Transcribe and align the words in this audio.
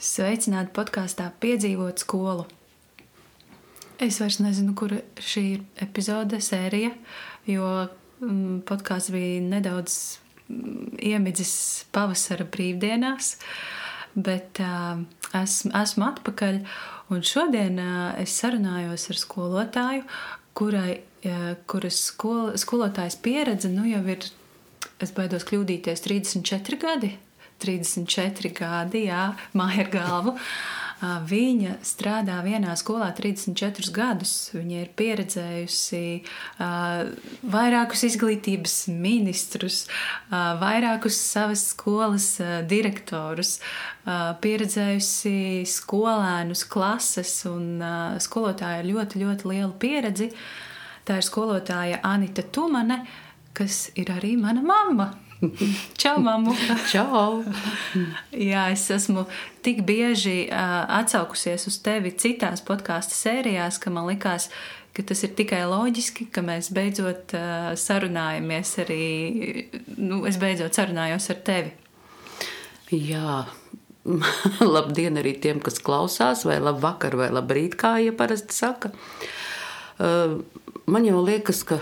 Sveicināti 0.00 0.72
podkāstā 0.72 1.26
Piedzīvot 1.42 2.00
skolu. 2.00 2.46
Es 4.00 4.16
vairs 4.22 4.38
nezinu, 4.40 4.72
kur 4.72 4.94
šī 5.20 5.42
ir 5.58 5.66
epizode, 5.84 6.38
sērija, 6.40 6.94
jo 7.44 7.66
mm, 8.24 8.62
podkāsts 8.68 9.12
bija 9.12 9.42
nedaudz 9.44 9.98
mm, 10.48 10.96
iemidzis 11.10 11.52
pavasara 11.92 12.48
brīvdienās, 12.48 13.34
bet 14.16 14.62
uh, 14.64 15.04
esmu, 15.36 15.74
esmu 15.82 16.08
atpakaļ. 16.08 16.62
Un 17.12 17.20
šodien 17.26 17.76
uh, 17.84 18.16
es 18.24 18.40
sarunājos 18.40 19.04
ar 19.12 19.20
skolotāju, 19.20 20.08
kurai, 20.56 21.02
uh, 21.28 21.50
kuras 21.68 22.00
skol, 22.08 22.54
skolotājas 22.56 23.20
pieredze 23.20 23.68
nu 23.68 23.84
jau 23.84 24.00
ir, 24.08 24.30
es 24.96 25.12
baidos 25.12 25.44
kļūdīties, 25.44 26.08
34 26.08 26.86
gadi. 26.88 27.18
34 27.62 28.52
gadi, 28.56 29.06
jā, 29.08 29.30
māja 29.56 29.86
ar 29.86 29.90
galvu. 29.94 30.36
Viņa 31.00 31.78
strādā 31.80 32.42
vienā 32.44 32.74
skolā 32.76 33.06
34 33.16 33.88
gadus. 33.96 34.32
Viņa 34.52 34.82
ir 34.82 34.90
pieredzējusi 34.98 36.00
uh, 36.20 37.06
vairākus 37.54 38.04
izglītības 38.10 38.74
ministrus, 38.92 39.86
uh, 39.86 40.60
vairākus 40.60 41.16
savas 41.16 41.64
skolas 41.72 42.34
uh, 42.42 42.60
direktorus, 42.68 43.58
pieredzējusi 44.40 45.62
skolēnus, 45.68 46.64
klases 46.72 47.34
un 47.48 47.82
skolotāja 48.20 48.80
ar 48.80 48.88
ļoti, 48.88 49.20
ļoti 49.20 49.50
lielu 49.52 49.72
pieredzi. 49.80 50.30
Tā 51.06 51.20
ir 51.20 51.26
skolotāja 51.28 52.00
Anita 52.08 52.42
Tumane, 52.42 53.02
kas 53.56 53.90
ir 54.00 54.10
arī 54.16 54.34
mana 54.40 54.64
mamma. 54.64 55.10
Čau, 56.00 56.18
mamu! 56.20 56.52
Čau! 56.92 57.40
Jā, 58.34 58.66
es 58.72 58.84
esmu 58.92 59.24
tik 59.64 59.82
bieži 59.88 60.44
uh, 60.48 60.84
atsaukusies 61.00 61.66
uz 61.70 61.78
tevi 61.84 62.12
citās 62.12 62.62
podkāstu 62.66 63.16
sērijās, 63.16 63.80
ka 63.80 63.92
man 63.94 64.08
likās, 64.10 64.50
ka 64.96 65.04
tas 65.06 65.24
ir 65.24 65.32
tikai 65.38 65.62
loģiski, 65.70 66.28
ka 66.34 66.44
mēs 66.44 66.70
beidzot 66.76 67.34
uh, 67.38 67.70
sarunājamies 67.78 68.74
arī, 68.84 69.06
nu, 69.96 70.24
es 70.28 70.40
beidzot 70.40 70.76
sarunājos 70.76 71.30
ar 71.32 71.40
tevi. 71.46 71.72
Jā, 72.90 73.44
labdien 74.76 75.20
arī 75.20 75.36
tiem, 75.40 75.62
kas 75.64 75.80
klausās, 75.84 76.44
vai 76.48 76.58
labvakar, 76.60 77.16
vai 77.16 77.30
labrīt, 77.32 77.78
kā 77.80 77.96
jau 78.04 78.16
parasti 78.18 78.56
saka. 78.56 78.92
Man 80.00 81.04
jau 81.04 81.20
liekas, 81.20 81.60
ka 81.68 81.76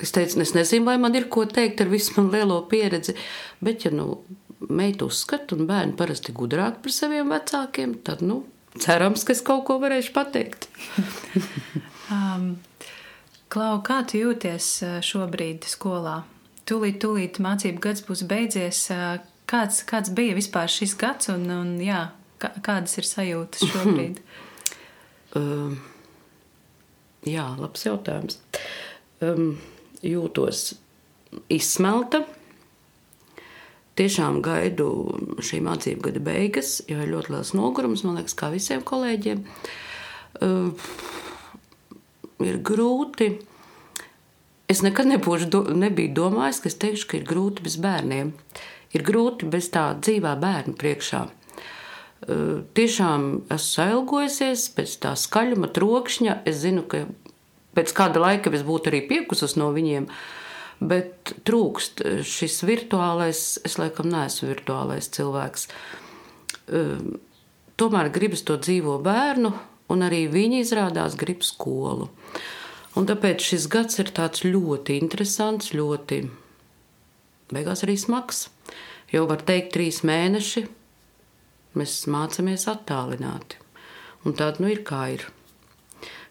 Es 0.00 0.14
teicu, 0.16 0.40
es 0.40 0.54
nezinu, 0.56 0.86
vai 0.88 0.96
man 1.00 1.16
ir 1.18 1.28
ko 1.32 1.44
teikt 1.48 1.82
ar 1.84 1.90
visu 1.90 2.16
manu 2.16 2.32
lielo 2.32 2.62
pieredzi, 2.70 3.14
bet, 3.60 3.84
ja 3.84 3.92
nu, 3.92 4.22
meita 4.68 5.06
uzskata, 5.08 5.56
un 5.56 5.68
bērni 5.68 5.96
parasti 5.98 6.32
gudrāki 6.36 6.82
par 6.84 6.94
saviem 6.94 7.32
vecākiem, 7.32 7.98
tad, 8.06 8.24
nu, 8.24 8.42
cerams, 8.80 9.26
ka 9.26 9.36
es 9.36 9.44
kaut 9.44 9.66
ko 9.68 9.78
varēšu 9.82 10.14
pateikt. 10.16 10.68
um, 12.16 12.52
Klau, 13.50 13.80
kā 13.82 14.04
tu 14.06 14.20
jūties 14.20 14.66
uh, 14.86 14.98
šobrīd 15.02 15.66
skolā? 15.66 16.20
Tūlīt, 16.70 17.00
tūlīt 17.02 17.40
mācību 17.42 17.82
gads 17.82 18.04
būs 18.06 18.22
beidzies. 18.30 18.84
Uh, 18.94 19.16
kāds, 19.50 19.80
kāds 19.88 20.12
bija 20.14 20.36
vispār 20.38 20.70
šis 20.70 20.94
gads, 21.00 21.32
un, 21.32 21.48
un 21.50 21.72
jā, 21.82 22.04
kādas 22.38 22.94
ir 23.00 23.08
sajūtas 23.08 23.66
šobrīd? 23.72 24.20
um, 25.40 25.74
jā, 27.26 27.48
labs 27.58 27.84
jautājums. 27.88 28.38
Um, 29.18 29.58
jūtos 30.06 30.74
izsmelta. 31.52 32.24
Tiešām 34.00 34.38
gaidu 34.44 34.86
šī 35.44 35.60
mācību 35.66 36.06
gada 36.06 36.22
beigas, 36.24 36.78
jo 36.88 37.02
ir 37.02 37.10
ļoti 37.10 37.34
liels 37.34 37.52
nogurums, 37.58 38.04
man 38.06 38.20
liekas, 38.20 38.36
kā 38.38 38.48
visiem 38.52 38.84
kolēģiem. 38.86 39.42
Uh, 40.40 40.70
ir 42.46 42.60
grūti. 42.64 43.34
Es 44.70 44.84
nekad 44.86 45.10
nebūšu, 45.10 45.50
do, 45.52 45.64
nebiju 45.74 46.14
domājis, 46.16 46.62
ka 46.62 46.70
es 46.70 46.78
teikšu, 46.80 47.10
ka 47.10 47.18
ir 47.18 47.26
grūti 47.28 47.66
bez 47.66 47.76
bērniem. 47.82 48.32
Ir 48.96 49.04
grūti 49.06 49.50
bez 49.50 49.68
tā 49.74 49.90
dzīvā 49.98 50.36
bērna 50.40 50.76
priekšā. 50.80 51.26
Uh, 51.26 52.62
tiešām 52.78 53.26
esmu 53.50 53.66
sailgojusies 53.66 54.68
pēc 54.76 54.96
tā 55.02 55.12
skaļuma, 55.18 55.68
trokšņa. 55.76 56.40
Es 56.48 56.62
zinu, 56.62 56.86
ka 56.88 57.04
pēc 57.76 57.94
kāda 57.96 58.22
laika 58.22 58.52
es 58.54 58.64
būtu 58.66 58.92
arī 58.92 59.02
piekusus 59.08 59.56
no 59.60 59.70
viņiem. 59.74 60.08
Bet 60.80 61.34
trūkst 61.44 62.00
šis 62.24 62.62
virtuālais, 62.64 63.40
es 63.68 63.76
laikam 63.76 64.08
neesmu 64.08 64.48
virtuālais 64.48 65.10
cilvēks. 65.12 65.66
Ehm, 66.72 67.18
tomēr 67.76 68.08
gribas 68.14 68.42
to 68.48 68.56
dzīvo 68.56 68.96
bērnu, 69.04 69.52
un 69.92 70.06
arī 70.06 70.24
viņi 70.32 70.62
izrādās 70.64 71.18
grib 71.20 71.44
skolu. 71.44 72.08
Un 72.98 73.06
tāpēc 73.06 73.44
šis 73.52 73.68
gads 73.70 74.00
ir 74.02 74.10
tāds 74.14 74.42
ļoti 74.46 74.96
interesants, 74.98 75.74
ļoti 75.76 76.22
beigās 77.54 77.84
arī 77.86 77.96
smags. 78.00 78.48
Jo 79.10 79.26
var 79.30 79.42
teikt, 79.46 79.74
trīs 79.74 80.00
mēneši 80.06 80.64
mēs 81.78 82.00
mācāmies 82.10 82.66
attālināti. 82.70 83.58
Un 84.26 84.34
tāda 84.38 84.62
nu 84.62 84.70
ir 84.70 84.82
kā 84.86 85.04
ir 85.14 85.26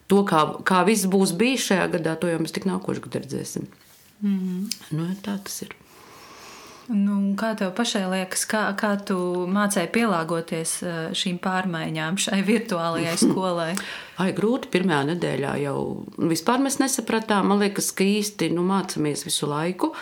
to, 0.10 0.24
kā, 0.28 0.46
kā 0.66 0.82
viss 0.88 1.10
būs 1.10 1.36
bijis 1.38 1.70
šajā 1.70 1.86
gadā, 1.98 2.16
to 2.20 2.32
jau 2.32 2.40
mēs 2.42 2.56
tik 2.56 2.68
nākošais 2.70 3.06
gadā 3.06 3.22
redzēsim. 3.24 3.70
Mm 4.22 4.40
-hmm. 4.40 4.98
nu, 4.98 5.06
tā 5.24 5.38
tas 5.44 5.62
ir. 5.62 5.76
Nu, 6.90 7.36
kā 7.38 7.52
tev 7.58 7.70
pašai 7.78 8.08
liekas, 8.10 8.48
kā, 8.50 8.64
kā 8.74 8.96
tu 9.06 9.16
mācēji 9.54 9.92
pielāgoties 9.94 10.72
eh, 10.84 10.96
šīm 11.14 11.38
pārmaiņām, 11.38 12.18
šai 12.18 12.42
virtuālajai 12.44 13.18
skolai? 13.26 13.76
Ai, 14.18 14.34
grūti. 14.34 14.72
Pirmā 14.74 15.04
nedēļā 15.12 15.54
jau 15.62 16.06
vispār 16.18 16.58
mēs 16.60 16.80
nesapratām. 16.80 17.48
Man 17.48 17.60
liekas, 17.60 17.92
ka 17.92 18.04
īsti 18.04 18.50
nu, 18.56 18.64
mācāmies 18.64 19.26
visu 19.26 19.46
laiku. 19.46 19.94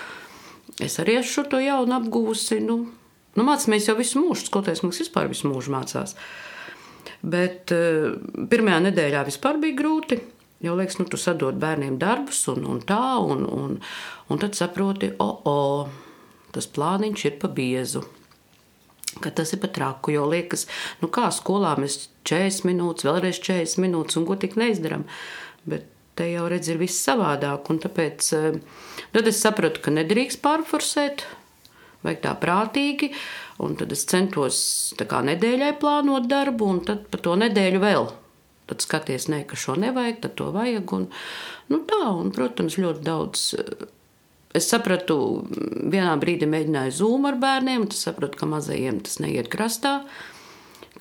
Es 0.80 1.00
arī 1.00 1.20
esmu 1.20 1.44
to 1.50 1.60
jaunu 1.60 1.94
apgūsi. 2.00 2.62
Nu, 2.64 2.88
nu, 3.36 3.44
mācāmies 3.44 3.88
jau 3.88 3.98
visu 3.98 4.24
mūžu. 4.24 4.46
Skoloties 4.46 4.84
mums 4.84 5.00
vispār 5.00 5.28
visu 5.28 5.52
mūžu 5.52 5.72
mācās. 5.72 6.16
Uh, 6.16 6.48
Bet 7.28 7.74
uh, 7.76 8.16
pirmajā 8.50 8.82
nedēļā 8.88 9.24
vispār 9.28 9.60
bija 9.62 9.78
grūti. 9.80 10.20
Jo 10.64 10.74
liekas, 10.78 10.98
nu, 10.98 11.06
tu 11.06 11.20
sadod 11.22 11.58
bērniem 11.62 12.00
darbus 12.02 12.40
un, 12.50 12.64
un 12.66 12.80
tā, 12.82 13.18
un, 13.22 13.44
un, 13.46 13.76
un 14.32 14.40
tad 14.42 14.58
saproti, 14.58 15.12
o, 15.22 15.28
oh, 15.28 15.52
oh, 15.52 16.46
tas 16.56 16.70
plāniņš 16.74 17.26
ir 17.30 17.36
pa 17.42 17.52
biezu. 17.54 18.02
Ka 19.22 19.30
tas 19.34 19.54
ir 19.54 19.62
pat 19.62 19.76
traku, 19.78 20.14
jo 20.16 20.26
liekas, 20.30 20.66
nu 21.02 21.10
kā 21.14 21.30
skolā 21.34 21.76
mēs 21.82 22.08
40 22.30 22.66
minūtes, 22.70 23.06
vēlreiz 23.06 23.42
40 23.42 23.84
minūtes 23.86 24.18
un 24.18 24.26
ko 24.30 24.38
tik 24.40 24.58
neizdarām. 24.58 25.06
Bet 25.70 25.86
te 26.18 26.32
jau 26.32 26.48
redz, 26.50 26.72
ir 26.74 26.82
viss 26.82 27.06
savādāk. 27.06 27.70
Tāpēc 27.86 28.32
uh, 28.38 28.58
tad 29.14 29.30
es 29.30 29.42
sapratu, 29.44 29.84
ka 29.86 29.94
nedrīkst 29.94 30.42
pārforsēt, 30.42 31.26
vajag 32.06 32.24
tā 32.26 32.34
prātīgi. 32.42 33.12
Un 33.64 33.74
tad 33.78 33.94
es 33.94 34.06
centos 34.06 34.60
kā, 34.98 35.24
nedēļai 35.26 35.74
plānot 35.82 36.28
darbu, 36.30 36.70
un 36.70 36.82
tad 36.86 37.08
pa 37.10 37.20
to 37.22 37.34
nedēļu 37.40 37.82
vēl. 37.82 38.10
Tad 38.70 38.84
skaties, 38.84 39.30
ne, 39.32 39.42
ka 39.48 39.58
šo 39.58 39.78
nevajag, 39.80 40.20
tad 40.26 40.36
to 40.38 40.52
vajag. 40.54 40.94
Un, 40.94 41.08
nu 41.72 41.82
tā, 41.90 42.04
un, 42.12 42.30
protams, 42.36 42.78
ļoti 42.78 43.06
daudz. 43.06 43.46
Es 44.58 44.70
sapratu, 44.70 45.18
vienā 45.90 46.14
brīdī 46.22 46.50
mēģināju 46.50 46.98
zūmu 47.00 47.32
ar 47.32 47.42
bērniem, 47.42 47.88
tas 47.90 48.06
sapratu, 48.10 48.40
ka 48.40 48.50
mazajiem 48.50 49.02
tas 49.06 49.18
neiet 49.24 49.50
krastā, 49.54 50.00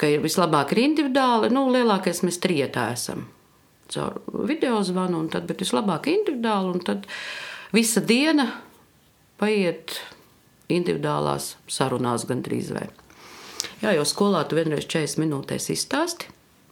ka 0.00 0.08
ir 0.12 0.24
vislabāk 0.24 0.72
ir 0.72 0.84
individuāli. 0.86 1.52
Nu, 1.52 1.66
lielākais 1.74 2.22
mēs 2.26 2.40
trietā 2.42 2.90
esam 2.96 3.26
caur 3.92 4.18
video 4.48 4.80
zvanu, 4.82 5.20
un 5.22 5.30
tad, 5.30 5.46
bet 5.48 5.62
vislabāk 5.62 6.08
individuāli, 6.10 6.74
un 6.74 6.82
tad 6.86 7.06
visa 7.74 8.02
diena 8.02 8.48
paiet 9.40 10.00
individuālās 10.72 11.54
sarunās 11.70 12.26
gandrīz 12.28 12.72
vai. 12.74 12.88
Jā, 13.82 13.92
jo 13.96 14.04
skolā 14.08 14.42
tu 14.48 14.58
vienreiz 14.58 14.86
40 14.88 15.20
minūtēs 15.22 15.70
izstāsti, 15.74 16.30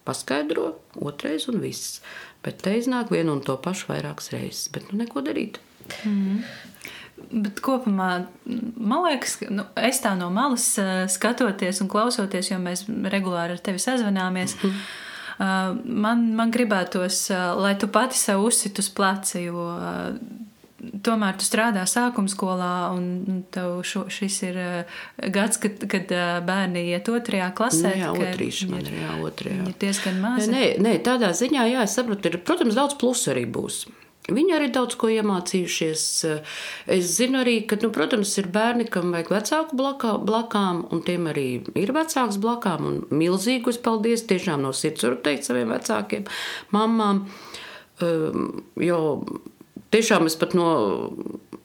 paskaidro, 0.08 0.74
otrais 1.04 1.48
un 1.52 1.60
viss. 1.62 2.00
Bet 2.44 2.60
te 2.64 2.74
iznāk 2.76 3.12
vienu 3.12 3.36
un 3.36 3.42
to 3.44 3.56
pašu 3.60 3.88
vairākas 3.92 4.30
reizes. 4.34 4.68
Bet 4.72 4.90
nu 4.90 5.00
neko 5.00 5.22
darīt. 5.24 5.60
Mm. 6.04 6.42
Bet 7.44 7.60
kopumā 7.64 8.08
man 8.44 9.04
liekas, 9.06 9.38
ka 9.40 9.48
nu, 9.52 9.64
es 9.80 10.00
tā 10.04 10.12
no 10.18 10.28
malas 10.34 10.66
uh, 10.82 11.06
skatoties 11.10 11.80
un 11.84 11.88
klausoties, 11.92 12.50
jo 12.50 12.58
mēs 12.60 12.84
regulāri 13.12 13.56
ar 13.56 13.64
tevi 13.64 13.80
sazvanāmies. 13.80 14.56
Mm 14.60 14.70
-hmm. 14.70 15.00
Man, 15.84 16.34
man 16.36 16.52
gribētos, 16.52 17.30
uh, 17.30 17.62
lai 17.62 17.78
tu 17.78 17.88
pati 17.88 18.18
sev 18.18 18.44
uzsit 18.44 18.78
uz 18.78 18.88
pleca, 18.88 19.38
jo 19.38 19.54
tomēr 21.04 21.38
tu 21.40 21.46
strādā 21.46 21.84
sākuma 21.90 22.30
skolā, 22.30 22.74
un 22.94 23.42
tev 23.54 23.80
šo, 23.86 24.06
šis 24.12 24.38
ir 24.48 24.60
uh, 24.60 25.02
gads, 25.34 25.60
kad, 25.62 25.84
kad 25.90 26.14
uh, 26.14 26.38
bērni 26.46 26.86
iet 26.92 27.10
otrajā 27.12 27.50
klasē. 27.56 27.90
Nu, 27.90 28.00
jā, 28.02 28.12
otrīša 28.30 28.70
man 28.70 28.86
ir, 28.86 28.94
jā, 29.02 29.18
otrajā. 29.24 29.66
Ir 29.70 29.76
diezgan 29.82 30.22
maz. 30.22 30.48
Nē, 30.52 30.64
nē, 30.84 30.96
tādā 31.06 31.34
ziņā, 31.36 31.68
jā, 31.72 31.84
es 31.88 31.98
saprotu, 31.98 32.30
ir, 32.30 32.40
protams, 32.46 32.78
daudz 32.78 32.98
plusu 33.00 33.32
arī 33.34 33.46
būs. 33.50 33.84
Viņi 34.24 34.54
arī 34.56 34.70
daudz 34.72 34.96
ko 34.96 35.10
iemācījušies. 35.12 36.02
Es 36.94 37.08
zinu 37.18 37.42
arī, 37.42 37.58
ka, 37.68 37.76
nu, 37.82 37.90
protams, 37.92 38.30
ir 38.40 38.48
bērni, 38.52 38.86
kam 38.88 39.12
vajag 39.12 39.32
vecāku 39.34 39.76
blakā, 39.76 40.14
blakām, 40.16 40.86
un 40.94 41.02
tiem 41.04 41.28
arī 41.28 41.48
ir 41.76 41.92
vecāks 41.92 42.40
blakām. 42.40 42.86
Un 42.88 43.02
milzīgus 43.12 43.76
paldies 43.84 44.24
tiešām 44.30 44.64
no 44.64 44.72
sirds 44.72 45.04
varu 45.04 45.20
teikt 45.26 45.50
saviem 45.50 45.74
vecākiem, 45.76 46.24
mamām. 46.72 47.26
Um, 48.02 48.64
jo 48.80 48.98
tiešām 49.94 50.28
es 50.30 50.36
pat 50.40 50.56
no. 50.58 50.68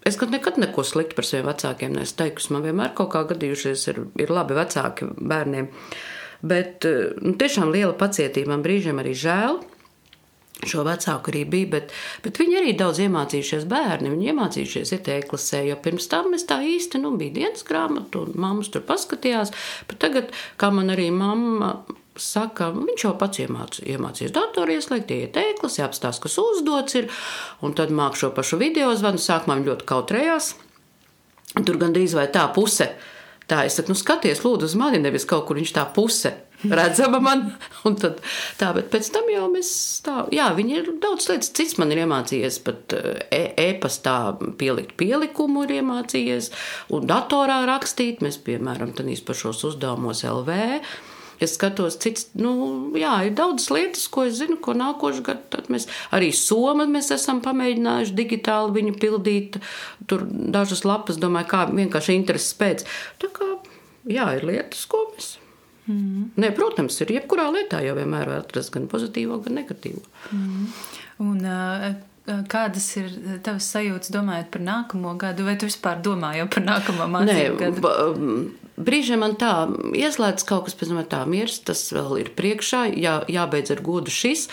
Es 0.08 0.16
nekad 0.22 0.58
neko 0.62 0.86
sliktu 0.88 1.18
par 1.18 1.28
saviem 1.28 1.50
vecākiem 1.50 1.92
neesmu 1.98 2.22
teikusi. 2.22 2.54
Man 2.56 2.64
vienmēr 2.64 2.94
kaut 2.98 3.12
kā 3.14 3.26
gadījušies, 3.30 3.84
ir, 3.92 4.00
ir 4.24 4.31
labi 4.31 4.56
vecāki 4.58 5.10
bērniem. 5.20 5.68
Bet 6.40 6.88
nu, 7.20 7.36
tiešām 7.40 7.74
liela 7.74 7.92
pacietība 8.00 8.54
man 8.54 8.64
brīžiem 8.66 9.02
arī 9.02 9.12
žēl. 9.18 9.60
Šo 10.60 10.84
vecāku 10.84 11.31
arī 11.31 11.46
bija, 11.48 11.68
bet, 11.76 11.94
bet 12.24 12.40
viņi 12.40 12.58
arī 12.60 12.74
daudz 12.80 13.00
iemācījušies 13.06 13.68
bērni. 13.70 14.12
Viņi 14.12 14.31
iemācījušies 14.31 14.92
iet 14.96 15.12
e-klasē, 15.14 15.62
jo 15.70 15.78
pirms 15.84 16.10
tam 16.12 16.34
mēs 16.34 16.44
tā 16.50 16.58
īsti 16.68 17.00
nu, 17.04 17.14
bija 17.20 17.36
dienas 17.38 17.64
grāmata, 17.68 18.26
un 18.26 18.36
mammas 18.40 18.72
tur 18.74 18.84
paskatījās. 18.88 19.54
Bet 19.88 20.02
tagad, 20.04 20.34
kā 20.60 20.72
man 20.76 20.92
arī 20.96 21.08
mamma 21.16 21.78
saka, 22.24 22.69
viņš 22.75 23.06
jau 23.06 23.13
pats 23.19 23.42
iemāc, 23.44 23.80
iemācījās 23.83 24.33
datoru 24.36 24.75
ieslēgt, 24.75 25.13
iet 25.16 25.39
e-klasē, 25.39 25.86
apstāsta, 25.86 26.25
kas 26.25 26.38
uzdots 26.42 27.00
ir, 27.00 27.10
un 27.66 27.75
tad 27.77 27.94
māk 27.95 28.19
šo 28.19 28.31
pašu 28.36 28.60
video 28.62 28.92
zvanu. 28.98 29.21
Sākumā 29.21 29.60
viņi 29.60 29.71
ļoti 29.71 29.88
kautrējās. 29.89 30.51
Tur 31.66 31.80
gandrīz 31.81 32.13
vai 32.18 32.27
tā 32.33 32.45
puse. 32.54 32.92
Tā 33.50 33.63
es 33.66 33.80
saku, 33.80 33.95
nu 33.95 33.98
skaties, 33.98 34.44
lūdzu, 34.45 34.69
uz 34.69 34.77
mani, 34.77 35.01
nevis 35.01 35.25
kaut 35.30 35.48
kur 35.48 35.57
viņš 35.57 35.74
tā 35.74 35.88
puse 35.95 36.36
redzama 36.63 37.19
man. 37.19 37.45
Tad, 38.01 38.19
tā, 38.60 38.71
bet 38.75 38.89
pēc 38.94 39.10
tam 39.16 39.30
jau 39.31 39.48
mēs 39.51 39.71
tā, 40.06 40.24
jā, 40.36 40.50
viņi 40.57 40.77
ir 40.80 40.89
daudz 41.01 41.30
lietas, 41.31 41.51
cits 41.56 41.77
man 41.80 41.94
ir 41.94 42.04
iemācījies, 42.04 42.60
pat 42.66 42.95
e, 42.98 43.44
e-pastā 43.69 44.18
pielikt 44.60 44.98
pielikumu 45.00 45.66
ir 45.68 45.80
iemācījies, 45.80 46.51
un 46.95 47.07
datorā 47.10 47.62
rakstīt. 47.69 48.24
Mēs, 48.25 48.39
piemēram, 48.45 48.94
tādīs 48.98 49.24
pašos 49.25 49.63
uzdevumos 49.71 50.25
LV. 50.27 50.60
Es 51.39 51.56
skatos, 51.56 51.97
cits, 52.03 52.30
nu, 52.39 52.51
jā, 53.00 53.13
ir 53.27 53.36
daudz 53.38 53.69
lietas, 53.71 54.07
ko 54.12 54.25
es 54.27 54.38
zinu, 54.41 54.59
ko 54.63 54.75
nākošais 54.77 55.24
gads 55.25 55.71
mēs 55.71 55.88
arī 56.15 56.31
Somu 56.36 56.88
mēs 56.89 57.13
esam 57.15 57.39
pamēģinājuši 57.45 58.15
digitāli 58.18 58.75
viņu 58.80 58.95
pildīt. 59.00 59.59
Tur 60.09 60.25
dažas 60.27 60.86
lapas, 60.88 61.19
domāju, 61.21 61.51
kā 61.53 61.65
vienkārši 61.71 62.18
intereses 62.19 62.57
pēc. 62.59 62.88
Tā 63.21 63.31
kā, 63.36 63.53
jā, 64.09 64.31
ir 64.39 64.50
lietas, 64.51 64.88
ko 64.89 65.06
mēs 65.13 65.38
Mm. 65.89 66.27
Nē, 66.38 66.51
protams, 66.53 67.00
ir 67.01 67.15
jebkurā 67.15 67.47
lietā 67.50 67.80
jau 67.81 67.95
vienmēr 67.97 68.30
var 68.30 68.44
atrast 68.44 68.69
gan 68.75 68.85
pozitīvo, 68.92 69.39
gan 69.42 69.57
negatīvo. 69.57 70.03
Mm. 70.35 70.68
Un, 71.25 71.42
uh, 71.42 71.89
Kādas 72.30 72.85
ir 73.00 73.07
tavas 73.42 73.65
sajūtas, 73.74 74.12
domājot 74.13 74.51
par 74.53 74.62
nākamo 74.62 75.15
gadu, 75.18 75.47
vai 75.47 75.56
tu 75.57 75.65
vispār 75.65 75.97
domā 76.06 76.35
jau 76.38 76.45
par 76.51 76.62
nākamo 76.62 77.07
mācību 77.15 77.56
Nē, 77.56 77.56
gadu? 77.57 77.94
Brīžiem 78.80 79.20
man 79.24 79.36
tā 79.40 79.68
ieslēdz 79.98 80.46
kaut 80.48 80.68
kas, 80.68 80.76
pēc 80.80 80.94
tam 80.94 81.02
tā 81.12 81.24
miers, 81.28 81.60
tas 81.68 81.81
vēl 81.92 82.22
ir 82.22 82.34
priekšā, 82.38 82.86
jā, 82.96 83.20
jābeidz 83.28 83.74
ar 83.76 83.84
godu 83.84 84.14
šis. 84.14 84.48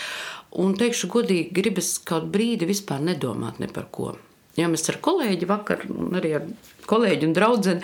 Un 0.57 0.73
teikšu 0.79 1.09
godīgi, 1.11 1.51
gribas 1.55 1.93
kaut 2.07 2.27
brīdi 2.33 2.67
vispār 2.67 3.03
nedomāt 3.03 3.59
ne 3.63 3.69
par 3.71 3.89
ko. 3.91 4.13
Ja 4.57 4.67
mēs 4.71 4.87
ar 4.89 4.97
kolēģi 5.05 5.47
vakar, 5.47 5.83
arī 6.17 6.33
ar 6.39 6.47
kolēģi 6.89 7.27
un 7.27 7.35
draugu 7.37 7.75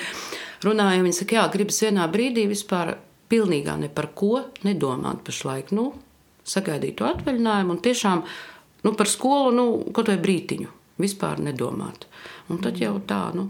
runājam, 0.65 1.05
viņi 1.05 1.19
saka, 1.19 1.37
jā, 1.37 1.43
gribas 1.53 1.81
vienā 1.83 2.07
brīdī 2.11 2.47
vispār 2.49 2.95
pilnīgā 3.31 3.77
ne 3.81 3.89
par 3.93 4.09
ko 4.17 4.45
nedomāt 4.65 5.23
pašlaik. 5.27 5.71
Nu, 5.75 5.91
sagaidīt 6.47 6.97
to 6.99 7.07
atvaļinājumu 7.07 7.75
un 7.75 7.83
tiešām 7.83 8.23
nu, 8.83 8.93
par 8.99 9.09
skolu 9.11 9.51
nu, 9.55 9.67
kaut 9.95 10.11
vai 10.11 10.19
brītiņu 10.23 10.71
vispār 11.03 11.41
nedomāt. 11.43 12.07
Un 12.51 12.59
tad 12.63 12.79
jau 12.81 12.95
tā, 13.07 13.25
nu, 13.37 13.49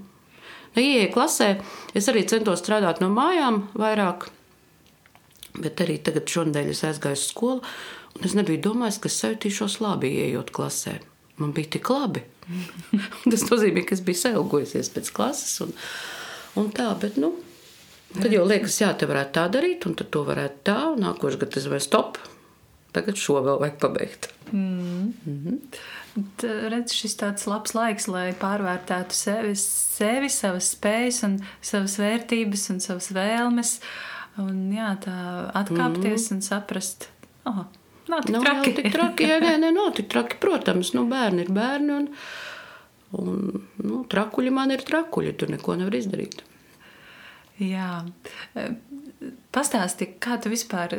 ieeja 0.80 1.12
klasē, 1.14 1.50
es 1.94 2.10
arī 2.12 2.26
centos 2.30 2.64
strādāt 2.64 3.02
no 3.04 3.10
mājām 3.14 3.68
vairāk, 3.78 4.28
bet 5.60 5.84
arī 5.86 6.00
tagad 6.02 6.30
šonadēļ 6.30 6.74
es 6.74 6.84
aizgāju 6.88 7.20
uz 7.20 7.28
skolu, 7.30 7.62
un 8.18 8.28
es 8.28 8.36
nebiju 8.38 8.64
domājis, 8.70 9.00
ka 9.02 9.12
es 9.12 9.22
jutīšos 9.24 9.80
labi 9.84 10.12
ieejot 10.24 10.54
klasē. 10.56 11.00
Man 11.42 11.54
bija 11.54 11.76
tik 11.78 11.90
labi. 11.90 12.22
Tas 13.32 13.48
nozīmē, 13.50 13.86
ka 13.88 13.96
es 13.96 14.04
biju 14.06 14.20
sailgojusies 14.20 14.92
pēc 14.94 15.10
klases 15.16 15.56
un, 15.66 15.74
un 16.60 16.70
tā, 16.76 16.92
bet, 17.00 17.18
nu, 17.22 17.34
Tad 18.14 18.30
jau 18.30 18.44
liekas, 18.46 18.76
jā, 18.78 18.92
te 18.94 19.08
varētu 19.10 19.34
tā 19.34 19.48
darīt, 19.56 19.88
un 19.90 19.96
to 19.98 20.22
varētu 20.28 20.60
tā, 20.70 20.78
nākošais 21.02 21.40
gads 21.42 21.60
es 21.64 21.70
vairs 21.72 21.88
stop. 21.90 22.20
Tagad 22.94 23.18
šo 23.18 23.40
vēl 23.42 23.58
vajag 23.64 23.80
pabeigt. 23.82 24.28
Mm. 24.52 25.14
Mm 25.26 25.40
-hmm. 25.46 25.58
Redz, 26.14 26.94
šis 26.94 27.16
tāds 27.18 27.48
labs 27.50 27.74
laiks, 27.74 28.06
lai 28.12 28.28
pārvērtētu 28.38 29.16
sevi, 29.18 29.54
sevi 29.58 30.30
savas 30.30 30.70
spējas, 30.76 31.24
un 31.26 31.40
savas 31.58 31.96
vērtības 32.02 32.68
un 32.74 32.82
savas 32.84 33.10
vēlmes. 33.16 33.80
Un, 34.44 34.60
jā, 34.74 34.92
tā 35.02 35.16
atkāpties 35.58 36.30
mm 36.30 36.36
un 36.36 36.46
saprast, 36.46 37.08
oh, 37.50 37.66
nav 38.10 38.26
tik 38.26 38.36
nav, 38.36 38.46
traki. 38.46 38.58
Nav 38.58 38.78
tik 38.78 38.90
traki, 38.94 39.28
jā, 39.30 39.40
nē, 39.42 39.58
nē, 39.62 39.74
nav 39.74 39.92
tik 39.98 40.10
traki. 40.14 40.38
Protams, 40.42 40.94
nu, 40.98 41.06
bērni 41.10 41.46
ir 41.48 41.52
bērni, 41.54 41.98
un, 41.98 42.08
un 43.18 43.44
nu, 43.82 44.02
trakuļi 44.10 44.54
man 44.54 44.74
ir 44.74 44.86
trakuļi, 44.86 45.34
tur 45.38 45.54
neko 45.54 45.78
nevar 45.82 45.98
izdarīt. 45.98 46.42
Jā. 47.62 48.04
Pastāsti, 49.54 50.08
kā 50.18 50.40
tu 50.42 50.50
vispār 50.50 50.96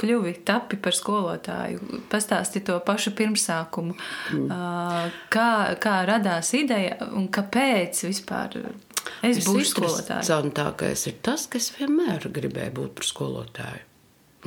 kļuvi 0.00 0.32
tapi 0.46 0.78
par 0.82 0.96
skolotāju? 0.96 2.00
Pastāsti 2.10 2.64
to 2.66 2.80
pašu 2.82 3.12
pirmsākumu. 3.18 3.94
Mm. 4.34 5.12
Kā, 5.30 5.50
kā 5.82 6.00
radās 6.08 6.50
ideja 6.58 6.98
un 7.14 7.28
kāpēc 7.30 8.02
vispār 8.08 8.58
es 9.22 9.44
būšu 9.46 9.68
skolotājs? 9.76 10.10
Interesantākais 10.18 11.06
ir 11.12 11.20
tas, 11.22 11.46
ka 11.46 11.62
es 11.62 11.70
vienmēr 11.78 12.26
gribēju 12.34 12.74
būt 12.80 12.98
par 12.98 13.08
skolotāju. 13.12 13.86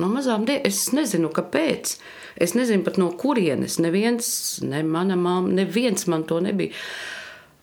No 0.02 0.10
mazām 0.10 0.44
dienām 0.44 0.66
es 0.66 0.88
nezinu, 0.92 1.30
kāpēc. 1.32 1.96
Es 2.44 2.56
nezinu 2.58 2.82
pat 2.86 2.96
no 2.98 3.12
kurienes. 3.18 3.78
Neviens, 3.82 4.28
ne 4.66 4.82
mana 4.82 5.16
mamma, 5.16 5.52
neviens 5.62 6.08
man 6.10 6.26
to 6.26 6.40
nebija. 6.42 6.74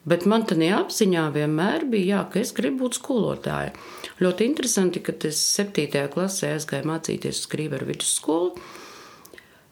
Bet 0.01 0.25
man 0.25 0.47
tādā 0.49 0.71
apziņā 0.79 1.27
vienmēr 1.35 1.85
bija, 1.91 2.15
jā, 2.15 2.21
ka 2.33 2.39
es 2.41 2.51
gribu 2.57 2.87
būt 2.87 2.97
skolotāja. 2.97 3.73
Ļoti 4.21 4.47
interesanti, 4.49 5.01
ka 5.05 5.13
es 5.29 5.41
7. 5.59 6.07
klasē 6.13 6.55
aizgāju 6.55 6.89
mācīties 6.89 7.43
uz 7.43 7.49
Krīveru 7.51 7.85
vidusskolu. 7.91 8.55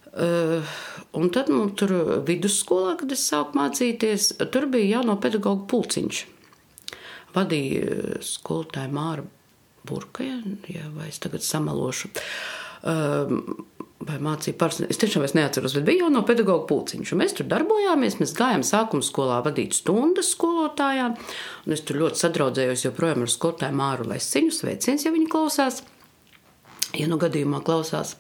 Uh, 0.10 0.70
un 1.18 1.30
tad 1.34 1.50
mums 1.54 1.76
tur 1.78 1.94
vidusskolā, 2.26 2.96
kad 3.00 3.14
es 3.14 3.26
sāku 3.30 3.58
mācīties, 3.58 4.31
tur 4.54 4.70
bija 4.70 5.00
jauno 5.00 5.18
pedagoģu 5.22 5.66
pulciņš. 5.70 6.22
Vadīja 7.34 8.22
skolotāja 8.26 8.90
Māra 8.94 9.26
Burka, 9.86 10.26
ja, 10.26 10.86
vai 10.94 11.10
es 11.10 11.22
tagad 11.22 11.46
samalošu. 11.46 12.14
Vai 13.99 14.15
mācīja 14.23 14.56
pārstāvju. 14.56 14.87
Es 14.94 14.99
tiešām 15.01 15.25
es 15.27 15.33
neatceros, 15.35 15.73
bet 15.75 15.83
bija 15.89 16.06
jau 16.06 16.09
no 16.13 16.21
pedagoģa 16.27 16.63
pulciņš. 16.69 17.09
Mēs 17.19 17.33
tur 17.35 17.49
darbojāmies, 17.51 18.15
mēs 18.21 18.31
gājām 18.37 18.63
sākuma 18.63 19.03
skolā 19.03 19.41
vadīt 19.44 19.75
stundas 19.75 20.29
skolotājām. 20.37 21.18
Es 21.68 21.83
tur 21.83 21.99
ļoti 22.06 22.21
sadraudzējos 22.21 22.85
joprojām 22.85 23.25
ar 23.25 23.33
skolotāju 23.33 23.75
Māru 23.75 24.07
Lesiņu. 24.07 24.56
Sveiciens, 24.56 25.03
ja 25.03 25.11
viņi 25.11 25.27
klausās, 25.33 25.81
ja 26.95 27.09
nu 27.11 27.19
gadījumā 27.19 27.59
klausās 27.68 28.15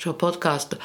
šo 0.00 0.16
podkāstu. 0.18 0.80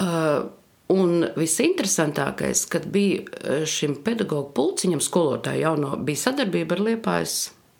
Uh, 0.00 0.50
Un 0.90 1.20
visinteresantākais, 1.38 2.64
kad 2.66 2.88
bija 2.90 3.20
uh, 3.22 3.60
šim 3.62 4.00
pedagoģa 4.02 4.48
pulciņam, 4.56 4.98
skolotāja 4.98 5.68
jauno, 5.68 5.92
bija 6.02 6.18
sadarbība 6.24 6.74
ar 6.74 6.82
Liepājas 6.88 7.34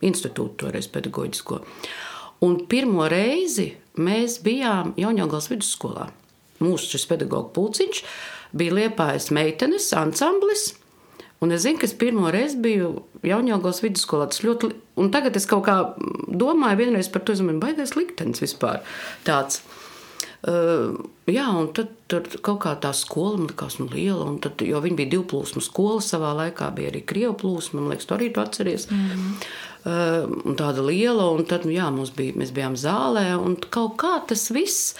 institūtu, 0.06 0.54
toreiz 0.62 0.86
pedagoģisko. 0.94 1.58
Un 2.46 2.54
pirmo 2.70 3.08
reizi 3.10 3.66
mēs 3.98 4.40
bijām 4.44 4.94
Jaunjēlgals 5.00 5.50
vidusskolā. 5.50 6.10
Mūsu 6.60 6.92
šis 6.92 7.08
pedagoģa 7.08 7.50
pulciņš 7.56 8.04
bija 8.60 8.76
liepājas 8.76 9.30
meitenes 9.34 9.88
ansamblis. 9.96 10.74
Un 11.40 11.54
es 11.56 11.64
zinu, 11.64 11.80
ka 11.80 11.88
es 11.88 11.96
pirmo 11.96 12.28
reizi 12.32 12.58
biju 12.60 12.92
Jaunjēlgals 13.24 13.80
vidusskolā. 13.80 14.28
Tas 14.28 14.42
ļoti, 14.44 14.74
un 15.00 15.08
tagad 15.14 15.38
es 15.40 15.48
kaut 15.48 15.64
kā 15.68 15.76
domāju 16.28 16.82
vienreiz 16.82 17.08
par 17.12 17.24
to, 17.24 17.36
man 17.46 17.62
baigais 17.62 17.96
liktenis 17.96 18.42
vispār 18.44 18.82
tāds. 19.24 19.62
Uh, 20.40 20.96
jā, 21.28 21.44
un 21.52 21.66
tad 21.76 21.90
tur 22.08 22.24
kaut 22.40 22.62
kā 22.62 22.70
tā 22.80 22.94
skola 22.96 23.36
man 23.36 23.50
likās 23.50 23.76
nu, 23.80 23.88
liela. 23.92 24.28
Tad, 24.40 24.62
jo 24.64 24.80
viņi 24.80 24.96
bija 24.96 25.12
divu 25.16 25.26
plūsmu 25.32 25.60
skola 25.64 26.00
savā 26.04 26.30
laikā, 26.38 26.70
bija 26.76 26.92
arī 26.92 27.02
krievu 27.08 27.34
plūsma. 27.42 27.80
Man 27.80 27.92
liekas, 27.92 28.08
tu 28.08 28.16
arī 28.16 28.30
to 28.32 28.44
atceries. 28.44 28.88
Mm 28.90 29.08
-hmm. 29.08 29.50
Uh, 29.84 30.28
un 30.44 30.58
tāda 30.58 30.84
liela, 30.86 31.30
un 31.34 31.44
tad 31.48 31.66
nu, 31.68 31.74
jā, 31.74 31.88
bija, 32.16 32.36
mēs 32.40 32.54
bijām 32.56 32.78
zālē, 32.78 33.32
un 33.38 33.56
kaut 33.70 33.98
kā 34.00 34.18
tas 34.28 34.50
viss. 34.54 34.94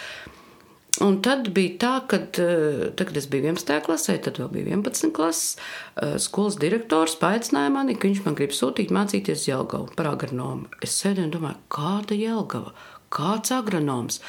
Un 1.01 1.21
tad 1.25 1.47
bija 1.55 1.77
tā, 1.81 1.93
ka, 2.11 2.19
tad, 2.35 2.99
kad 2.99 3.17
es 3.17 3.29
biju 3.31 3.47
11. 3.47 3.77
klasē, 3.87 4.17
tad 4.21 4.41
vēl 4.43 4.51
bija 4.53 4.75
11. 4.75 5.13
klases. 5.17 5.55
Skolas 6.21 6.59
direktors 6.61 7.15
paaicināja 7.21 7.71
mani, 7.73 7.95
ka 7.95 8.09
viņš 8.09 8.25
man 8.27 8.37
grib 8.37 8.53
sūtīt 8.53 8.91
mācīties 8.93 9.47
Jelgavu 9.49 9.95
par 9.97 10.11
agronomu. 10.11 10.69
Es 10.85 10.99
sēdēju 11.01 11.29
un 11.29 11.33
domāju, 11.37 11.61
kāda 11.73 12.19
Jelgava, 12.19 12.75
kāds 13.15 13.55
agronoms. 13.55 14.21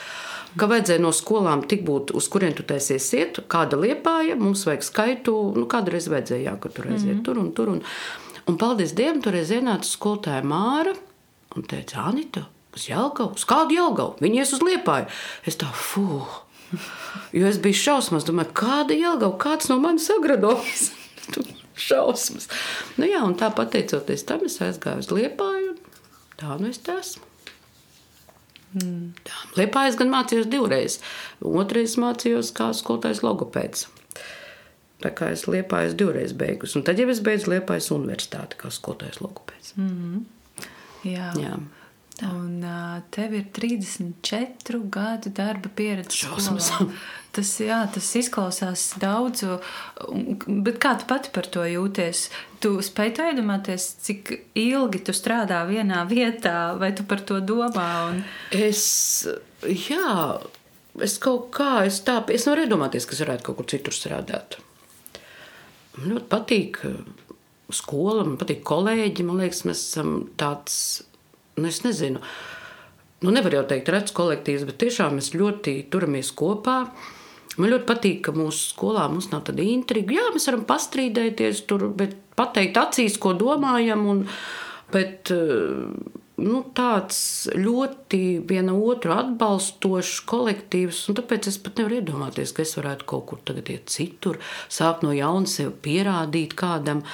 ka 0.59 0.67
vajadzēja 0.67 1.01
no 1.01 1.11
skolām 1.15 1.65
tik 1.67 1.83
būt, 1.87 2.11
uz 2.17 2.27
kurien 2.31 2.55
tu 2.55 2.63
taisies 2.67 3.07
iet, 3.15 3.41
kāda 3.51 3.79
liepāja, 3.79 4.35
mums 4.39 4.65
vajag 4.67 4.83
skaitu, 4.83 5.35
nu, 5.55 5.67
kādreiz 5.71 6.09
vajadzēja, 6.11 6.49
jā, 6.49 6.55
ka 6.59 6.69
tur 6.69 6.89
aiziet 6.89 7.13
mm 7.13 7.19
-hmm. 7.19 7.25
tur 7.25 7.37
un 7.39 7.51
tur. 7.51 7.69
Un, 7.69 7.81
un 8.51 8.59
paldies 8.61 8.93
Dievam, 8.97 9.21
tur 9.23 9.37
ienāca 9.39 9.87
skolotāja 9.87 10.43
Māra 10.47 10.93
un 11.55 11.67
teica, 11.67 12.05
Anita, 12.11 12.45
uz 12.75 12.87
Jelgavu, 12.89 13.35
uz 13.39 13.47
kādu 13.47 13.75
Jelgavu, 13.75 14.17
viņi 14.23 14.43
ies 14.43 14.53
uz 14.55 14.63
liepāju. 14.65 15.09
Es 15.47 15.59
tā, 15.59 15.71
fuh! 15.75 16.41
Jo 17.35 17.49
es 17.49 17.57
biju 17.59 17.75
šausmas, 17.75 18.23
domāju, 18.27 18.53
kāda 18.61 18.95
Jelgava, 18.95 19.35
kāds 19.39 19.67
no 19.71 19.79
manis 19.83 20.07
sagrados. 20.07 20.91
šausmas. 21.87 22.47
Nu, 22.99 23.07
jā, 23.09 23.23
un 23.25 23.35
tā 23.39 23.51
pateicoties 23.55 24.23
tam, 24.27 24.45
es 24.47 24.59
aizgāju 24.63 25.03
uz 25.03 25.11
liepāju, 25.11 25.75
un 25.75 26.39
tā 26.39 26.55
nu 26.61 26.71
es 26.71 26.79
te 26.83 26.95
esmu. 26.99 27.27
Mm. 28.71 29.09
Liepā 29.57 29.89
es 29.89 29.97
gan 29.99 30.11
mācījos 30.13 30.47
divreiz. 30.51 31.01
Otrais 31.43 31.97
mācījos 31.99 32.53
kā 32.55 32.69
skolotājs 32.75 33.19
logopēds. 33.25 33.89
Tā 35.01 35.11
kā 35.17 35.31
es 35.33 35.47
liepāju 35.49 35.95
divreiz 35.97 36.33
beigus. 36.37 36.75
Un 36.77 36.85
tad 36.87 36.99
jau 37.01 37.09
es 37.09 37.23
beidzu 37.25 37.55
liepājas 37.55 37.91
universitāti 37.95 38.59
kā 38.61 38.69
skolotājs 38.69 39.21
logopēds. 39.23 39.75
Mm 39.77 39.89
-hmm. 39.89 40.67
Jā. 41.03 41.31
Jā. 41.41 41.55
Un 42.21 42.61
uh, 42.61 43.01
tev 43.09 43.33
ir 43.33 43.47
34 43.53 44.81
gadu 44.93 45.31
darba 45.33 45.69
pieredze. 45.75 46.13
Šausmas. 46.17 46.71
Tas, 47.31 47.47
jā, 47.63 47.77
tas 47.87 48.09
izklausās 48.19 48.81
daudz, 48.99 49.45
bet 50.65 50.79
kā 50.83 50.97
tu 50.99 51.05
pati 51.07 51.29
par 51.31 51.45
to 51.47 51.63
jūties? 51.63 52.25
Tu 52.59 52.73
spēj 52.83 53.13
to 53.15 53.27
iedomāties, 53.31 53.85
cik 54.03 54.33
ilgi 54.59 54.99
tu 55.07 55.15
strādā 55.15 55.61
vienā 55.69 56.01
vietā, 56.09 56.73
vai 56.75 56.91
tu 56.91 57.05
par 57.07 57.23
to 57.23 57.39
domā? 57.39 57.87
Un... 58.09 58.19
Es, 58.51 58.83
jā, 59.63 60.41
es 60.99 61.15
kaut 61.23 61.47
kā, 61.55 61.85
es 61.87 62.01
tā, 62.03 62.19
es 62.35 62.49
nevaru 62.49 62.67
iedomāties, 62.67 63.07
ka 63.07 63.15
es 63.15 63.23
varētu 63.23 63.47
kaut 63.47 63.61
kur 63.61 63.69
citur 63.77 63.95
strādāt. 63.95 64.59
Man 65.97 66.13
ļoti 66.13 66.27
patīk 66.31 66.81
skola, 67.71 68.25
man 68.25 68.37
patīk 68.39 68.61
kolēģi, 68.67 69.25
man 69.27 69.41
liekas, 69.43 69.63
mēs 69.67 69.81
esam 69.91 70.13
tāds 70.39 70.75
nu, 71.57 71.67
es 71.67 71.81
nezinu, 71.83 72.21
nu, 73.21 73.33
nevar 73.33 73.55
jau 73.55 73.65
teikt, 73.69 73.91
redzes 73.93 74.15
kolektīvs, 74.17 74.65
bet 74.69 74.79
tiešām 74.81 75.17
mēs 75.19 75.33
ļoti 75.35 75.75
turamies 75.93 76.31
kopā. 76.37 76.77
Man 77.59 77.73
ļoti 77.73 77.87
patīk, 77.89 78.21
ka 78.25 78.33
mūsu 78.35 78.71
skolā 78.71 79.09
mums 79.11 79.27
nav 79.33 79.43
tāda 79.47 79.63
intriga. 79.67 80.15
Jā, 80.15 80.29
mēs 80.31 80.47
varam 80.47 80.63
pastrīdēties 80.69 81.65
tur, 81.67 81.89
bet 81.97 82.15
pateikt 82.39 82.79
acīs, 82.79 83.17
ko 83.21 83.33
domājam. 83.37 84.05
Un, 84.07 84.21
bet, 84.93 85.33
nu, 86.41 86.63
tāds 86.77 87.21
ļoti 87.55 88.21
viena 88.49 88.73
otru 88.75 89.13
atbalstošs 89.15 90.21
kolektīvs, 90.29 91.03
tāpēc 91.17 91.51
es 91.51 91.59
pat 91.61 91.79
nevaru 91.81 91.99
iedomāties, 91.99 92.53
ka 92.55 92.65
es 92.65 92.73
varētu 92.79 93.07
kaut 93.09 93.27
kur 93.29 93.43
tagad 93.47 93.71
iet 93.73 93.91
citur, 93.93 94.41
sākt 94.71 95.05
no 95.05 95.13
jauna 95.15 95.49
sevi 95.49 95.73
pierādīt 95.87 96.55
kādam. 96.59 97.05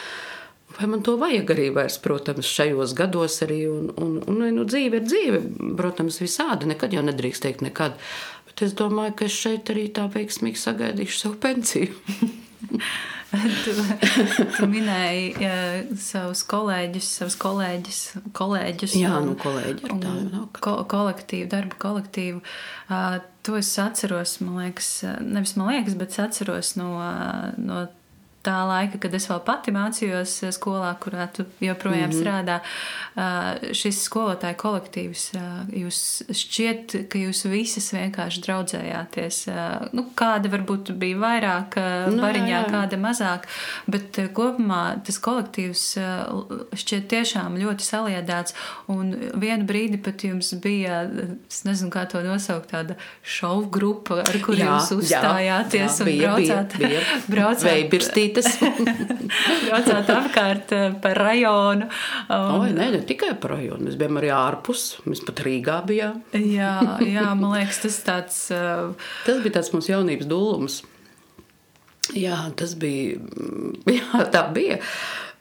Vai 0.78 0.90
man 0.92 1.02
to 1.02 1.16
vajag 1.18 1.52
arī 1.56 1.68
vairs, 1.74 1.98
protams, 2.04 2.50
šajos 2.54 2.94
gados 2.98 3.40
arī. 3.46 3.64
Un, 3.72 3.88
un, 3.98 4.18
un 4.30 4.44
nu, 4.54 4.66
dzīve 4.68 5.00
ir 5.00 5.06
dzīve, 5.08 5.40
protams, 5.80 6.20
visādi. 6.22 6.70
Nekad 6.70 6.94
jau 6.94 7.02
nedrīkst 7.08 7.48
teikt 7.48 7.64
nekad. 7.66 7.96
Bet 8.46 8.62
es 8.68 8.76
domāju, 8.78 9.16
ka 9.18 9.26
es 9.26 9.38
šeit 9.42 9.72
arī 9.74 9.88
tā 9.96 10.06
veiksmīgi 10.14 10.62
sagaidīšu 10.62 11.24
savu 11.24 11.40
pensiju. 11.48 11.98
tu, 13.64 13.74
tu 14.56 14.68
minēji 14.72 15.32
ja, 15.44 15.56
savus 16.00 16.44
kolēģus, 16.48 17.10
savus 17.20 17.36
kolēģus, 17.42 18.02
kolēģus. 18.38 18.96
Jā, 19.02 19.18
nu, 19.26 19.36
kolēģi 19.42 19.88
ir 19.90 19.96
tā. 20.04 20.14
Ko, 20.64 20.78
kolektīvu, 20.90 21.50
darba 21.52 21.80
kolektīvu. 21.82 22.40
Uh, 22.88 23.20
to 23.44 23.58
es 23.60 23.74
atceros, 23.84 24.38
man 24.44 24.62
liekas, 24.64 24.92
nevis 25.24 25.58
man 25.60 25.74
liekas, 25.74 25.98
bet 26.00 26.16
es 26.16 26.24
atceros 26.24 26.76
no, 26.80 26.94
no 27.60 27.86
tā 28.46 28.58
laika, 28.68 29.00
kad 29.02 29.14
es 29.18 29.28
vēl 29.30 29.42
pati 29.46 29.74
mācījos 29.76 30.36
skolā, 30.56 30.92
kurā 31.02 31.28
tu 31.34 31.46
joprojām 31.64 32.10
mm 32.10 32.14
-hmm. 32.14 32.22
strādā, 32.22 32.60
šis 33.76 34.02
skolotāju 34.08 34.56
kolektīvs, 34.62 35.24
jūs 35.82 36.00
šķiet, 36.42 36.96
ka 37.12 37.20
jūs 37.20 37.44
visas 37.52 37.92
vienkārši 37.94 38.44
draudzējāties. 38.46 39.40
Nu, 39.98 40.06
kāda 40.16 40.52
varbūt 40.54 40.92
bija 40.92 41.18
vairāk 41.18 41.78
nu, 42.12 42.22
variņā, 42.22 42.48
jā, 42.54 42.62
jā. 42.64 42.72
kāda 42.72 43.00
mazāk, 43.02 43.48
bet 43.88 44.20
kopumā 44.34 45.04
tas 45.04 45.20
kolektīvs 45.20 45.84
šķiet 46.74 47.08
tiešām 47.08 47.58
ļoti 47.58 47.84
saliedēts, 47.84 48.56
un 48.88 49.12
vienu 49.34 49.66
brīdi 49.66 49.98
pat 49.98 50.24
jums 50.24 50.54
bija, 50.64 51.04
es 51.50 51.64
nezinu, 51.64 51.92
kā 51.92 52.06
to 52.06 52.22
nosaukt, 52.22 52.72
tāda 52.72 52.96
šovu 53.24 53.70
grupa, 53.70 54.22
ar 54.24 54.40
kuru 54.46 54.62
jā, 54.62 54.72
jūs 54.72 54.92
uzstājāties 54.98 55.82
jā, 55.82 55.88
jā, 55.88 56.00
un 56.00 56.06
bija, 56.06 56.22
braucāt. 56.28 56.78
Bija, 56.78 56.90
bija. 56.90 57.22
braucāt 57.34 57.98
vietas. 58.28 58.58
Braucāt 59.68 60.12
apkārt 60.12 60.74
eh, 60.76 60.90
par 61.02 61.20
rajonu. 61.20 61.88
Un... 62.28 62.52
Oi, 62.62 62.74
nē, 62.76 62.90
ne 62.96 63.02
tikai 63.08 63.34
par 63.42 63.56
rajonu. 63.58 63.88
Mēs 63.88 63.98
bijām 64.00 64.20
arī 64.22 64.32
ārpus. 64.36 64.86
Mēs 65.08 65.24
pat 65.28 65.42
Rīgā 65.46 65.80
bijām. 65.88 66.22
jā, 66.36 66.74
jā, 67.06 67.28
man 67.40 67.58
liekas, 67.58 67.82
tas 67.86 68.00
tāds. 68.08 68.40
Uh... 68.54 68.94
Tas 69.28 69.42
bija 69.46 69.60
tāds 69.60 69.74
mūsu 69.76 69.94
jaunības 69.94 70.30
dūlums. 70.30 70.82
Jā, 72.16 72.40
tas 72.56 72.76
bija. 72.80 73.20
Jā, 73.98 74.24
tā 74.32 74.46
bija. 74.56 74.80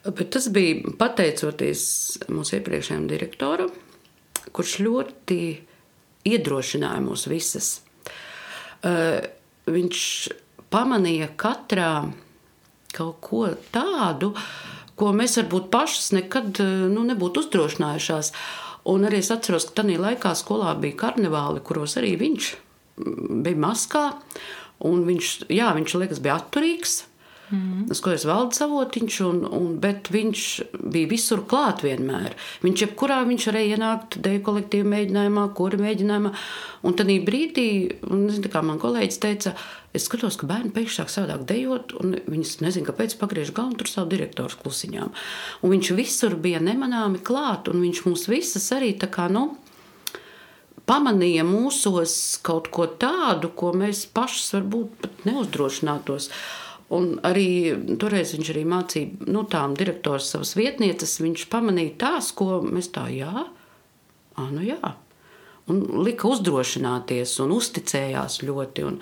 Bet 0.06 0.30
tas 0.34 0.48
bija 0.54 0.94
pateicoties 0.98 1.82
mūsu 2.30 2.58
iepriekšējiem 2.60 3.06
direktoram, 3.10 3.72
kurš 4.54 4.76
ļoti 4.86 5.38
iedrošināja 6.26 7.02
mūs 7.02 7.26
visas. 7.30 7.70
Uh, 8.86 9.18
viņš 9.70 10.02
pamanīja 10.70 11.32
katrā 11.38 11.90
kaut 12.96 13.20
ko 13.24 13.46
tādu, 13.74 14.32
ko 14.96 15.12
mēs 15.16 15.36
varbūt 15.40 15.68
pašas 15.72 16.12
nekad 16.16 16.62
eh, 16.64 16.86
nu, 16.92 17.04
nebūtu 17.08 17.44
uzdrošinājušās. 17.44 18.32
Un 18.86 19.08
arī 19.08 19.18
es 19.18 19.32
atceros, 19.34 19.66
ka 19.68 19.82
tajā 19.82 19.98
laikā 19.98 20.32
skolā 20.38 20.76
bija 20.78 20.98
karnevāli, 21.00 21.62
kuros 21.66 21.96
arī 21.98 22.14
viņš 22.20 22.52
mm, 22.54 23.42
bija 23.46 23.62
maskā. 23.66 24.06
Viņš, 24.80 25.32
jā, 25.50 25.70
viņš 25.76 25.96
liekas, 26.02 26.22
bija 26.22 26.36
atturīgs. 26.38 27.00
Mm. 27.46 27.84
Es 27.92 28.00
skotos 28.00 28.24
valdes 28.26 28.58
avotiņš, 28.64 29.16
un, 29.22 29.36
un, 29.54 29.66
bet 29.82 30.08
viņš 30.10 30.44
bija 30.90 31.10
visur 31.10 31.44
klāt 31.46 31.84
vienmēr. 31.86 32.34
Viņš 32.64 32.82
jebkurā 32.82 33.20
viņš 33.28 33.46
varēja 33.52 33.76
ienākt 33.76 34.18
deju 34.24 34.42
kolektīvu 34.48 34.88
mēģinājumā, 34.90 35.44
kura 35.54 35.78
mēģinājumā. 35.78 36.32
Un 36.86 36.96
tad 36.98 37.12
brīdī, 37.28 37.68
un, 38.10 38.26
kā 38.50 38.64
man 38.66 38.80
kolēģis 38.82 39.20
teica, 39.22 39.54
es 39.94 40.08
skatos, 40.08 40.40
ka 40.40 40.50
bērni 40.50 40.74
pēkšņi 40.74 40.98
sāk 40.98 41.12
savādāk 41.12 41.46
dejot, 41.46 41.94
un 42.00 42.18
viņas 42.26 42.56
nezinu, 42.66 42.88
kāpēc 42.90 43.14
pagriež 43.20 43.54
galvu 43.54 43.78
tur 43.78 43.92
savu 43.92 44.10
direktoru 44.10 44.58
klusiņām. 44.64 45.14
Un 45.62 45.76
viņš 45.76 45.94
visur 45.98 46.34
bija 46.42 46.58
nemanāmi 46.64 47.22
klāt, 47.22 47.70
un 47.70 47.86
viņš 47.86 48.02
mūs 48.08 48.26
visas 48.32 48.66
arī 48.74 48.90
tā 48.98 49.06
kā, 49.12 49.30
nu, 49.30 49.52
pamanīja 50.86 51.46
mūsos 51.46 52.14
kaut 52.46 52.70
ko 52.74 52.86
tādu, 52.90 53.50
ko 53.54 53.72
mēs 53.76 54.06
pašas 54.14 54.54
varbūt 54.58 55.02
pat 55.02 55.26
neuzdrošinātos. 55.30 56.30
Un 56.94 57.16
arī 57.26 57.48
toreiz 57.98 58.30
viņš 58.36 58.52
arī 58.52 58.62
mācīja 58.70 59.26
nu, 59.34 59.42
tām 59.50 59.74
direktoras 59.78 60.28
savas 60.30 60.54
vietnieces. 60.58 61.16
Viņš 61.18 61.48
pamanīja 61.50 61.96
tās, 62.04 62.30
ko 62.36 62.60
mēs 62.62 62.92
tā, 62.94 63.08
jā, 63.10 63.46
à, 64.36 64.46
nu 64.52 64.62
jā. 64.62 64.94
Un 65.66 65.80
lika 66.06 66.28
uzdrošināties 66.30 67.32
un 67.42 67.56
uzticējās 67.56 68.38
ļoti. 68.46 68.84
Un, 68.86 69.00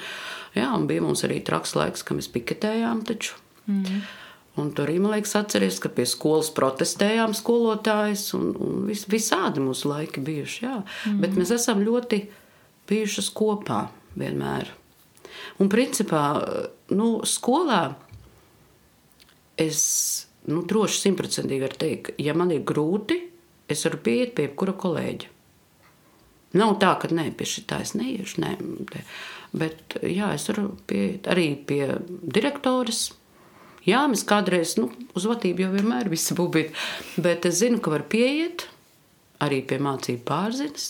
jā, 0.57 0.71
un 0.73 0.87
bija 0.89 1.05
mums 1.05 1.27
arī 1.29 1.43
traks 1.45 1.75
laiks, 1.77 2.07
kad 2.07 2.17
mēs 2.17 2.31
piketējām 2.33 3.03
taču. 3.05 3.37
Mm. 3.69 4.01
Un 4.63 4.71
tur 4.73 4.87
arī, 4.87 5.01
man 5.03 5.13
liekas, 5.13 5.35
atceries, 5.37 5.81
ka 5.83 5.91
pie 5.93 6.07
skolas 6.09 6.49
protestējām 6.55 7.35
skolotājs 7.37 8.29
un, 8.39 8.53
un 8.55 8.87
vis, 8.89 9.03
visādi 9.11 9.61
mūsu 9.61 9.91
laiki 9.91 10.23
bijuši. 10.25 10.65
Jā. 10.65 10.79
Mm. 11.11 11.21
Bet 11.21 11.37
mēs 11.37 11.53
esam 11.59 11.85
ļoti 11.85 12.23
bijušas 12.89 13.29
kopā 13.37 13.83
vienmēr. 14.17 14.73
Un 15.61 15.69
principā 15.69 16.23
nu, 16.93 17.09
skolā 17.29 17.95
es 19.61 19.81
nu, 20.51 20.65
droši 20.69 21.01
simtprocentīgi 21.07 21.65
varu 21.65 21.81
teikt, 21.81 22.11
ja 22.21 22.35
man 22.37 22.53
ir 22.53 22.65
grūti, 22.67 23.21
es 23.71 23.85
varu 23.87 24.03
pieiet 24.05 24.35
pie 24.37 24.49
jebkura 24.49 24.75
kolēģa. 24.77 25.31
Nav 26.55 26.77
tā, 26.83 26.93
ka 27.03 27.11
nē, 27.11 27.31
pie 27.35 27.47
šī 27.51 27.65
tā 27.71 27.81
es 27.83 27.95
neiešu. 27.99 28.39
Nē, 28.45 28.53
bet 29.59 29.97
jā, 30.07 30.31
es 30.37 30.47
varu 30.51 30.69
pieiet 30.87 31.27
arī 31.31 31.49
pie 31.67 31.97
direktoras. 32.23 33.09
Jā, 33.85 34.05
mēs 34.09 34.23
kādreiz 34.29 34.77
nu, 34.79 34.87
uz 35.19 35.27
vadību 35.29 35.67
jau 35.67 35.73
vienmēr 35.75 36.09
visi 36.13 36.37
būvīt, 36.37 36.73
bet 37.21 37.45
es 37.49 37.59
zinu, 37.61 37.83
ka 37.85 37.93
var 37.93 38.07
pieiet 38.09 38.69
arī 39.45 39.61
pie 39.67 39.81
mācību 39.83 40.23
pārziņas, 40.29 40.87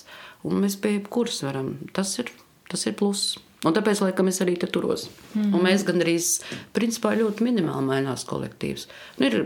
un 0.47 0.61
mēs 0.63 0.77
pie 0.79 0.99
jebkuras 0.99 1.41
varam. 1.47 1.73
Tas 1.97 2.13
ir, 2.23 2.31
tas 2.71 2.85
ir 2.87 2.95
pluss. 3.01 3.39
Un 3.65 3.77
tāpēc, 3.77 4.03
laikam, 4.05 4.29
es 4.29 4.41
arī 4.45 4.57
tur 4.61 4.73
turos. 4.75 5.07
Mm. 5.33 5.55
Un 5.57 5.65
mēs 5.65 5.87
gandrīz, 5.89 6.35
principā, 6.77 7.15
ļoti 7.17 7.47
minimāli 7.47 7.89
mainās 7.89 8.27
kolektīvs. 8.29 8.89
Nu, 9.21 9.31
ir 9.31 9.39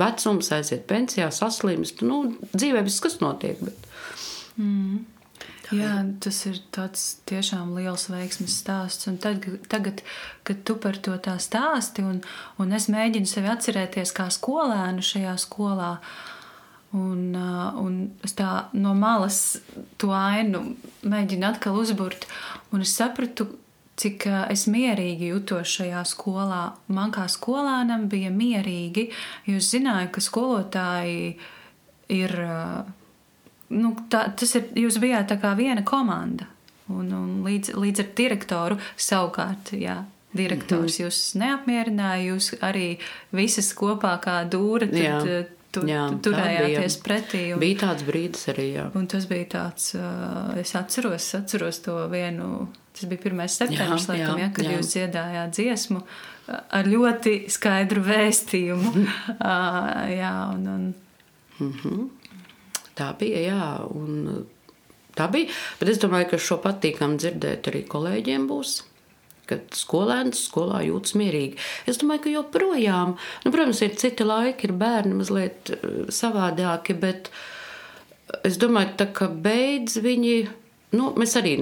vecums, 0.00 0.50
aiziet 0.56 0.84
pensijā, 0.90 1.30
saslimst. 1.34 2.04
Nu, 2.06 2.22
dzīvē 2.52 2.84
viss, 2.86 3.00
kas 3.04 3.20
notiek. 3.24 3.62
Bet... 3.64 3.88
Mm. 4.60 5.00
Jā, 5.70 6.00
tas 6.18 6.38
ir 6.50 6.56
tāds 6.74 7.02
tiešām 7.30 7.76
liels 7.76 8.08
veiksmes 8.10 8.56
stāsts. 8.62 9.06
Un 9.06 9.20
tad, 9.22 9.44
tagad, 9.70 10.02
kad 10.46 10.64
tu 10.66 10.74
par 10.82 10.98
to 10.98 11.14
tā 11.22 11.36
stāsti, 11.42 12.02
un, 12.02 12.18
un 12.58 12.74
es 12.74 12.88
mēģinu 12.90 13.30
sevi 13.30 13.52
atcerēties 13.52 14.12
kā 14.16 14.26
skolēnu 14.34 15.04
šajā 15.06 15.36
skolā, 15.38 15.92
un, 16.96 17.34
un 17.84 17.96
es 18.26 18.34
tā 18.38 18.66
no 18.72 18.94
malas 18.98 19.60
to 20.00 20.10
ainu 20.16 20.74
mēģinu 21.06 21.46
atkal 21.46 21.78
uzburt, 21.78 22.26
un 22.74 22.84
es 22.86 22.94
sapratu, 22.98 23.46
cik 24.00 24.26
es 24.48 24.64
mierīgi 24.70 25.28
jutos 25.34 25.74
šajā 25.76 26.02
skolā. 26.08 26.62
Man 26.88 27.12
kā 27.12 27.26
skolēnam 27.28 28.08
bija 28.10 28.30
mierīgi, 28.32 29.10
jo 29.50 29.60
es 29.60 29.68
zināju, 29.74 30.08
ka 30.14 30.24
skolotāji 30.24 31.34
ir 32.10 32.34
nu, 33.70 33.92
tā, 34.10 34.24
tas 34.36 34.56
ir, 34.58 34.70
jūs 34.86 34.98
bijāt 35.02 35.30
tā 35.30 35.36
kā 35.42 35.52
viena 35.58 35.84
komanda. 35.86 36.48
Un, 36.90 37.12
un 37.14 37.28
līdz, 37.46 37.76
līdz 37.78 38.02
ar 38.02 38.08
direktoru 38.18 38.80
savukārt, 38.98 39.74
jā, 39.78 40.00
direktors 40.34 40.98
mm 40.98 41.04
-hmm. 41.04 41.04
jūs 41.04 41.18
neapmierināja, 41.38 42.32
jūs 42.32 42.54
arī 42.60 42.98
visas 43.30 43.72
kopā 43.74 44.18
kā 44.24 44.42
dūra. 44.50 44.90
Tad, 44.90 45.56
tu, 45.74 45.84
jā, 45.88 46.04
tu 46.10 46.30
turējāties 46.30 46.96
bija, 46.96 47.04
pretī. 47.06 47.42
Un, 47.54 47.62
bija 47.62 47.80
tāds 47.84 48.06
brīdis 48.08 48.48
arī. 48.52 48.66
Jā. 48.76 48.88
Un 48.98 49.06
tas 49.10 49.26
bija 49.30 49.48
tāds, 49.56 49.92
es 50.60 50.74
atceros, 50.78 51.30
atceros 51.38 51.80
to 51.86 51.96
vienu, 52.12 52.68
tas 52.96 53.10
bija 53.10 53.30
1. 53.30 53.44
septembris, 53.56 54.08
jā, 54.08 54.14
laikam, 54.14 54.38
jā, 54.40 54.46
ja, 54.46 54.52
kad 54.56 54.68
jā. 54.68 54.76
jūs 54.76 54.94
dziedājāt 54.94 55.56
dziesmu 55.58 56.04
ar 56.50 56.88
ļoti 56.90 57.34
skaidru 57.52 58.02
vēstījumu. 58.06 58.94
uh, 59.36 59.90
jā, 60.10 60.34
un, 60.54 60.66
un, 60.74 60.88
mm 61.60 61.74
-hmm. 61.82 62.08
Tā 63.00 63.14
bija, 63.18 63.40
jā. 63.40 63.66
Un 63.96 64.44
tā 65.16 65.30
bija. 65.32 65.48
Bet 65.80 65.88
es 65.88 66.00
domāju, 66.02 66.30
ka 66.30 66.38
šo 66.38 66.60
patīkami 66.64 67.16
dzirdēt 67.16 67.70
arī 67.70 67.84
kolēģiem 67.88 68.46
būs 68.50 68.89
kad 69.50 69.76
skolēns 69.76 70.46
skolā 70.48 70.82
jūtas 70.86 71.16
mierīgi. 71.18 71.60
Es 71.90 72.00
domāju, 72.00 72.24
ka 72.26 72.34
joprojām, 72.34 73.16
nu, 73.44 73.52
protams, 73.54 73.82
ir 73.86 73.98
citi 74.00 74.26
laiki, 74.26 74.70
ir 74.70 74.76
bērni 74.80 75.20
mazliet 75.20 75.74
eh, 75.76 75.86
savādāki, 76.14 76.96
bet 77.00 77.32
es 78.46 78.58
domāju, 78.62 79.10
ka 79.16 79.30
beidz 79.30 79.98
viņi, 80.02 80.36
nu, 80.96 81.12
mēs 81.18 81.36
arī 81.40 81.56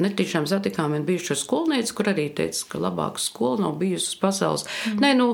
netīšām 0.00 0.46
satikām 0.48 0.94
vienu 0.94 1.06
bijušo 1.08 1.36
skolnieci, 1.38 1.94
kur 1.96 2.10
arī 2.12 2.28
teica, 2.36 2.64
ka 2.72 2.80
labāka 2.82 3.22
skola 3.22 3.66
nav 3.66 3.78
bijusi 3.80 4.12
uz 4.12 4.18
pasaules. 4.20 4.66
Mm. 4.88 5.00
Nē, 5.04 5.10
nu, 5.18 5.28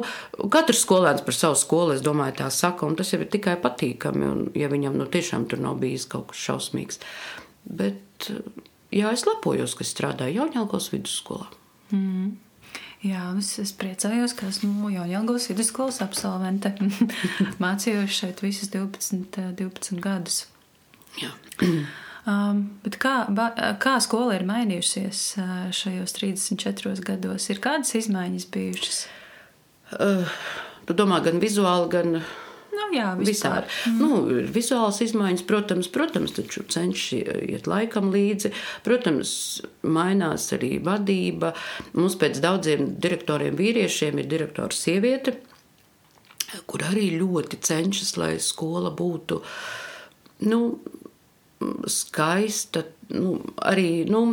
katrs 0.52 0.82
skolēns 0.84 1.24
par 1.26 1.36
savu 1.36 1.58
skolu, 1.60 1.96
es 1.96 2.04
domāju, 2.04 2.38
tā 2.42 2.50
saka, 2.54 2.88
un 2.88 2.96
tas 2.98 3.12
jau 3.12 3.20
ir 3.22 3.30
tikai 3.32 3.56
patīkami, 3.62 4.30
un 4.30 4.48
ja 4.58 4.70
viņam 4.72 4.98
nu, 4.98 5.08
tiešām 5.10 5.46
tur 5.50 5.62
nav 5.62 5.78
bijis 5.82 6.08
kaut 6.10 6.32
kas 6.32 6.42
šausmīgs. 6.48 7.00
Bet, 7.66 8.30
jā, 8.94 9.12
es 9.12 9.26
lepojos, 9.28 9.76
ka 9.78 9.86
strādāju 9.86 10.42
Jaunjēlgos 10.42 10.90
vidusskolā. 10.94 11.48
Mm. 11.94 12.34
Jā, 13.06 13.28
es, 13.38 13.52
es 13.62 13.72
priecājos, 13.76 14.34
ka 14.36 14.48
esmu 14.50 14.90
Jaunjēlgos 14.90 15.50
vidusskolas 15.52 16.00
absolvente. 16.04 16.72
Mācījos 17.62 18.16
šeit 18.16 18.42
visus 18.42 18.72
12, 18.72 19.54
12 19.60 20.02
gadus. 20.02 20.44
Jā. 21.20 21.32
Um, 22.26 22.64
kā, 22.98 23.28
ba, 23.30 23.52
kā 23.78 23.92
skola 24.02 24.34
ir 24.34 24.42
mainījusies 24.48 25.20
uh, 25.38 25.50
šajos 25.70 26.10
34 26.16 27.04
gados? 27.06 27.44
Ir 27.54 27.60
kādas 27.62 27.94
izmaiņas 27.94 28.48
bijušas? 28.50 28.96
Uh, 29.94 30.26
tu 30.88 30.96
domā, 30.98 31.20
gan 31.22 31.38
vizuāli, 31.38 31.86
gan. 31.92 32.18
Nu, 32.86 32.94
jā, 32.94 33.08
vispār. 33.18 33.66
vispār. 33.66 33.90
Mm. 33.90 33.98
Nu, 34.00 34.44
vizuāls 34.54 35.00
izmaiņas, 35.02 35.44
protams, 35.48 35.88
protams 35.92 36.34
taču 36.36 36.62
cenšas 36.70 37.26
iet 37.46 37.66
laikam 37.70 38.10
līdzi. 38.14 38.52
Protams, 38.86 39.32
mainās 39.82 40.48
arī 40.56 40.76
vadība. 40.84 41.52
Mums 41.96 42.18
pēc 42.20 42.40
daudziem 42.44 42.94
direktoriem 43.02 43.58
vīriešiem 43.58 44.22
ir 44.22 44.30
direktora 44.30 44.74
sieviete, 44.74 45.36
kur 46.70 46.84
arī 46.86 47.10
ļoti 47.18 47.58
cenšas, 47.66 48.14
lai 48.20 48.36
skola 48.42 48.92
būtu 48.94 49.40
nu, 50.46 50.60
skaista, 51.90 52.84
nu, 53.16 53.38
arī 53.64 54.04
nu, 54.10 54.26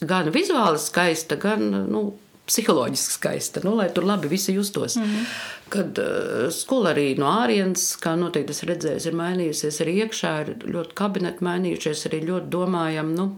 gan 0.00 0.32
vizuāli 0.34 0.80
skaista, 0.82 1.38
gan 1.40 1.68
nu, 1.88 2.08
psiholoģiski 2.46 3.16
skaista, 3.16 3.60
nu, 3.64 3.74
lai 3.78 3.88
tur 3.94 4.06
labi 4.06 4.30
visi 4.30 4.54
justos. 4.54 4.96
Mm 4.96 5.02
-hmm. 5.02 5.24
Kad 5.68 5.98
uh, 5.98 6.52
skola 6.52 6.94
arī 6.94 7.18
no 7.18 7.26
ārienes, 7.26 7.98
kā 7.98 8.14
noteikti 8.16 8.50
es 8.50 8.62
redzēju, 8.62 9.06
ir 9.06 9.18
mainījusies 9.18 9.80
arī 9.82 9.94
iekšā, 10.04 10.40
ir 10.40 10.54
ļoti 10.74 10.94
kabineti 10.94 11.44
mainījušies, 11.44 12.06
arī 12.06 12.22
ļoti 12.30 12.48
domājam. 12.48 13.14
Nu, 13.14 13.36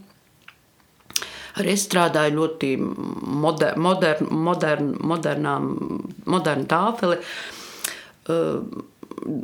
Arī 1.59 1.73
es 1.73 1.89
strādāju 1.89 2.35
ļoti 2.35 2.77
moder, 3.43 3.77
modern, 3.77 4.27
modern, 4.31 4.97
modernām, 5.01 5.65
modernu 6.25 6.67
tāfeli. 6.67 7.17
Uh, 8.29 8.63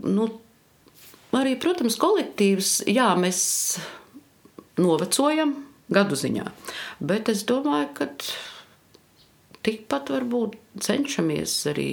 nu, 0.04 0.28
Arī, 1.34 1.56
protams, 1.58 1.96
kolektīvs, 1.98 2.84
jā, 2.86 3.08
mēs 3.18 3.40
novecojam 4.78 5.54
gadu 5.94 6.14
ziņā, 6.14 6.44
bet 7.00 7.30
es 7.32 7.42
domāju, 7.48 7.88
ka 7.98 8.06
tikpat 9.64 10.12
varbūt 10.14 10.56
cenšamies 10.84 11.56
arī 11.72 11.90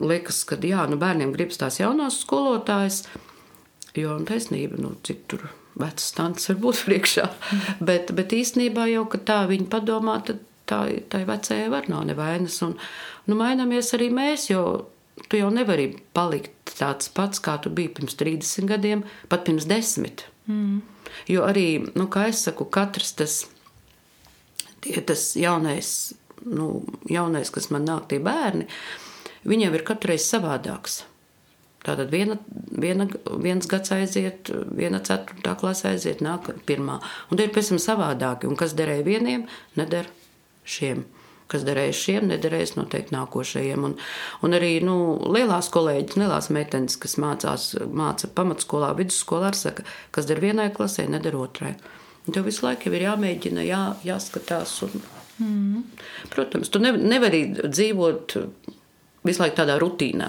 liekas, 0.00 0.42
ka 0.48 0.58
jā, 0.62 0.86
nu 0.90 0.98
bērniem 1.00 1.34
gribas 1.36 1.60
tās 1.60 1.80
jaunās 1.80 2.20
skolotājas, 2.24 3.04
jo 3.98 4.18
taisnība, 4.28 4.78
nu, 4.80 4.94
cik 5.06 5.24
tur 5.30 5.48
vecas 5.78 6.12
tantes 6.16 6.50
var 6.50 6.60
būt 6.64 6.82
priekšā. 6.88 7.30
bet, 7.80 8.12
bet 8.16 8.34
īstenībā 8.36 8.88
jau, 8.92 9.06
ka 9.10 9.22
tā 9.30 9.40
viņi 9.50 9.70
padomā, 9.72 10.20
tad 10.26 10.44
tā, 10.68 10.84
tā 11.10 11.24
vecajai 11.28 11.72
var 11.72 11.88
nav 11.90 12.06
nevainas. 12.10 12.60
Un, 12.66 12.76
nu, 13.28 13.38
mainamies 13.38 13.92
arī 13.96 14.10
mēs, 14.14 14.48
jo 14.52 14.64
tu 15.28 15.40
jau 15.40 15.50
nevari 15.52 15.90
palikt 16.14 16.76
tāds 16.78 17.10
pats, 17.14 17.42
kā 17.42 17.56
tu 17.62 17.72
biji 17.74 17.94
pirms 17.96 18.14
30 18.20 18.68
gadiem, 18.70 19.02
pat 19.30 19.46
pirms 19.48 19.66
desmit. 19.68 20.26
Mm. 20.48 20.80
Jo 21.26 21.44
arī, 21.48 21.68
nu, 21.98 22.06
kā 22.12 22.28
es 22.30 22.44
saku, 22.46 22.68
katrs 22.70 23.12
tas, 23.18 23.36
tie, 24.84 25.00
tas 25.02 25.30
jaunais, 25.38 26.14
nu, 26.46 26.70
jaunais, 27.10 27.50
kas 27.54 27.70
man 27.74 27.88
nāk, 27.88 28.08
tie 28.12 28.20
bērni, 28.22 28.68
viņiem 29.48 29.74
ir 29.74 29.86
katru 29.88 30.14
reizi 30.14 30.30
savādāks. 30.30 31.02
Tātad 31.86 32.10
viena, 32.12 32.36
viena, 32.74 33.06
viens 33.40 33.68
gads 33.70 33.92
aiziet, 33.94 34.50
viena 34.76 34.98
ceturtā 35.04 35.54
klase 35.58 35.92
aiziet, 35.92 36.22
nāk 36.24 36.50
pirmā. 36.68 36.98
Un 37.30 37.38
tie 37.38 37.46
ir 37.46 37.54
pēc 37.54 37.70
tam 37.72 37.78
savādāki. 37.80 38.50
Un 38.50 38.58
kas 38.58 38.74
derēja 38.76 39.06
vieniem, 39.06 39.46
neder 39.78 40.10
šiem 40.68 41.06
kas 41.48 41.64
derēs 41.66 41.98
šiem, 41.98 42.28
nederēs 42.30 42.74
noteikti 42.76 43.14
nākošajiem. 43.16 43.84
Un, 43.88 43.94
un 44.44 44.56
arī 44.56 44.74
nu, 44.84 44.96
lielās 45.32 45.70
kolēģis, 45.74 46.18
lielās 46.20 46.50
meitenes, 46.54 46.98
kas 47.00 47.16
mācās, 47.20 47.70
māca 47.88 48.30
pamatskolā, 48.36 48.92
vidusskolā, 48.98 49.52
saka, 49.56 49.86
kas 50.14 50.28
der 50.28 50.42
vienai 50.44 50.68
klasē, 50.74 51.08
neder 51.10 51.38
otrai. 51.38 51.74
Un 52.26 52.36
tev 52.36 52.48
visu 52.48 52.66
laiku 52.66 52.92
ir 52.92 53.06
jāmēģina, 53.06 53.64
jā, 53.64 53.84
jāskatās. 54.04 54.74
Un, 54.84 55.06
mm. 55.40 55.86
Protams, 56.34 56.68
tu 56.72 56.82
ne, 56.82 56.92
nevari 57.00 57.46
dzīvot 57.62 58.36
visu 59.28 59.44
laiku 59.44 59.58
tādā 59.62 59.78
rutīnā. 59.80 60.28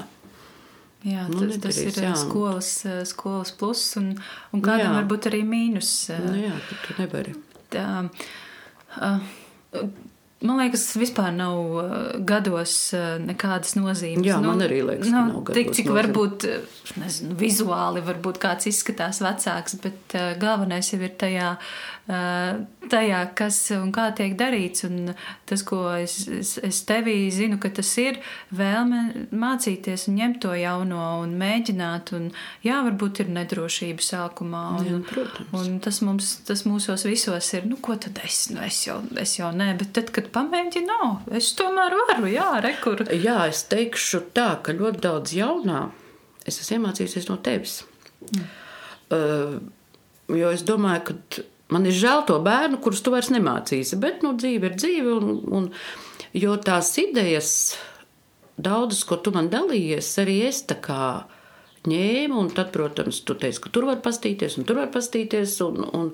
Jā, 1.07 1.25
nu, 1.31 1.45
tas, 1.45 1.59
tas 1.63 1.77
ir 1.79 1.95
jā. 1.95 2.11
skolas, 2.19 2.73
skolas 3.07 3.53
pluss, 3.55 3.93
un, 3.99 4.11
un 4.55 4.63
kādam 4.63 4.89
jā. 4.89 4.95
var 4.97 5.05
būt 5.07 5.29
arī 5.29 5.45
mīnus. 5.47 5.91
Nu, 6.25 6.33
jā, 6.35 6.55
tu 6.83 6.95
nevari. 6.97 7.35
Tā, 7.71 7.85
uh, 8.99 9.27
Man 10.39 10.55
liekas, 10.55 10.85
vispār 10.95 11.33
nav 11.35 11.57
uh, 11.75 11.85
gados 12.23 12.73
uh, 12.95 13.17
nekādas 13.19 13.73
nozīmes. 13.75 14.23
Jā, 14.23 14.37
nu, 14.39 14.53
man 14.53 14.63
arī 14.63 14.77
liekas, 14.87 15.09
nu, 15.11 15.23
nav 15.33 15.49
tik, 15.51 15.73
cik 15.75 15.89
nozīme. 15.89 15.97
varbūt 15.97 16.45
uh, 16.47 16.77
nezinu, 17.01 17.35
vizuāli 17.39 18.03
varbūt 18.07 18.39
kāds 18.39 18.69
izskatās 18.71 19.19
vecāks, 19.19 19.75
bet 19.83 20.15
uh, 20.15 20.29
galvenais 20.39 20.93
jau 20.93 20.99
ir 21.03 21.11
tajā, 21.19 21.49
uh, 21.59 22.85
tajā, 22.87 23.19
kas 23.35 23.57
un 23.75 23.91
kā 23.95 24.05
tiek 24.15 24.37
darīts. 24.39 24.85
Un 24.87 25.11
tas, 25.49 25.65
ko 25.67 25.81
es, 25.97 26.15
es, 26.31 26.53
es 26.63 26.79
tevī 26.87 27.17
zinu, 27.35 27.59
ka 27.59 27.73
tas 27.75 27.91
ir 27.99 28.21
vēlme 28.55 29.27
mācīties 29.35 30.07
un 30.07 30.21
ņemt 30.21 30.39
to 30.47 30.55
jauno 30.55 31.03
un 31.25 31.35
mēģināt. 31.41 32.13
Un, 32.15 32.31
jā, 32.63 32.79
varbūt 32.87 33.25
ir 33.25 33.33
nedrošība 33.35 34.07
sākumā. 34.07 34.63
Un, 34.79 34.87
jā, 34.87 35.03
protams. 35.11 35.51
un 35.59 35.83
tas, 35.83 35.99
mums, 36.07 36.31
tas 36.47 36.63
mūsos 36.63 37.03
visos 37.11 37.53
ir, 37.59 37.67
nu, 37.67 37.75
ko 37.83 37.99
tad 37.99 38.23
es, 38.23 38.45
nu, 38.55 38.63
es 38.63 38.85
jau, 38.87 39.01
es 39.19 39.35
jau 39.35 39.51
nē, 39.51 39.73
bet 39.83 39.91
tad, 39.99 40.15
kad 40.15 40.28
pamēģinu, 40.33 40.87
no, 40.89 41.13
es 41.37 41.51
tomēr 41.57 41.95
varu, 42.03 42.29
jā, 42.31 42.51
rekur. 42.63 43.05
Jā, 43.13 43.41
es 43.51 43.63
teikšu 43.71 44.27
tā, 44.35 44.51
ka 44.63 44.75
ļoti 44.77 45.03
daudz 45.05 45.35
jaunā 45.37 45.87
es 46.49 46.59
esmu 46.63 46.79
iemācījusies 46.79 47.29
no 47.29 47.37
tevis. 47.45 47.79
Mm. 48.29 48.45
Uh, 49.09 49.55
jo 50.39 50.51
es 50.53 50.63
domāju, 50.67 51.05
ka 51.09 51.43
man 51.73 51.87
ir 51.89 51.95
žēl 51.97 52.25
to 52.29 52.37
bērnu, 52.45 52.81
kurus 52.83 53.03
tu 53.05 53.13
vairs 53.13 53.31
nemācīsi, 53.33 53.99
bet 54.01 54.23
nu, 54.25 54.35
dzīve 54.39 54.71
ir 54.71 54.77
dzīve. 54.79 55.15
Un, 55.17 55.41
un, 55.59 55.69
jo 56.37 56.55
tās 56.65 56.91
idejas, 57.01 57.51
daudzas, 58.59 59.05
ko 59.07 59.19
tu 59.23 59.33
man 59.35 59.51
dalījies, 59.53 60.11
arī 60.23 60.41
es 60.49 60.63
tā 60.69 60.79
kā 60.83 61.01
ņēma, 61.87 62.35
un 62.39 62.49
tad, 62.55 62.71
protams, 62.75 63.21
tu 63.27 63.35
teici, 63.39 63.61
ka 63.63 63.71
tur 63.73 63.87
var 63.89 64.01
pastīties, 64.03 64.57
un 64.59 64.67
tur 64.67 64.81
var 64.81 64.89
pastīties. 64.93 65.55
Un, 65.65 65.85
un, 65.95 66.11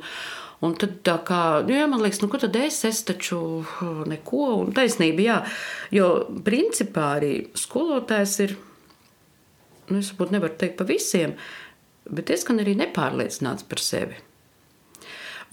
un 0.65 0.75
tad 0.81 0.99
tā 1.07 1.17
kā, 1.27 1.41
jā, 1.69 1.87
man 1.91 2.03
liekas, 2.03 2.21
nu, 2.23 2.29
ko 2.31 2.39
tad 2.41 2.57
es, 2.59 2.83
es 2.87 3.01
taču 3.07 3.39
neko, 4.09 4.45
un 4.61 4.71
taisnība, 4.75 5.25
jā, 5.25 5.39
jo 5.95 6.11
principā 6.45 7.15
arī 7.19 7.33
skolotājs 7.57 8.37
ir, 8.45 8.55
nu, 9.89 9.99
es 9.99 10.13
varbūt 10.13 10.37
nevaru 10.37 10.59
teikt 10.61 10.79
pa 10.79 10.87
visiem, 10.89 11.35
bet 12.05 12.29
diezgan 12.29 12.61
arī 12.61 12.77
nepārliecināts 12.79 13.67
par 13.69 13.81
sevi. 13.81 14.21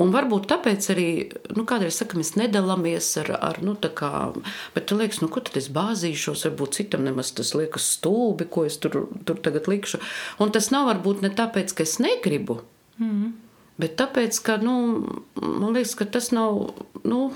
Un 0.00 0.12
varbūt 0.14 0.48
tāpēc 0.48 0.88
arī, 0.94 1.08
nu, 1.56 1.66
kādreiz 1.68 1.98
saka, 2.00 2.16
mēs 2.18 2.32
nedalāmies 2.40 3.10
ar, 3.20 3.28
ar 3.50 3.60
nu, 3.64 3.74
tā 3.76 3.90
kā, 3.96 4.32
bet 4.72 4.88
tu 4.88 4.96
liekas, 4.96 5.20
nu, 5.20 5.28
ko 5.32 5.42
tad 5.44 5.58
es 5.60 5.68
bāzīšos, 5.74 6.46
varbūt 6.48 6.80
citam 6.80 7.04
nemaz 7.04 7.34
tas 7.36 7.52
liekas 7.58 7.90
stulbi, 7.98 8.48
ko 8.48 8.64
es 8.68 8.80
tur, 8.82 9.04
tur 9.28 9.40
tagad 9.44 9.68
likšu. 9.68 10.00
Un 10.40 10.54
tas 10.54 10.70
nav 10.72 10.88
varbūt 10.88 11.24
ne 11.26 11.32
tāpēc, 11.36 11.76
ka 11.76 11.84
es 11.84 11.98
negribu, 12.02 12.62
mm. 13.02 13.32
bet 13.84 13.98
tāpēc, 14.00 14.40
ka, 14.46 14.58
nu, 14.64 14.76
man 15.36 15.76
liekas, 15.76 15.96
ka 16.00 16.08
tas 16.08 16.32
nav, 16.32 16.72
nu, 17.04 17.26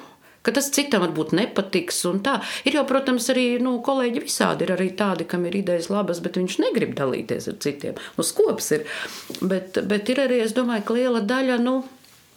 ka 0.47 0.55
tas 0.55 0.71
citam 0.73 1.03
varbūt 1.03 1.35
nepatiks. 1.37 2.05
Ir 2.07 2.79
jau, 2.79 2.85
protams, 2.88 3.27
arī 3.35 3.47
nu, 3.62 3.77
kolēģi 3.85 4.23
visādi. 4.23 4.66
Ir 4.66 4.77
arī 4.77 4.88
tādi, 4.99 5.27
kam 5.29 5.45
ir 5.49 5.59
idejas 5.59 5.90
labas, 5.90 6.23
bet 6.23 6.38
viņš 6.38 6.61
negrib 6.62 6.95
dalīties 6.99 7.51
ar 7.51 7.59
citiem. 7.64 7.99
Nu, 8.16 8.27
skops 8.27 8.71
ir. 8.77 8.87
Bet, 9.42 9.81
bet 9.90 10.12
ir 10.12 10.23
arī, 10.23 10.40
es 10.47 10.55
domāju, 10.57 10.87
ka 10.87 10.99
liela 10.99 11.25
daļa. 11.27 11.59
Nu, 11.66 11.81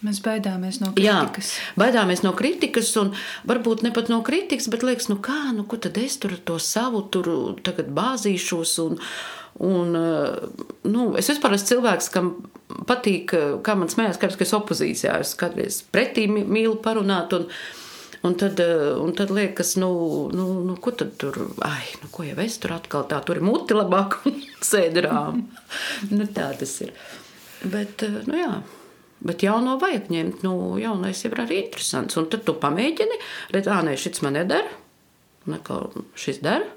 Mēs 0.00 0.22
baidāmies 0.24 0.78
no 0.80 0.94
kritikas. 0.96 1.50
Jā, 1.52 1.74
baidāmies 1.80 2.22
no 2.24 2.32
kritikas, 2.36 2.88
un 2.96 3.10
varbūt 3.48 3.82
ne 3.84 3.90
pat 3.92 4.08
no 4.08 4.22
kritikas, 4.24 4.70
bet 4.72 4.84
liekas, 4.86 5.10
nu 5.12 5.18
kā, 5.20 5.50
nu 5.52 5.66
ko 5.68 5.76
tad 5.76 5.98
es 6.00 6.16
tur 6.22 6.38
to 6.48 6.56
savu 6.62 7.02
tur 7.12 7.28
tagad 7.66 7.90
bāzīšos. 7.96 8.72
Un, 8.86 8.96
un, 9.68 9.98
nu, 10.88 11.04
es 11.20 11.28
vispār 11.28 11.58
esmu 11.58 11.72
cilvēks, 11.74 12.08
kam 12.14 12.32
patīk, 12.88 13.36
kā 13.66 13.76
man 13.76 13.92
smējās, 13.92 14.22
kad 14.22 14.32
es 14.32 14.40
esmu 14.46 14.62
opozīcijā. 14.62 15.20
Es 15.20 15.34
kādreiz 15.36 15.82
pretī 15.92 16.26
mīlu 16.30 16.78
parunāt. 16.84 17.36
Un, 17.36 17.48
Un 18.20 18.34
tad, 18.36 18.58
un 19.00 19.14
tad 19.16 19.30
liekas, 19.32 19.78
nu, 19.80 19.86
nu, 20.36 20.44
nu, 20.66 20.74
ko 20.76 20.90
tad 20.92 21.14
tur, 21.16 21.38
ai, 21.64 21.86
nu, 22.02 22.10
ko 22.12 22.26
jau 22.26 22.34
es 22.44 22.58
tur 22.60 22.74
atkal 22.76 23.06
tā, 23.08 23.16
tur 23.24 23.40
ir 23.40 23.46
muti 23.48 23.72
labāk 23.72 24.18
un 24.28 24.36
sēdrām. 24.60 25.38
nu, 26.10 26.26
tā 26.28 26.50
tas 26.60 26.74
ir. 26.84 26.92
Bet, 27.64 28.04
nu 28.28 28.36
jā. 28.36 28.50
Bet 29.26 29.44
jauno 29.44 29.76
vajag 29.80 30.08
ņemt. 30.12 30.44
Nu, 30.46 30.54
jaunais 30.80 31.24
jau 31.24 31.32
ir 31.32 31.42
arī 31.44 31.62
interesants. 31.64 32.16
Un 32.20 32.28
tad 32.32 32.46
tu 32.46 32.54
pamēģini, 32.60 33.18
redz, 33.56 33.68
ah, 33.72 33.82
nē, 33.84 33.96
šis 34.00 34.22
man 34.24 34.38
nedara. 34.38 34.70
Nekā 35.50 35.80
šis 36.20 36.40
dara. 36.44 36.68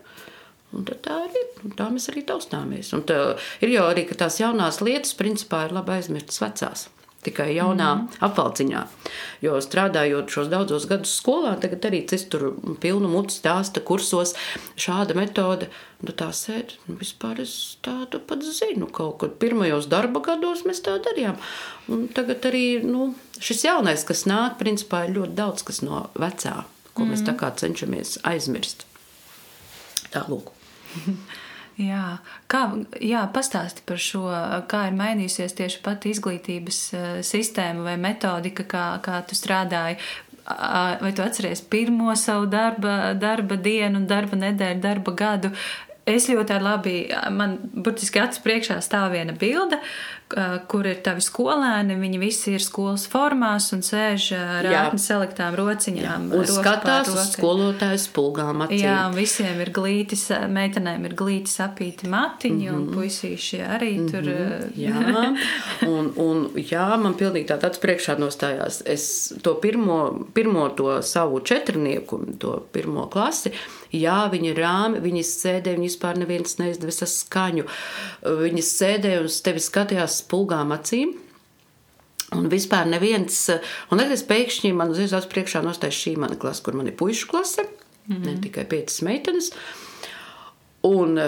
Un 0.73 0.87
tā 0.87 1.19
arī 1.27 1.43
tā 1.77 1.87
mēs 1.93 2.09
arī 2.09 2.25
taustāmies. 2.27 2.89
Un 2.97 3.05
ir 3.61 3.75
jau 3.75 3.85
arī 3.91 4.07
tās 4.09 4.41
jaunās 4.41 4.81
lietas, 4.81 5.13
principā, 5.19 5.67
ir 5.67 5.77
labi 5.77 5.95
aizmirstas 5.99 6.41
vecās 6.41 6.87
tikai 7.25 7.53
jaunā 7.55 7.89
mm 7.95 8.21
apvalciņā. 8.23 8.81
Jo 9.43 9.57
strādājot 9.61 10.31
šos 10.31 10.49
daudzos 10.51 10.85
gadus 10.87 11.13
skolā, 11.19 11.55
tagad 11.59 11.85
arī 11.89 12.03
es 12.15 12.25
tur 12.31 12.53
pilnu 12.83 13.09
mutu 13.11 13.35
stāsta 13.35 13.83
kursos 13.83 14.33
šāda 14.79 15.15
metode. 15.17 15.69
Nu, 16.03 16.11
tā 16.11 16.29
sēž, 16.35 16.77
nu, 16.87 16.97
vispār 16.99 17.41
es 17.43 17.77
tādu 17.83 18.19
pat 18.19 18.43
zinu. 18.43 18.87
Kaut 18.91 19.21
kad 19.23 19.37
pirmajos 19.39 19.87
darba 19.91 20.23
gados 20.23 20.65
mēs 20.67 20.83
tā 20.85 20.97
darījām. 21.03 21.39
Un 21.91 22.07
tagad 22.15 22.45
arī 22.49 22.83
nu, 22.83 23.13
šis 23.39 23.65
jaunais, 23.67 24.03
kas 24.07 24.25
nāk, 24.29 24.57
principā 24.59 25.05
ir 25.07 25.15
ļoti 25.19 25.37
daudz 25.39 25.67
kas 25.67 25.83
no 25.85 26.07
vecā, 26.15 26.63
ko 26.93 27.05
mm 27.05 27.13
mēs 27.13 27.23
tā 27.23 27.33
mhm. 27.35 27.39
kā 27.39 27.53
cenšamies 27.63 28.17
aizmirst. 28.27 28.85
Tā 30.13 30.27
lūk. 30.29 30.53
Jā, 31.73 32.19
kā, 32.51 32.67
jā 33.01 33.23
pastāsti 33.33 33.81
par 33.89 33.97
šo, 33.97 34.27
kā 34.69 34.83
ir 34.91 34.97
mainījusies 34.97 35.55
tieši 35.57 35.79
pati 35.85 36.11
izglītības 36.13 36.81
eh, 36.93 37.07
sistēma 37.25 37.87
vai 37.87 37.95
metodika, 38.01 38.67
kā, 38.69 38.85
kā 39.05 39.23
tu 39.25 39.37
strādāji. 39.37 39.97
Vai 40.43 41.13
tu 41.15 41.23
atceries 41.23 41.61
pirmo 41.71 42.11
savu 42.19 42.49
darba, 42.51 43.13
darba 43.15 43.55
dienu, 43.55 44.01
darba 44.03 44.35
nedēļu, 44.35 44.81
darba 44.83 45.13
gadu? 45.15 45.53
Es 46.03 46.25
ļoti 46.27 46.57
labi, 46.59 46.97
man 47.31 47.55
burtiski 47.63 48.19
acis 48.19 48.41
priekšā 48.43 48.75
stāv 48.83 49.13
viena 49.13 49.31
bilde, 49.39 49.77
kur 50.67 50.87
ir 50.89 50.97
tavi 51.05 51.21
skolēni. 51.23 51.95
Viņi 51.99 52.17
visi 52.19 52.55
ir 52.57 52.63
skolas 52.63 53.05
formās 53.07 53.69
un 53.75 53.83
sēž 53.85 54.25
ar 54.35 54.67
rāpni 54.67 54.99
saliktām 54.99 55.55
rociņām. 55.55 56.25
Jā, 56.27 56.39
un 56.39 56.49
skatās 56.49 57.07
uz 57.07 57.29
skolotāju 57.37 58.01
spulgām 58.03 58.65
acīm. 58.65 58.81
Jā, 58.81 58.97
un 59.07 59.15
visiem 59.15 59.61
ir 59.63 59.71
glītis, 59.75 60.25
meitenēm 60.51 61.05
ir 61.07 61.15
glītis 61.19 61.55
apīti 61.63 62.09
matiņi, 62.11 62.65
mm 62.65 62.73
-hmm. 62.73 62.81
un 62.81 62.83
mhm. 62.89 62.97
puisīši 62.97 63.61
arī 63.63 63.93
mm 63.99 64.07
-hmm. 64.07 64.11
tur. 64.11 64.25
jā, 64.75 65.87
un, 65.93 66.11
un 66.17 66.49
jā, 66.57 66.87
man 66.97 67.15
pilnīgi 67.15 67.47
tā 67.47 67.59
tāds 67.63 67.79
priekšā 67.79 68.17
nostājās. 68.19 68.81
Es 68.85 69.33
to 69.41 69.55
pirmo, 69.55 70.27
pirmo 70.33 70.67
to 70.69 71.01
savu 71.01 71.39
četrnieku, 71.39 72.19
to 72.39 72.59
pirmo 72.71 73.07
klasi, 73.07 73.51
Jā, 73.93 74.23
viņi 74.33 74.55
rāmi, 74.57 75.01
viņi 75.03 75.21
sēdēja, 75.27 75.77
viņi 75.77 75.89
vispār 75.91 76.17
neviens 76.17 76.57
neizdevas 76.57 77.03
skaņu. 77.11 77.67
Viņi 78.25 78.63
sēdēja 78.65 79.19
un 79.21 79.29
uz 79.29 79.37
tevi 79.45 79.61
skatījās 79.61 80.17
spulgām 80.23 80.73
acīm. 80.73 81.13
Un 82.33 82.47
vispār 82.49 82.87
neviens, 82.89 83.35
un 83.91 83.99
tagad 83.99 84.15
es 84.15 84.23
pēkšņi 84.25 84.71
man 84.73 84.89
uz 84.89 85.03
iesaules 85.03 85.29
priekšā 85.29 85.61
nostāju 85.61 85.93
šī 85.93 86.13
mana 86.23 86.37
klase, 86.41 86.63
kur 86.65 86.73
man 86.73 86.89
ir 86.89 86.95
puišu 86.97 87.27
klase, 87.29 87.67
mm 87.67 88.15
-hmm. 88.15 88.25
ne 88.25 88.41
tikai 88.41 88.63
piecas 88.65 89.01
meitenes. 89.05 89.51
Un, 90.89 91.19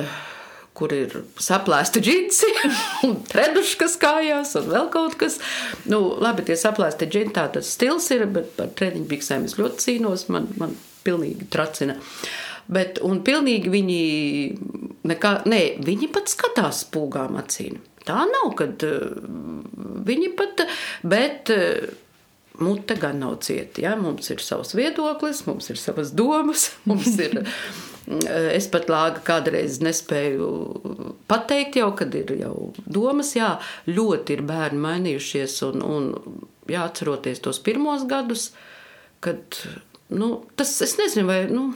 kur 0.74 0.94
ir 0.94 1.14
saplēsta 1.38 2.02
džinsi, 2.02 2.50
un 3.08 3.22
treduškas 3.30 4.00
kājās, 4.02 4.56
un 4.58 4.72
vēl 4.72 4.90
kaut 4.90 5.16
kas. 5.16 5.38
Nu, 5.86 6.18
labi, 6.20 6.42
tie 6.42 6.58
saplēsti 6.58 7.06
džinsi, 7.06 7.34
tā 7.34 7.52
tas 7.52 7.70
stils 7.70 8.10
ir, 8.12 8.26
bet 8.26 8.58
par 8.58 8.74
treniņu 8.74 9.06
biksēm 9.06 9.46
es 9.46 9.58
ļoti 9.58 9.78
cīnos, 9.86 10.28
man, 10.30 10.48
man 10.58 10.76
pilnīgi 11.04 11.46
tracina. 11.50 11.94
Uh, 11.94 12.46
Bet, 12.72 13.02
pilnīgi 13.28 13.70
viņi, 13.70 14.00
nekā, 15.06 15.34
ne, 15.50 15.62
viņi 15.86 16.10
pat 16.14 16.32
skatās 16.32 16.86
spūgām 16.88 17.38
acīm. 17.42 17.78
Tā 18.06 18.24
nav, 18.30 18.52
kad 18.58 18.82
uh, 18.86 19.14
viņi 20.06 20.32
pat, 20.38 20.66
bet 21.06 21.50
uh, 21.54 21.86
mute 22.62 22.96
gan 23.02 23.20
nav 23.20 23.40
cieta. 23.42 23.82
Ja? 23.82 23.96
Mums 24.00 24.30
ir 24.34 24.42
savs 24.44 24.76
viedoklis, 24.78 25.46
mums 25.48 25.70
ir 25.70 25.80
savas 25.82 26.14
domas, 26.16 26.72
mums 26.90 27.18
ir. 27.20 27.42
Eh, 28.06 28.52
es 28.54 28.68
pat 28.70 28.90
lāga 28.92 29.24
kādreiz 29.26 29.80
nespēju 29.82 30.50
pateikt, 31.30 31.80
jau, 31.82 31.90
kad 31.98 32.14
ir 32.14 32.36
jau 32.38 32.70
domas, 32.86 33.34
jā, 33.38 33.56
ļoti 33.90 34.38
ir 34.38 34.46
bērni 34.46 34.84
mainījušies. 34.84 35.58
Un, 35.72 35.82
un 35.82 36.12
jā, 36.70 36.86
atceroties 36.86 37.42
tos 37.42 37.62
pirmos 37.66 38.06
gadus, 38.10 38.52
kad 39.26 39.58
nu, 40.14 40.44
tas, 40.56 40.78
es 40.86 40.98
nezinu, 41.02 41.26
vai. 41.32 41.42
Nu, 41.50 41.72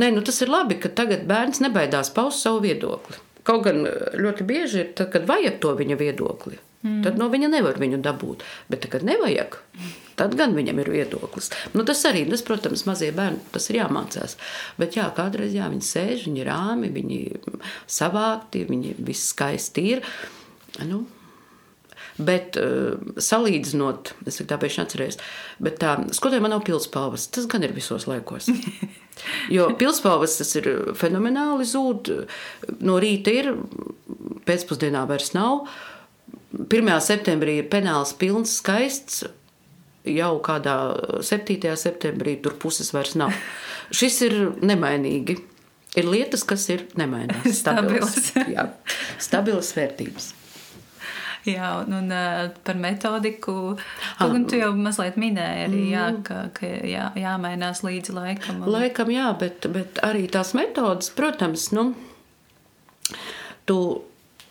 Nē, 0.00 0.08
nu 0.14 0.22
tas 0.24 0.40
ir 0.40 0.48
labi, 0.52 0.78
ka 0.80 0.88
tagad 0.88 1.26
bērns 1.28 1.60
nebaidās 1.60 2.12
paust 2.16 2.44
savu 2.44 2.62
viedokli. 2.64 3.18
Kaut 3.46 3.64
gan 3.66 3.82
eh, 3.88 4.12
ļoti 4.16 4.46
bieži 4.48 4.84
ir, 4.84 4.92
tad, 4.96 5.10
kad 5.12 5.26
vajag 5.28 5.58
to 5.62 5.74
viņa 5.76 5.98
viedokli, 6.00 6.56
mm. 6.84 7.00
tad 7.04 7.18
no 7.20 7.28
viņa 7.32 7.50
nevar 7.52 7.80
viņu 7.82 8.00
dabūt. 8.04 8.44
Bet, 8.72 8.86
kad 8.92 9.04
nevajag, 9.06 9.58
tad 10.20 10.36
gan 10.38 10.56
viņam 10.56 10.80
ir 10.80 10.92
viedoklis. 10.94 11.50
Nu, 11.76 11.84
tas 11.88 12.04
arī, 12.08 12.24
tas, 12.30 12.44
protams, 12.46 12.86
mazie 12.88 13.10
bērni, 13.16 13.42
tas 13.52 13.68
ir 13.68 13.82
jāmācās. 13.82 14.38
Bet 14.80 14.96
jā, 14.96 15.08
kādreiz 15.16 15.56
jā, 15.56 15.68
viņi 15.72 15.88
sēž, 15.88 16.28
viņi 16.30 16.44
ir 16.44 16.52
rāmi, 16.52 16.92
viņi 16.94 17.20
savākti, 17.90 18.64
viņi 18.70 18.96
viss 19.02 19.34
skaisti 19.34 19.90
ir. 19.96 20.06
Nu, 20.88 21.04
Bet 22.20 22.58
uh, 22.60 22.98
salīdzinot, 23.16 24.12
es 24.28 24.40
tāpēc 24.44 24.76
neatceros, 24.80 25.16
bet 25.64 25.78
tā 25.80 25.94
skotē 26.12 26.42
man 26.44 26.52
nav 26.52 26.64
pilspalvas. 26.66 27.30
Tas 27.32 27.48
gan 27.48 27.64
ir 27.64 27.76
visos 27.76 28.08
laikos. 28.10 28.50
Jo 29.52 29.66
pilspalvas 29.76 30.38
tas 30.38 30.54
ir 30.56 30.66
fenomenāli 30.96 31.66
zūd. 31.68 32.08
No 32.80 32.96
rīta 33.02 33.34
ir, 33.42 33.50
pēcpusdienā 34.48 35.04
vairs 35.10 35.34
nav. 35.36 35.66
1. 36.56 36.88
septembrī 37.04 37.58
ir 37.60 37.68
penāls 37.72 38.14
pilns, 38.16 38.56
skaists. 38.62 39.22
Jau 40.08 40.32
kādā 40.42 40.76
7. 41.22 41.76
septembrī 41.78 42.38
tur 42.42 42.56
puses 42.58 42.90
vairs 42.96 43.14
nav. 43.20 43.36
Šis 43.98 44.20
ir 44.26 44.38
nemainīgi. 44.64 45.38
Ir 46.00 46.08
lietas, 46.08 46.44
kas 46.48 46.64
ir 46.72 46.86
nemainīgas. 46.96 47.58
Stabilas. 47.62 48.32
stabilas 49.20 49.74
vērtības. 49.76 50.32
Jā, 51.48 51.72
un, 51.82 51.96
un 51.96 52.12
par 52.62 52.78
metodiku. 52.78 53.74
Ah, 54.18 54.28
un 54.30 54.44
tu 54.46 54.60
jau 54.60 54.70
mazliet 54.78 55.16
minēji 55.18 55.64
arī, 55.66 55.82
jā, 55.90 56.04
mm. 56.12 56.20
ka, 56.28 56.38
ka 56.54 56.70
jā, 56.86 57.08
jāmainās 57.18 57.82
līdzi 57.82 58.14
laikam. 58.14 58.62
Un... 58.62 58.70
Laikam, 58.76 59.10
jā, 59.10 59.26
bet, 59.40 59.66
bet 59.74 59.98
arī 60.06 60.28
tās 60.30 60.54
metodas, 60.58 61.10
protams, 61.16 61.70
nu, 61.74 61.88
tu 63.66 63.78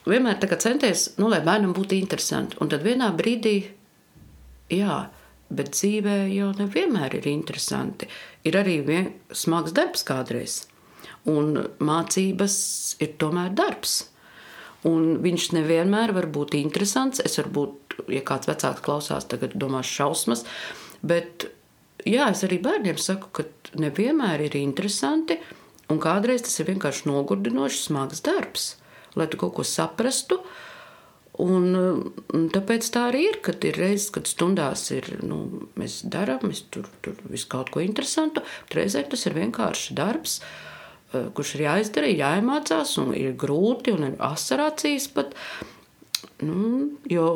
vienmēr 0.09 0.41
centies, 0.59 1.13
nu, 1.21 1.29
lai 1.31 1.39
bērnam 1.45 1.73
būtu 1.77 1.95
interesanti. 1.95 2.59
Un 2.59 2.71
tad 2.71 2.83
vienā 2.83 3.11
brīdī, 3.15 3.55
jā, 4.73 4.99
bet 5.51 5.73
dzīvē 5.75 6.17
jau 6.33 6.51
nevienmēr 6.57 7.19
ir 7.19 7.31
interesanti. 7.31 8.09
Ir 8.47 8.57
arī 8.59 8.79
vien, 8.85 9.11
smags 9.31 9.75
darbs 9.75 10.03
kādreiz. 10.07 10.65
Un 11.29 11.53
mācības 11.79 12.55
ir 12.99 13.15
tomēr 13.21 13.53
darbs. 13.53 14.10
Un 14.87 15.19
viņš 15.21 15.51
nevienmēr 15.53 16.13
var 16.15 16.27
būt 16.33 16.55
interesants. 16.57 17.21
Es 17.21 17.37
varbūt, 17.37 17.99
ja 18.09 18.23
kāds 18.25 18.49
vecāks 18.49 18.81
klausās, 18.85 19.27
tagad 19.29 19.53
domās 19.59 19.89
šausmas. 19.89 20.41
Bet 21.05 21.49
jā, 22.07 22.31
es 22.31 22.41
arī 22.47 22.57
bērniem 22.63 22.97
saku, 23.01 23.29
ka 23.35 23.45
nevienmēr 23.81 24.47
ir 24.47 24.57
interesanti. 24.57 25.37
Un 25.91 26.01
kādreiz 26.01 26.45
tas 26.47 26.57
ir 26.61 26.71
vienkārši 26.71 27.09
nogurdinošs, 27.11 27.85
smags 27.89 28.23
darbs, 28.25 28.67
lai 29.19 29.27
tu 29.29 29.37
kaut 29.37 29.53
ko 29.59 29.67
saprastu. 29.67 30.39
Un, 31.41 31.69
un 32.35 32.49
tāpēc 32.53 32.89
tā 32.93 33.05
arī 33.09 33.21
ir, 33.29 33.37
kad 33.45 33.63
ir 33.65 33.77
reizes, 33.79 34.09
kad 34.13 34.27
stundās 34.29 34.83
ir, 34.93 35.07
nu, 35.25 35.67
mēs 35.79 36.01
darām, 36.11 36.43
mēs 36.49 36.65
tur, 36.73 36.89
tur 37.05 37.17
visu 37.31 37.47
kaut 37.51 37.71
ko 37.73 37.83
interesantu, 37.83 38.43
bet 38.65 38.77
reizē 38.81 39.05
tas 39.09 39.25
ir 39.29 39.37
vienkārši 39.37 39.95
darbs. 39.97 40.39
Uh, 40.41 40.70
kurš 41.11 41.55
ir 41.57 41.65
jāizdara, 41.65 42.09
jāiemācās, 42.11 42.95
un 43.01 43.11
ir 43.17 43.35
grūti, 43.39 43.93
un 43.95 44.07
ir 44.07 44.17
asarācijas 44.23 45.09
pat. 45.15 45.35
Nu, 46.41 46.87
jo, 47.09 47.27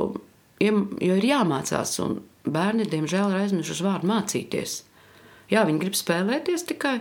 jo 0.61 1.17
ir 1.19 1.27
jāmācās, 1.27 1.97
un 2.01 2.19
bērni, 2.45 2.87
diemžēl, 2.89 3.33
ir 3.33 3.43
aizmirsuši 3.43 3.85
vārdu 3.85 4.09
mācīties. 4.09 4.79
Jā, 5.51 5.65
viņi 5.67 5.81
grib 5.81 5.97
spēlēties 5.97 6.65
tikai, 6.71 6.95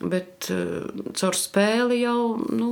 bet 0.00 0.48
uh, 0.54 0.88
caur 1.18 1.36
spēli 1.36 2.00
jau, 2.00 2.38
nu, 2.48 2.70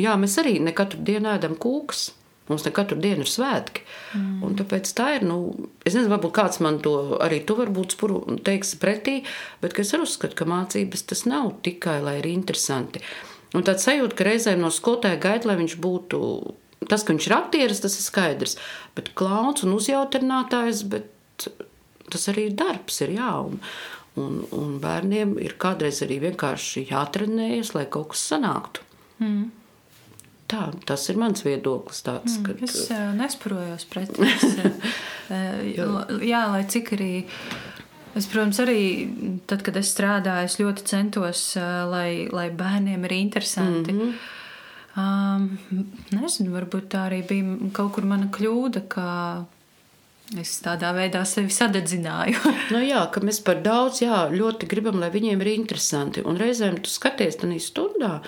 jā, 0.00 0.16
mēs 0.20 0.36
arī 0.42 0.58
ne 0.60 0.74
katru 0.76 1.00
dienu 1.06 1.32
ēdam 1.32 1.56
kūkas. 1.60 2.10
Mums 2.46 2.62
ne 2.62 2.70
katru 2.74 2.98
dienu 3.02 3.24
ir 3.24 3.30
svētki. 3.30 3.82
Mm. 4.14 4.42
Un 4.46 4.58
tāpēc 4.58 4.90
tā 4.94 5.08
ir. 5.16 5.24
Nu, 5.26 5.38
es 5.82 5.96
nezinu, 5.96 6.12
varbūt 6.14 6.34
kāds 6.36 6.60
man 6.62 6.78
to 6.84 7.18
arī 7.22 7.40
tu 7.46 7.56
varbūt 7.58 7.96
spuru, 7.96 8.20
teiks 8.46 8.76
pretī, 8.82 9.16
bet 9.62 9.74
es 9.82 9.90
arī 9.96 10.06
uzskatu, 10.06 10.38
ka 10.38 10.46
mācības 10.46 11.02
tas 11.10 11.24
nav 11.26 11.56
tikai, 11.66 11.98
lai 12.04 12.20
ir 12.20 12.30
interesanti. 12.30 13.02
Un 13.56 13.66
tāds 13.66 13.86
sajūta, 13.86 14.14
ka 14.18 14.28
reizēm 14.28 14.62
no 14.62 14.70
skolotāja 14.74 15.18
gaida, 15.22 15.50
lai 15.50 15.58
viņš 15.62 15.76
būtu. 15.82 16.20
Tas, 16.86 17.02
ka 17.02 17.14
viņš 17.14 17.26
ir 17.26 17.34
aktieris, 17.34 17.82
tas 17.82 17.98
ir 17.98 18.06
skaidrs. 18.06 18.56
Bet 18.94 19.14
klauns 19.18 19.64
un 19.66 19.74
uzjautrinātājs, 19.74 20.84
bet 20.92 21.48
tas 22.12 22.28
arī 22.30 22.50
ir 22.50 22.58
darbs, 22.58 23.00
ir 23.02 23.16
jā. 23.16 23.32
Un, 23.42 23.58
un, 24.22 24.40
un 24.54 24.76
bērniem 24.82 25.34
ir 25.42 25.56
kādreiz 25.60 26.02
arī 26.06 26.20
vienkārši 26.28 26.86
jātrenējas, 26.92 27.74
lai 27.74 27.86
kaut 27.90 28.12
kas 28.14 28.26
sanāktu. 28.30 28.86
Mm. 29.18 29.48
Tā, 30.46 30.68
tas 30.86 31.08
ir 31.10 31.18
mans 31.18 31.42
viedoklis. 31.42 32.02
Tāds, 32.06 32.38
mm, 32.38 32.44
kad... 32.46 32.62
Es 32.62 32.90
uh, 32.94 33.10
nesprojos 33.18 33.86
pret 33.90 34.12
to. 34.16 34.26
uh, 35.34 36.20
jā, 36.22 36.42
lai 36.52 36.62
cik 36.70 36.92
arī. 36.96 37.10
Es, 38.16 38.28
protams, 38.30 38.60
arī 38.62 38.80
tad, 39.50 39.60
kad 39.66 39.76
es 39.76 39.90
strādāju, 39.92 40.48
es 40.48 40.56
ļoti 40.56 40.86
centos, 40.88 41.42
lai, 41.90 42.30
lai 42.32 42.46
bērniem 42.48 43.04
ir 43.04 43.12
interesanti. 43.12 43.92
Mm 43.92 44.00
-hmm. 44.00 44.14
um, 45.02 45.84
nezinu, 46.16 46.54
varbūt 46.54 46.88
tā 46.94 47.10
arī 47.10 47.20
bija 47.28 47.58
kaut 47.76 47.92
kur 47.92 48.08
mana 48.08 48.30
kļūda, 48.32 48.86
ka 48.88 49.10
es 50.40 50.56
tādā 50.64 50.90
veidā 50.96 51.22
sevi 51.28 51.52
sadedzināju. 51.52 52.40
no 52.70 52.78
nu 52.78 52.84
jā, 52.86 53.04
ka 53.12 53.20
mēs 53.20 53.42
par 53.44 53.60
daudz 53.62 54.02
jā, 54.02 54.26
ļoti 54.32 54.66
gribam, 54.66 54.98
lai 55.00 55.10
viņiem 55.10 55.40
ir 55.40 55.52
interesanti. 55.52 56.24
Un 56.24 56.40
reizēm 56.40 56.80
tu 56.82 56.90
skaties 56.90 57.36
tajā 57.36 57.60
stundā. 57.60 58.20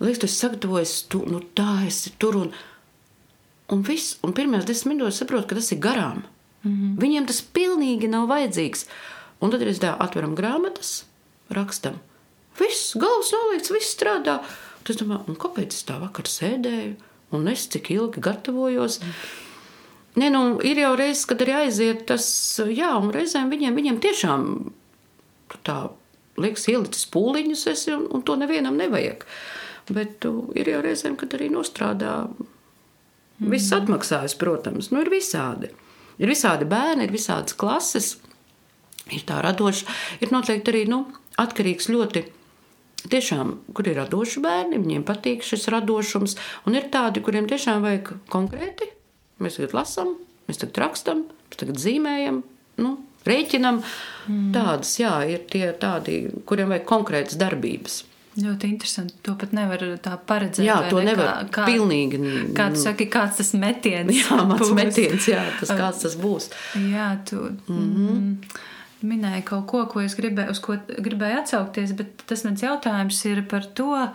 Liekas, 0.00 0.20
tu 0.20 0.28
sagatavojies, 0.28 0.94
tu 1.08 1.22
nu, 1.28 1.40
tā 1.56 1.86
esi 1.86 2.12
tur 2.20 2.36
un, 2.42 2.50
un 3.72 3.84
viss. 3.86 4.16
Un 4.26 4.34
pirmajās 4.36 4.68
desmit 4.68 4.96
minūtēs 4.96 5.22
saprotu, 5.22 5.48
ka 5.50 5.58
tas 5.58 5.72
ir 5.72 5.80
garām. 5.80 6.24
Mm 6.62 6.72
-hmm. 6.72 6.96
Viņiem 7.00 7.26
tas 7.26 7.40
pilnīgi 7.40 8.08
nav 8.08 8.28
vajadzīgs. 8.28 8.86
Un 9.40 9.50
tad 9.50 9.60
mēs 9.60 9.80
atveram 9.84 10.36
grāmatas, 10.36 11.04
rakstam. 11.50 12.00
Viss, 12.58 12.96
galvas 12.96 13.32
nolikts, 13.32 13.70
viss 13.70 13.96
strādā. 13.96 14.40
Tad 14.84 14.90
es 14.90 14.96
domāju, 14.96 15.36
kāpēc 15.36 15.72
es 15.72 15.84
tā 15.84 16.00
vakar 16.00 16.24
sēdēju 16.24 16.94
un 17.30 17.48
es 17.48 17.66
cik 17.66 17.90
ilgi 17.90 18.20
gatavojos. 18.20 19.00
Mm. 19.00 19.12
Nē, 20.16 20.30
nu, 20.30 20.60
ir 20.60 20.78
jau 20.78 20.96
reizes, 20.96 21.26
kad 21.26 21.40
arī 21.40 21.52
aiziet 21.52 22.06
tas, 22.06 22.60
jā, 22.70 22.96
un 22.96 23.10
reizēm 23.10 23.50
viņiem, 23.50 23.74
viņiem 23.74 24.00
tiešām 24.00 24.72
tā 25.62 25.90
liekas, 26.36 26.68
ielicis 26.68 27.06
pūliņus, 27.06 27.66
esi, 27.66 27.92
un, 27.92 28.06
un 28.10 28.22
to 28.22 28.36
nevienam 28.36 28.76
nevajag. 28.76 29.24
Uh, 29.24 29.65
Bet 29.86 30.16
tu, 30.22 30.48
ir 30.58 30.68
jau 30.70 30.80
reizēm, 30.82 31.14
kad 31.18 31.34
arī 31.36 31.48
nostrādā. 31.52 32.18
Viss 33.36 33.74
atmaksājas, 33.76 34.34
protams, 34.40 34.88
nu, 34.90 35.02
ir 35.04 35.10
visādi. 35.12 35.68
Ir 36.16 36.30
visādi 36.32 36.64
bērni, 36.68 37.04
ir 37.04 37.12
visādas 37.12 37.54
klases, 37.58 38.14
ir 39.12 39.26
tā 39.28 39.42
radoša. 39.44 39.86
Ir 40.24 40.32
noteikti 40.32 40.72
arī 40.72 40.86
nu, 40.88 41.04
atkarīgs 41.40 41.90
ļoti. 41.92 42.24
Tiešām, 43.06 43.52
kur 43.76 43.86
ir 43.86 44.00
radoši 44.00 44.40
bērni, 44.42 44.80
viņiem 44.82 45.04
patīk 45.06 45.44
šis 45.46 45.68
radošums, 45.70 46.34
un 46.66 46.78
ir 46.78 46.88
tādi, 46.90 47.22
kuriem 47.22 47.46
tiešām 47.46 47.84
vajag 47.84 48.14
konkrēti. 48.32 48.88
Mēs 49.44 49.60
tagad 49.60 49.76
lasām, 49.76 50.16
mēs 50.48 50.58
tagad 50.62 50.80
rakstām, 50.82 51.22
mēs 51.46 51.60
tagad 51.60 51.78
zīmējam, 51.78 52.40
nu, 52.82 52.96
rēķinam. 53.28 53.82
Mm. 54.26 54.50
Tādas, 54.56 54.96
jā, 54.98 55.12
ir 55.28 55.44
tie 55.52 55.68
tādi, 55.78 56.24
kuriem 56.48 56.72
vajag 56.72 56.88
konkrētas 56.88 57.38
darbības. 57.38 58.00
Ļoti 58.36 58.68
interesanti. 58.68 59.14
To 59.24 59.32
pat 59.40 59.52
nevar 59.56 59.80
tā 60.04 60.12
paredzēt. 60.28 60.66
Jā, 60.66 60.76
to 60.90 61.00
ne? 61.00 61.12
nevar. 61.12 61.46
Kā, 61.48 61.62
kā, 61.62 61.66
pilnīgi. 61.70 62.20
Kā 62.56 62.68
tu 62.74 62.82
saki, 62.82 63.08
kāds 63.12 63.40
tas 63.40 63.54
metiens 63.56 64.12
jā, 64.12 64.40
būs? 64.50 64.72
metiens, 64.76 65.28
jā, 65.30 65.40
tas 65.60 65.72
kāds 65.80 66.02
tas 66.04 66.16
būs. 66.20 66.50
Jā, 66.92 67.08
tu 67.28 67.40
mm 67.46 67.86
-hmm. 67.96 68.34
minēji 69.08 69.44
kaut 69.44 69.66
ko, 69.66 69.86
ko 69.86 70.00
es 70.00 70.16
gribēju, 70.16 70.50
uz 70.50 70.60
ko 70.60 70.76
gribēju 70.98 71.38
atsaukties, 71.38 71.92
bet 71.96 72.26
tas 72.26 72.44
mans 72.44 72.62
jautājums 72.62 73.24
ir 73.24 73.42
par 73.48 73.64
to. 73.64 74.08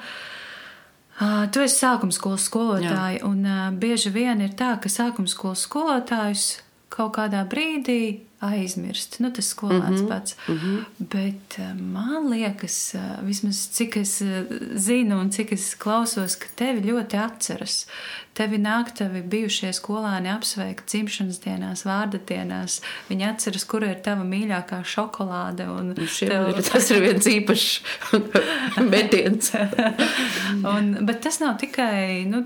Uh, 1.22 1.46
tu 1.52 1.60
esi 1.62 1.86
sākuma 1.86 2.12
skolas 2.12 2.50
skolotāja, 2.50 3.20
jā. 3.20 3.26
un 3.26 3.46
uh, 3.46 3.72
bieži 3.74 4.10
vien 4.10 4.42
ir 4.42 4.50
tā, 4.50 4.80
ka 4.82 4.90
sākuma 4.90 5.28
skolas 5.28 5.62
skolotājus 5.68 6.62
kaut 6.90 7.16
kādā 7.18 7.46
brīdī 7.50 8.31
aizmirst. 8.42 9.20
Nu, 9.22 9.30
tas 9.32 9.52
skolēns 9.54 10.02
mm 10.02 10.06
-hmm. 10.06 10.08
pats. 10.10 10.36
Mm 10.48 10.58
-hmm. 10.58 10.86
Bet 10.98 11.58
eh, 11.60 11.74
man 11.76 12.30
liekas, 12.30 12.96
eh, 12.96 13.02
vismaz 13.22 13.68
cik 13.72 13.98
es 13.98 14.22
eh, 14.22 14.46
zinu 14.76 15.20
un 15.20 15.32
cik 15.32 15.52
es 15.52 15.76
klausos, 15.76 16.36
ka 16.36 16.48
tevi 16.56 16.82
ļoti 16.92 17.18
atceras. 17.18 17.86
Tevi 18.32 18.56
nāk 18.64 18.94
tavi 18.96 19.20
bijušie 19.28 19.74
skolēni 19.76 20.30
apsveikt 20.32 20.86
dzimšanas 20.88 21.42
dienās, 21.44 21.82
vārda 21.84 22.22
dienās. 22.30 22.78
Viņi 23.10 23.26
atceras, 23.28 23.66
kur 23.68 23.84
ir 23.84 23.98
tava 24.06 24.24
mīļākā 24.24 24.80
šokolāde. 24.88 25.66
Tev... 26.00 26.48
Ir, 26.54 26.62
tas 26.64 26.88
ir 26.96 27.04
viens 27.04 27.28
īpašs 27.28 27.68
metiens. 28.94 29.52
un, 30.72 30.94
bet 31.04 31.20
tas 31.26 31.42
nav 31.44 31.58
tikai 31.60 32.24
nu, 32.32 32.46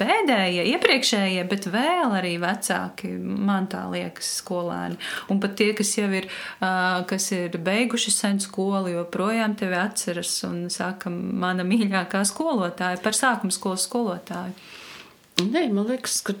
pēdējie, 0.00 0.66
iepriekšējie, 0.74 1.46
bet 1.46 1.70
vēl 1.70 2.18
arī 2.18 2.34
vecāki, 2.42 3.14
man 3.14 3.70
tā 3.70 3.84
liekas, 3.94 4.34
skolēni. 4.42 4.98
Un 5.30 5.38
pat 5.38 5.54
tie, 5.62 5.70
kas 5.78 5.94
jau 5.94 6.10
ir, 6.10 6.26
kas 6.58 7.30
ir 7.38 7.54
beiguši 7.62 8.18
sen 8.18 8.42
skolu, 8.42 8.90
joprojām 8.98 9.54
tevi 9.62 9.78
atceras 9.78 10.40
un 10.50 10.64
saka, 10.74 11.12
mana 11.14 11.62
mīļākā 11.62 12.26
skolotāja 12.26 12.98
par 13.04 13.14
sākuma 13.14 13.54
skolas 13.54 13.86
skolotāju. 13.86 14.73
Nē, 15.42 15.66
man 15.74 15.88
liekas, 15.88 16.20
ka 16.26 16.36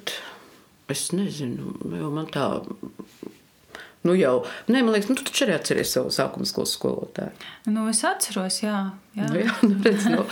es 0.92 1.08
nezinu, 1.16 1.74
jo 1.98 2.10
man 2.14 2.28
tā 2.30 2.46
Nu 4.04 4.12
jau, 4.12 4.42
nē, 4.68 4.82
man 4.84 4.92
liekas, 4.92 5.06
nu, 5.08 5.14
tu 5.16 5.24
taču 5.24 5.46
arī 5.46 5.54
atceries 5.54 5.94
savu 5.94 6.10
sākuma 6.12 6.44
skolas 6.44 6.74
skolotāju. 6.76 7.46
Nu, 7.72 7.86
es 7.88 8.02
atceros, 8.04 8.58
jā. 8.60 8.82
Jā, 9.16 9.28
nu, 9.32 9.38
jā 9.40 9.54
nu, 9.64 9.78
redz, 9.86 10.08
nu, 10.12 10.26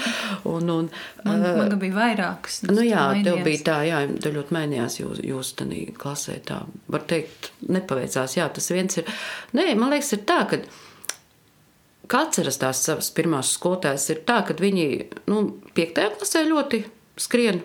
un, 0.51 0.69
un, 0.75 0.91
man, 1.25 1.41
uh, 1.41 1.57
man 1.57 1.73
bija 1.81 1.97
vairākas. 1.97 2.59
Nu, 2.69 2.83
jā, 2.85 3.07
mainījās. 3.15 3.31
tev 3.31 3.41
bija 3.49 3.63
tā, 3.71 3.79
jā, 3.89 4.03
tev 4.21 4.37
ļoti 4.37 4.57
mainījās 4.59 4.99
jūs, 5.01 5.23
jūs 5.25 5.55
tādā 5.63 5.81
klasē. 5.97 6.37
Tā, 6.45 6.61
var 6.93 7.09
teikt, 7.09 7.49
nepaveicās. 7.65 8.37
Jā, 8.37 8.51
tas 8.53 8.69
viens 8.75 9.01
ir. 9.01 9.09
Nē, 9.57 9.71
man 9.81 9.97
liekas, 9.97 10.13
ir 10.19 10.25
tā, 10.29 10.43
ka. 10.53 10.61
Atceras 12.13 12.61
tās 12.61 12.83
savas 12.85 13.09
pirmās 13.17 13.55
skolotājas, 13.57 14.11
ir 14.13 14.19
tā, 14.29 14.43
ka 14.45 14.53
viņi 14.61 14.85
nu, 15.33 15.47
piektajā 15.73 16.13
klasē 16.19 16.43
ļoti 16.45 16.83
skrien 17.17 17.63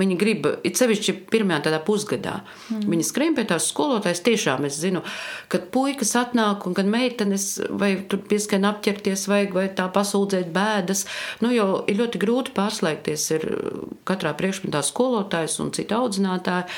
Viņi 0.00 0.16
grib, 0.20 0.46
it 0.64 0.80
sevišķi 0.80 1.14
pirmajā 1.32 1.66
tādā 1.66 1.80
pusgadā, 1.84 2.38
mm. 2.70 2.86
viņi 2.88 3.06
skrien 3.06 3.36
pie 3.36 3.44
tās 3.50 3.68
skolotājas. 3.68 4.22
Tiešām 4.24 4.64
es 4.68 4.78
zinu, 4.80 5.02
kad 5.52 5.68
puikas 5.74 6.14
atnāk 6.16 6.64
un 6.68 6.76
kad 6.78 6.88
meitenes 6.88 7.46
vai 7.68 7.92
tur 8.08 8.22
pieskan 8.30 8.64
apķerties 8.70 9.26
vajag 9.30 9.54
vai 9.56 9.66
tā 9.76 9.90
pasūdzēt 9.92 10.50
bēdas, 10.54 11.04
nu 11.44 11.52
jau 11.52 11.68
ir 11.90 12.00
ļoti 12.00 12.22
grūti 12.22 12.56
pārslēgties 12.56 13.28
ir 13.36 13.46
katrā 14.08 14.32
priekšmetā 14.38 14.82
skolotājs 14.86 15.60
un 15.60 15.72
cita 15.76 16.00
audzinātāja. 16.00 16.68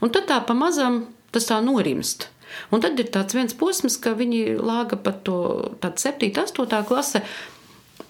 Un 0.00 0.12
tad 0.14 0.30
tā 0.30 0.40
pamazam 0.48 1.04
tas 1.34 1.46
tā 1.50 1.60
norimst. 1.64 2.30
Un 2.74 2.82
tad 2.82 2.98
ir 2.98 3.10
tāds 3.14 3.36
viens 3.36 3.54
posms, 3.54 3.96
ka 4.02 4.16
viņi 4.18 4.58
lāga 4.58 4.98
pat 4.98 5.22
to 5.26 5.38
7, 5.84 6.32
8 6.34 6.84
klase 6.88 7.22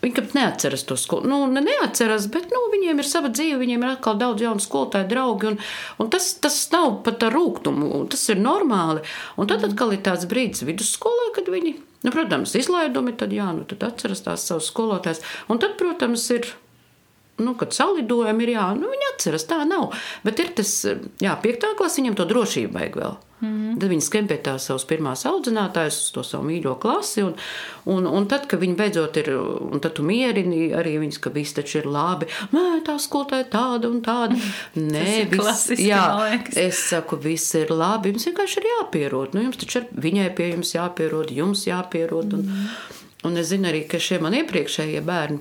Viņi 0.01 0.17
pat 0.17 0.33
neatceras 0.33 0.87
to 0.89 0.97
skolu. 0.97 1.29
Nu, 1.29 1.43
ne 1.53 1.61
neatceras, 1.65 2.25
bet 2.33 2.49
nu, 2.55 2.63
viņiem 2.73 3.03
ir 3.03 3.09
sava 3.09 3.29
dzīve, 3.33 3.59
viņiem 3.61 3.85
ir 3.85 3.91
atkal 3.93 4.17
daudz 4.21 4.41
jaunu 4.41 4.65
skolotāju 4.65 5.11
draugu. 5.11 5.53
Un, 5.53 5.59
un 6.01 6.09
tas, 6.13 6.31
tas 6.41 6.57
nav 6.73 7.03
pat 7.05 7.27
ar 7.29 7.37
rūkumu, 7.37 8.07
tas 8.13 8.25
ir 8.33 8.41
normāli. 8.41 9.05
Un 9.37 9.51
tad 9.51 9.67
atkal 9.69 9.93
ir 9.93 10.01
tāds 10.07 10.25
brīdis 10.31 10.65
vidusskolā, 10.65 11.31
kad 11.37 11.53
viņi, 11.53 11.75
nu, 12.07 12.15
protams, 12.15 12.57
izlaidumi, 12.57 13.13
tad, 13.21 13.37
jā, 13.37 13.51
nu, 13.57 13.69
tad 13.69 13.85
atceras 13.91 14.25
tās 14.25 14.49
savas 14.49 14.73
skolotājas. 14.73 15.21
Un 15.53 15.61
tad, 15.61 15.77
protams, 15.81 16.25
ir 16.33 16.49
nu, 17.41 17.57
kad 17.61 17.75
salidojumi 17.77 18.47
ir 18.47 18.55
jā, 18.57 18.69
nu, 18.79 18.93
viņi 18.93 19.11
atceras, 19.15 19.49
tā 19.51 19.63
nav. 19.69 19.91
Bet 20.27 20.43
ir 20.43 20.55
tas, 20.61 20.77
jā, 21.23 21.35
piektā 21.43 21.75
klasa 21.79 22.03
viņam 22.03 22.21
to 22.21 22.29
drošību 22.31 22.79
vajag 22.79 23.03
vēl. 23.03 23.19
Mm 23.41 23.49
-hmm. 23.49 23.81
Tad 23.81 23.89
viņi 23.91 24.27
pie 24.29 24.37
tās 24.37 24.67
savas 24.67 24.85
pirmās 24.85 25.25
audzinātājas, 25.27 25.99
uz 26.03 26.11
to 26.13 26.23
savu 26.23 26.45
mīļo 26.45 26.79
klasi. 26.81 27.23
Un, 27.23 27.35
un, 27.85 28.07
un 28.07 28.27
tad, 28.29 28.47
kad 28.47 28.61
viņi 28.61 28.77
beidzot 28.77 29.17
ir, 29.17 29.31
un 29.73 29.81
tad 29.81 29.93
tu 29.93 30.03
mierini 30.03 30.73
arī 30.77 30.99
viņus, 31.01 31.19
ka 31.21 31.31
viss 31.31 31.53
taču 31.53 31.79
ir 31.79 31.87
labi. 31.87 32.27
Nē, 32.53 32.83
tā 32.85 32.99
skolotāja 32.99 33.45
tāda 33.45 33.89
un 33.89 34.03
tāda. 34.03 34.37
Nē, 34.75 35.31
viss, 35.31 35.71
jā, 35.81 36.41
es 36.57 36.89
saku, 36.89 37.17
viss 37.17 37.55
ir 37.55 37.71
labi. 37.71 38.09
Jums 38.09 38.27
vienkārši 38.27 38.59
ir 38.61 38.67
jāpierod. 38.67 39.35
Nu, 39.35 39.43
jums 39.43 39.57
taču 39.57 39.79
ir 39.79 39.87
viņai 39.93 40.35
pie 40.35 40.51
jums 40.51 40.75
jāpierod, 40.75 41.31
jums 41.31 41.67
jāpierod. 41.67 42.33
Un, 42.35 42.41
mm 42.41 42.53
-hmm. 42.53 43.25
un 43.25 43.37
es 43.37 43.47
zinu 43.47 43.69
arī, 43.69 43.89
ka 43.89 43.99
šie 43.99 44.21
man 44.21 44.35
iepriekšējie 44.35 45.01
bērni 45.01 45.39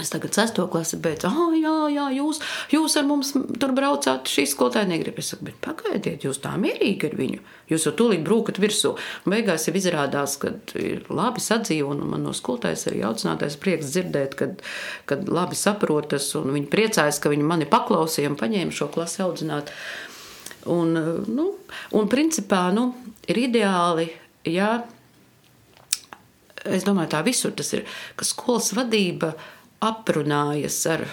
Es 0.00 0.10
tagad 0.12 0.34
sesto 0.34 0.66
klasi 0.68 0.98
beidzu. 1.00 1.28
Ah, 1.30 1.54
jā, 1.56 1.74
jā, 1.94 2.06
jūs, 2.18 2.40
jūs 2.72 2.96
ar 3.00 3.06
mums 3.08 3.30
tur 3.32 3.72
braucāt. 3.76 4.28
Šī 4.28 4.44
skolotāja 4.50 4.88
negrib. 4.90 5.16
Es 5.22 5.30
saku, 5.32 5.46
bet 5.48 5.56
pagaidiet, 5.64 6.26
jūs 6.26 6.42
tā 6.44 6.52
mierīgi 6.60 7.08
ar 7.08 7.16
viņu. 7.16 7.40
Jūs 7.72 7.86
jau 7.88 7.94
tūlīt 7.96 8.24
brūkat 8.26 8.60
virsū. 8.60 8.92
Beigās 9.24 9.64
jau 9.68 9.74
izrādās, 9.78 10.36
ka 10.42 10.52
ir 10.76 11.06
labi 11.08 11.40
sadzīvo. 11.40 11.94
Un 11.94 12.04
man 12.12 12.26
no 12.28 12.34
skolotājas 12.36 12.86
arī 12.90 13.00
audzinātais 13.08 13.56
prieks 13.62 13.94
dzirdēt, 13.94 14.36
kad, 14.36 14.60
kad 15.08 15.24
labi 15.32 15.56
saprotas. 15.56 16.28
Un 16.36 16.52
viņi 16.58 16.70
priecājas, 16.72 17.22
ka 17.22 17.32
viņi 17.32 17.48
mani 17.48 17.70
paklausīja 17.70 18.34
un 18.34 18.38
paņēma 18.40 18.76
šo 18.76 18.90
klasi 18.92 19.24
audzināt. 19.24 19.72
Un, 20.76 20.92
nu, 21.30 21.50
un 21.96 22.08
principā 22.12 22.66
nu, 22.74 22.90
ir 23.30 23.44
ideāli, 23.46 24.10
ja 24.50 24.80
es 26.66 26.84
domāju, 26.84 27.14
tā 27.14 27.20
visur 27.22 27.52
tas 27.56 27.70
ir, 27.76 27.86
ka 28.18 28.26
skolas 28.26 28.72
vadība 28.74 29.30
ir 29.36 29.54
aprunājies 29.84 30.80
ar 30.92 31.06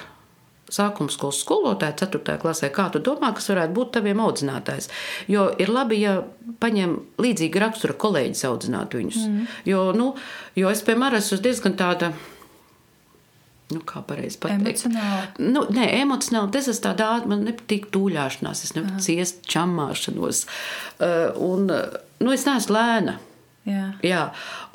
sākuma 0.74 1.12
skolas 1.12 1.42
skolotāju, 1.44 1.96
4. 2.02 2.38
klasē, 2.42 2.70
kā 2.74 2.88
tu 2.94 3.02
domā, 3.04 3.34
kas 3.36 3.50
varētu 3.52 3.76
būt 3.78 3.94
taviem 3.98 4.22
audzinātājs. 4.24 4.90
Jo 5.32 5.48
ir 5.62 5.72
labi, 5.74 6.00
ja 6.02 6.20
paņem 6.64 6.96
līdzīga 7.22 7.66
rakstura 7.66 7.98
kolēģis 8.00 8.46
audzināt 8.50 8.96
viņus. 8.98 9.20
Mm. 9.28 9.50
Jo, 9.70 9.90
nu, 9.98 10.14
jo 10.60 10.72
es, 10.72 10.84
piemēram, 10.86 11.22
esmu 11.22 11.42
diezgan 11.44 11.78
tāda. 11.80 12.14
Nu, 13.74 13.82
kā 13.90 14.04
pareizi 14.06 14.38
pateikt? 14.42 14.86
Emocionāli. 14.86 15.52
Nu, 15.54 15.66
nē, 15.74 15.88
emocionāli. 16.04 16.52
Tas 16.54 16.70
ir 16.70 16.80
tādā, 16.84 17.12
man 17.30 17.46
nepatīk 17.48 17.88
tūļāšanās, 17.94 18.66
es 18.68 18.74
nepatīk 18.78 19.06
ciest 19.08 19.46
čamāšanos. 19.50 20.44
Uh, 20.98 21.30
un, 21.42 21.70
nu, 21.70 22.34
es 22.34 22.46
neesmu 22.50 22.76
lēna. 22.76 23.18
Jā. 23.70 23.86
Jā. 24.04 24.24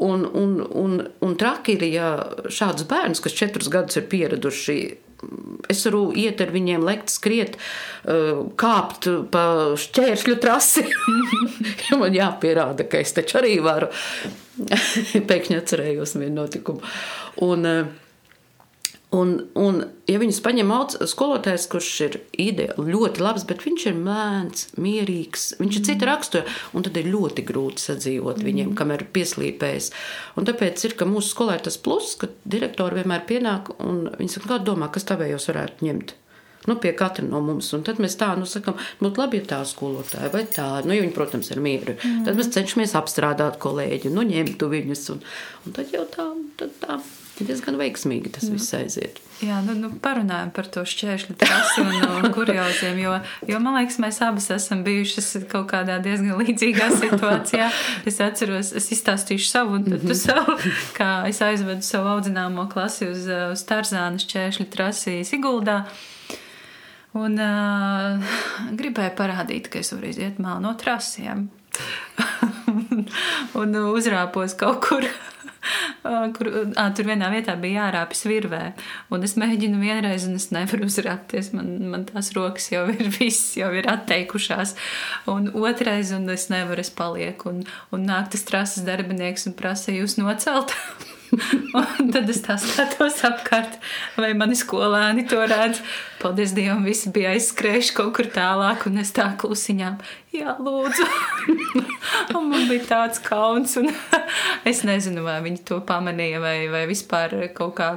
Un, 0.04 0.24
un, 0.24 0.54
un, 0.64 1.02
un 1.24 1.36
traki 1.40 1.76
ir, 1.76 1.84
ja 1.92 2.08
šādus 2.48 2.88
bērnus, 2.88 3.20
kas 3.24 3.36
četrus 3.36 3.68
gadus 3.72 4.00
ir 4.00 4.08
pieraduši, 4.08 4.78
es 5.68 5.84
varu 5.84 6.02
iet 6.16 6.40
ar 6.40 6.52
viņiem, 6.54 6.86
lekt, 6.86 7.12
skriet, 7.12 7.58
uh, 7.58 8.46
kāpt 8.60 9.10
pa 9.32 9.44
šķēršļu 9.80 10.36
trasi. 10.40 10.86
man 12.00 12.16
jāpierāda, 12.16 12.88
ka 12.88 13.02
es 13.04 13.12
taču 13.16 13.42
arī 13.42 13.58
varu. 13.64 13.90
Pēkšņi 15.30 15.58
atcerējos 15.58 16.16
vienu 16.18 16.38
notikumu. 16.40 16.94
Un, 17.44 17.68
uh, 17.68 18.07
Un, 19.16 19.30
un, 19.56 19.78
ja 20.04 20.18
viņus 20.20 20.42
paņem 20.44 20.72
skolotājs, 21.08 21.64
kurš 21.72 21.92
ir 22.04 22.16
ideāli, 22.44 22.90
ļoti 22.92 23.22
labs, 23.24 23.46
bet 23.48 23.62
viņš 23.64 23.86
ir 23.88 23.94
mēns, 23.96 24.66
mierīgs, 24.76 25.46
viņš 25.62 25.78
ir 25.78 25.84
cita 25.86 26.08
rakstura, 26.10 26.56
un 26.76 26.84
tad 26.84 26.98
ir 27.00 27.08
ļoti 27.08 27.44
grūti 27.48 27.86
sadzīvot 27.86 28.42
viņiem, 28.44 28.74
mm. 28.74 28.76
kamēr 28.76 29.06
pieslīpējas. 29.14 29.88
Un 30.36 30.48
tāpēc 30.50 30.84
ir, 30.84 30.96
ka 31.00 31.08
mūsu 31.08 31.32
skolā 31.32 31.56
ir 31.56 31.64
tas 31.64 31.80
pluss, 31.80 32.18
ka 32.20 32.28
direktori 32.44 33.00
vienmēr 33.00 33.24
pienāk 33.30 33.70
un 33.80 34.10
viņi 34.18 34.34
saka, 34.34 34.50
kā 34.50 34.58
domā, 34.66 34.90
kas 34.92 35.08
tavējos 35.08 35.48
varētu 35.54 35.88
ņemt. 35.88 36.12
Nu, 36.68 36.76
pie 36.76 36.92
katra 36.92 37.24
no 37.24 37.40
mums. 37.40 37.70
Un 37.72 37.86
tad 37.86 38.02
mēs 38.02 38.18
tā 38.20 38.28
nu, 38.36 38.44
sakām, 38.44 38.76
būtu 39.00 39.22
labi, 39.22 39.38
ja 39.40 39.46
tā 39.54 39.62
skolotāja 39.64 40.28
vai 40.34 40.42
tā. 40.52 40.66
Nu, 40.84 40.92
viņi, 40.92 41.14
protams, 41.16 41.48
ir 41.54 41.62
mieru. 41.64 41.94
Mm. 41.96 42.26
Tad 42.28 42.36
mēs 42.36 42.52
cenšamies 42.52 42.92
apstrādāt 42.98 43.56
kolēģi, 43.62 44.12
nu, 44.12 44.26
ņemtu 44.28 44.68
viņus. 44.74 45.06
Un, 45.14 45.24
un 45.64 45.78
tad 45.78 45.96
jau 45.96 46.04
tā, 46.12 46.28
tad 46.60 46.76
tā 46.82 46.98
diezgan 47.46 47.78
veiksmīgi 47.78 48.32
tas 48.34 48.48
viss 48.50 48.74
aiziet. 48.74 49.20
Jā, 49.38 49.60
nu, 49.62 49.74
nu 49.78 49.92
parunājam 50.02 50.50
par 50.54 50.66
to 50.66 50.82
šķēršļu 50.88 51.36
trasi 51.38 51.84
un 51.84 51.92
no 52.02 52.30
kurioziem, 52.34 52.98
jo, 52.98 53.12
jo 53.46 53.60
man 53.62 53.76
liekas, 53.78 54.00
mēs 54.02 54.18
abas 54.26 54.48
esam 54.50 54.82
bijušas 54.86 55.44
kaut 55.52 55.68
kādā 55.70 56.00
diezgan 56.02 56.40
līdzīgā 56.40 56.88
situācijā. 57.02 57.68
Es 58.08 58.18
atceros, 58.24 58.72
es 58.80 58.90
izstāstīšu 58.96 59.46
savu 59.46 59.78
un 59.78 59.86
tu 59.86 59.94
mhm. 60.00 60.16
savu, 60.18 60.56
kā 60.98 61.12
es 61.30 61.38
aizvedu 61.44 61.86
savu 61.86 62.10
audzināmo 62.16 62.66
klasi 62.72 63.12
uz, 63.12 63.28
uz 63.28 63.62
Tarzāna 63.68 64.18
šķēršļu 64.24 64.66
trasi 64.74 65.20
Siguldā. 65.28 65.84
Un 67.18 67.38
uh, 67.40 68.34
gribēju 68.78 69.14
parādīt, 69.18 69.70
ka 69.72 69.80
es 69.80 69.94
varu 69.94 70.10
iziet 70.10 70.42
mālu 70.42 70.66
no 70.66 70.74
trasiem. 70.78 71.46
un 73.60 73.76
uzrāpos 73.94 74.56
kaut 74.58 74.82
kur 74.84 75.06
kur 76.36 76.50
à, 76.76 76.88
tur 76.96 77.08
vienā 77.08 77.30
vietā 77.32 77.56
bija 77.60 77.88
jārāpjas 77.88 78.24
virvē. 78.28 78.62
Un 79.14 79.26
es 79.26 79.36
mēģinu 79.40 79.80
vienreiz, 79.82 80.26
un 80.28 80.38
es 80.38 80.48
nevaru 80.54 80.88
uzrāpties. 80.88 81.52
Man, 81.56 81.74
man 81.92 82.06
tās 82.08 82.32
rokas 82.36 82.70
jau 82.72 82.86
ir 82.92 83.04
viss, 83.18 83.54
jau 83.58 83.70
ir 83.76 83.88
atteikušās. 83.90 84.74
Un 85.32 85.52
otrais, 85.58 86.12
un 86.16 86.28
es 86.34 86.48
nevaru, 86.52 86.84
es 86.84 86.92
palieku. 86.94 87.54
Un, 87.54 87.62
un 87.94 88.08
nāk 88.08 88.32
tas 88.34 88.46
trases 88.48 88.86
darbinieks 88.88 89.48
un 89.50 89.56
prasa 89.58 89.94
jūs 89.94 90.18
nocelt. 90.20 90.76
un 92.00 92.10
tad 92.12 92.28
es 92.30 92.40
tā 92.44 92.56
skatos 92.60 93.20
apkārt, 93.26 93.78
vai 94.18 94.32
mani 94.38 94.56
skolēni 94.58 95.26
to 95.28 95.40
redz. 95.48 95.82
Paldies 96.22 96.54
Dievam, 96.56 96.84
visi 96.86 97.12
bija 97.14 97.34
aizskrējuši 97.36 97.94
kaut 97.96 98.14
kur 98.16 98.30
tālāk, 98.34 98.86
un 98.90 98.98
es 99.02 99.12
tā 99.16 99.28
klusiņām, 99.40 99.98
jā, 100.34 100.56
lūdzu. 100.62 101.08
un 102.38 102.50
man 102.50 102.68
bija 102.70 102.86
tāds 102.88 103.22
kauns, 103.24 103.76
un 103.80 103.92
es 104.70 104.84
nezinu, 104.88 105.24
vai 105.26 105.40
viņi 105.44 105.64
to 105.68 105.82
pamanīja, 105.86 106.42
vai, 106.42 106.56
vai 106.72 106.86
vispār 106.90 107.36
kaut 107.56 107.76
kā 107.78 107.92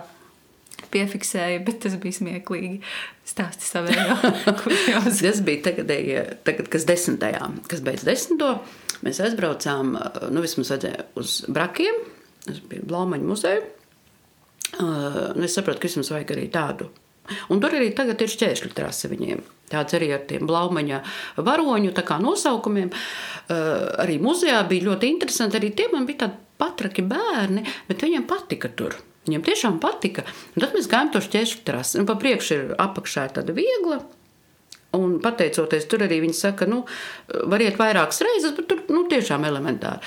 piefiksēja, 0.91 1.63
bet 1.65 1.81
tas 1.85 1.97
bija 2.01 2.19
smieklīgi. 2.19 2.79
Stāsti 3.31 3.63
savējo. 3.63 4.17
tas 5.07 5.43
bija 5.45 5.67
tagad, 5.69 5.91
tagad, 6.47 6.71
kas 6.73 6.87
desmitajā, 6.89 7.45
kas 7.71 7.83
beidz 7.85 8.03
desmito. 8.07 8.57
Mēs 9.05 9.21
aizbraucām, 9.23 9.95
nu 10.33 10.43
vismaz 10.43 10.73
uz 11.17 11.39
brakiem, 11.49 11.95
Es 12.49 12.63
biju 12.65 12.87
Blaumaņa 12.89 13.27
muzeja. 13.27 13.61
Uh, 14.79 15.35
es 15.43 15.53
saprotu, 15.57 15.81
ka 15.81 15.89
vismaz 15.89 16.09
vajag 16.13 16.33
arī 16.33 16.47
tādu. 16.53 16.89
Un 17.51 17.61
tur 17.61 17.75
arī 17.77 17.91
tagad 17.95 18.21
ir 18.23 18.31
šķēršļu 18.31 18.71
trase 18.75 19.09
viņiem. 19.11 19.43
Tāds 19.71 19.95
arī 19.95 20.09
ar 20.15 20.23
tiem 20.27 20.47
blaumaņa 20.49 21.01
varoņu 21.47 21.93
nosaukumiem. 22.25 22.89
Arī 24.03 24.17
muzejā 24.19 24.59
bija 24.67 24.89
ļoti 24.89 25.11
interesanti. 25.13 25.59
Arī 25.59 25.71
tie 25.75 25.87
man 25.93 26.07
bija 26.09 26.25
tādi 26.25 26.39
patraki 26.61 27.05
bērni, 27.07 27.63
bet 27.87 28.03
viņiem 28.03 28.27
patika 28.27 28.69
tur. 28.69 28.97
Viņiem 29.27 29.45
tiešām 29.45 29.79
patika. 29.79 30.25
Un 30.55 30.65
tad 30.65 30.75
mēs 30.75 30.89
gājām 30.91 31.13
to 31.13 31.21
šķēršļu 31.23 31.63
trasi. 31.63 31.99
Un 32.01 32.09
pa 32.09 32.17
priekšu 32.19 32.57
ir 32.57 32.75
apakšā 32.81 33.29
tāda 33.37 33.55
viegla. 33.55 34.01
Un 34.97 35.19
pateicoties 35.23 35.87
tur 35.87 36.03
arī 36.03 36.19
viņi 36.25 36.35
saka, 36.35 36.67
nu, 36.67 36.81
variet 37.47 37.77
vairākas 37.79 38.25
reizes, 38.27 38.51
bet 38.57 38.67
tur 38.67 38.81
nu, 38.91 39.05
tiešām 39.07 39.45
elementāri. 39.47 40.03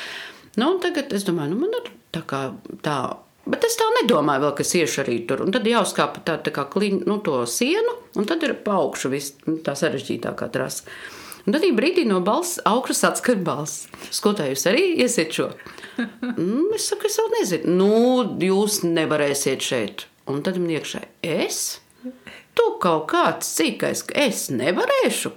Nu, 0.60 0.74
tagad 0.82 1.14
es 1.16 1.24
domāju, 1.24 1.54
nu, 1.54 1.62
man 1.62 1.78
ir 1.78 1.88
Tā 2.14 2.22
kā 2.30 2.44
tā. 2.84 2.98
Bet 3.44 3.66
es 3.66 3.76
tā 3.76 3.86
nedomāju, 3.98 4.46
vēl, 4.46 4.54
kas 4.60 4.72
iešu 4.78 5.02
arī 5.02 5.18
tur. 5.28 5.42
Un 5.44 5.52
tad 5.52 5.66
jāuzkāpa 5.68 6.22
tā, 6.24 6.38
tā 6.46 6.52
kā 6.54 6.64
kliņa, 6.70 7.02
nu, 7.10 7.18
to 7.24 7.42
sienu, 7.50 7.98
un 8.16 8.28
tad 8.28 8.46
ir 8.46 8.54
pa 8.64 8.78
augšu 8.80 9.10
viss 9.12 9.34
nu, 9.44 9.58
tā 9.64 9.74
sarežģītākā 9.76 10.48
trasa. 10.54 10.88
Un 11.44 11.52
tad 11.52 11.66
brīdī 11.76 12.06
no 12.08 12.22
balss 12.24 12.56
augšas 12.64 13.02
atskan 13.10 13.42
balss. 13.44 13.84
Skotājus 14.14 14.64
arī 14.70 14.86
iesiet 15.04 15.34
šo. 15.36 15.50
Mm, 15.98 16.72
es 16.74 16.88
saku, 16.88 17.10
es 17.10 17.18
vēl 17.20 17.28
nezinu. 17.34 17.74
Nu, 17.76 17.90
jūs 18.40 18.80
nevarēsiet 18.86 19.62
šeit. 19.62 20.06
Un 20.30 20.40
tad 20.46 20.56
man 20.56 20.72
iekšā 20.72 21.02
es? 21.20 21.60
Tu 22.56 22.66
kaut 22.80 23.10
kāds 23.12 23.50
cīkais, 23.58 24.06
ka 24.08 24.24
es 24.24 24.46
nevarēšu. 24.54 25.34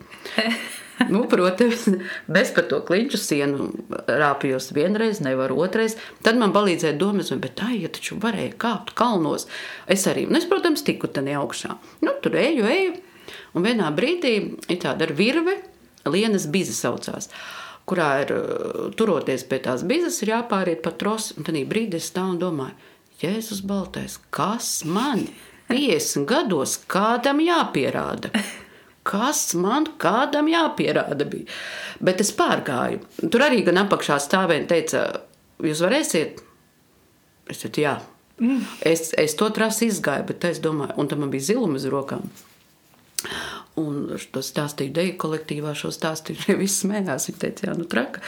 Nu, 1.13 1.23
protams, 1.29 1.87
bez 2.31 2.53
par 2.55 2.67
to 2.71 2.79
kliņķu 2.87 3.19
sienu 3.21 3.69
rāpjos 4.07 4.71
vienreiz, 4.77 5.21
nevaru 5.23 5.59
otrais. 5.65 5.97
Tad 6.25 6.39
man 6.41 6.55
palīdzēja 6.55 6.97
domas, 6.99 7.31
bet 7.43 7.57
tā, 7.61 7.71
ja 7.75 7.91
taču 7.93 8.19
varēja 8.23 8.55
kāpt 8.61 8.95
kalnos. 8.97 9.47
Es 9.89 10.07
arī, 10.09 10.27
un 10.29 10.39
es, 10.39 10.49
protams, 10.49 10.85
tiku 10.87 11.11
tad 11.11 11.29
augšā. 11.29 11.77
Nu, 12.05 12.15
tur 12.23 12.37
eju, 12.39 12.67
eju, 12.71 12.97
un 13.53 13.65
vienā 13.65 13.91
brīdī 13.95 14.35
ir 14.67 14.81
tāda 14.83 15.07
ar 15.07 15.15
virve, 15.17 15.59
lienas 16.07 16.49
biza 16.51 16.75
saucās 16.75 17.31
kurā 17.87 18.07
ir 18.19 18.31
turoties 18.99 19.45
pie 19.47 19.61
tās 19.63 19.85
bizes, 19.87 20.19
ir 20.19 20.33
jāpāriet 20.33 20.81
pa 20.83 20.91
trosu. 20.91 21.37
Un 21.39 21.47
tad 21.47 21.55
brīdī 21.71 22.01
es 22.01 22.09
stāvu 22.11 22.33
un 22.35 22.41
domāju, 22.41 22.75
Jēzus 23.21 23.63
Baltais, 23.65 24.19
kas 24.29 24.83
man 24.85 25.23
50 25.71 26.27
gados 26.29 26.75
kādam 26.91 27.39
jāpierāda? 27.41 28.29
Kas 29.07 29.53
man 29.57 29.87
kādam 30.01 30.49
jāpierāda 30.51 31.27
bija. 31.29 31.47
Bet 32.03 32.21
es 32.23 32.33
pārgāju. 32.35 33.01
Tur 33.23 33.45
arī 33.47 33.63
gan 33.67 33.81
apakšā 33.85 34.19
stāvēja 34.23 34.63
un 34.63 34.69
teica, 34.69 35.05
jūs 35.63 35.81
varēsiet? 35.85 36.43
Es 37.47 37.63
teicu, 37.63 37.85
jā. 37.85 37.95
Mm. 38.41 38.61
Es, 38.85 39.09
es 39.17 39.33
to 39.39 39.47
trasi 39.53 39.89
izgāju, 39.89 40.27
bet 40.29 40.45
es 40.45 40.59
domāju, 40.61 40.97
un 41.01 41.09
tam 41.09 41.23
man 41.23 41.33
bija 41.33 41.53
ziluma 41.53 41.79
uz 41.79 41.87
rokām. 41.89 42.27
Un 43.77 44.17
to 44.33 44.41
stāstīju 44.41 44.93
deju 44.93 45.15
kolektīvā, 45.21 45.73
šo 45.77 45.91
stāstīju. 45.93 46.41
Viņi 46.47 46.59
visi 46.61 46.81
smējās. 46.83 47.29
Viņi 47.29 47.41
teica, 47.43 47.69
jā, 47.69 47.77
nu 47.77 47.87
traka. 47.89 48.23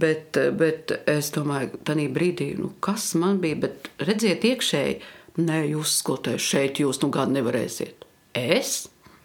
Bet, 0.00 0.38
bet 0.60 0.94
es 1.10 1.32
domāju, 1.34 1.80
tajā 1.88 2.08
brīdī, 2.14 2.52
nu, 2.60 2.74
kas 2.84 3.10
man 3.20 3.40
bija, 3.42 3.62
bet 3.66 3.90
redziet, 4.04 4.44
iekšēji, 4.48 5.00
nē, 5.40 5.60
jūs 5.74 5.98
skotēs 6.02 6.44
šeit, 6.52 6.80
jūs 6.84 7.02
nu 7.04 7.12
gadu 7.14 7.36
nevarēsiet. 7.38 8.08
Es? 8.36 8.84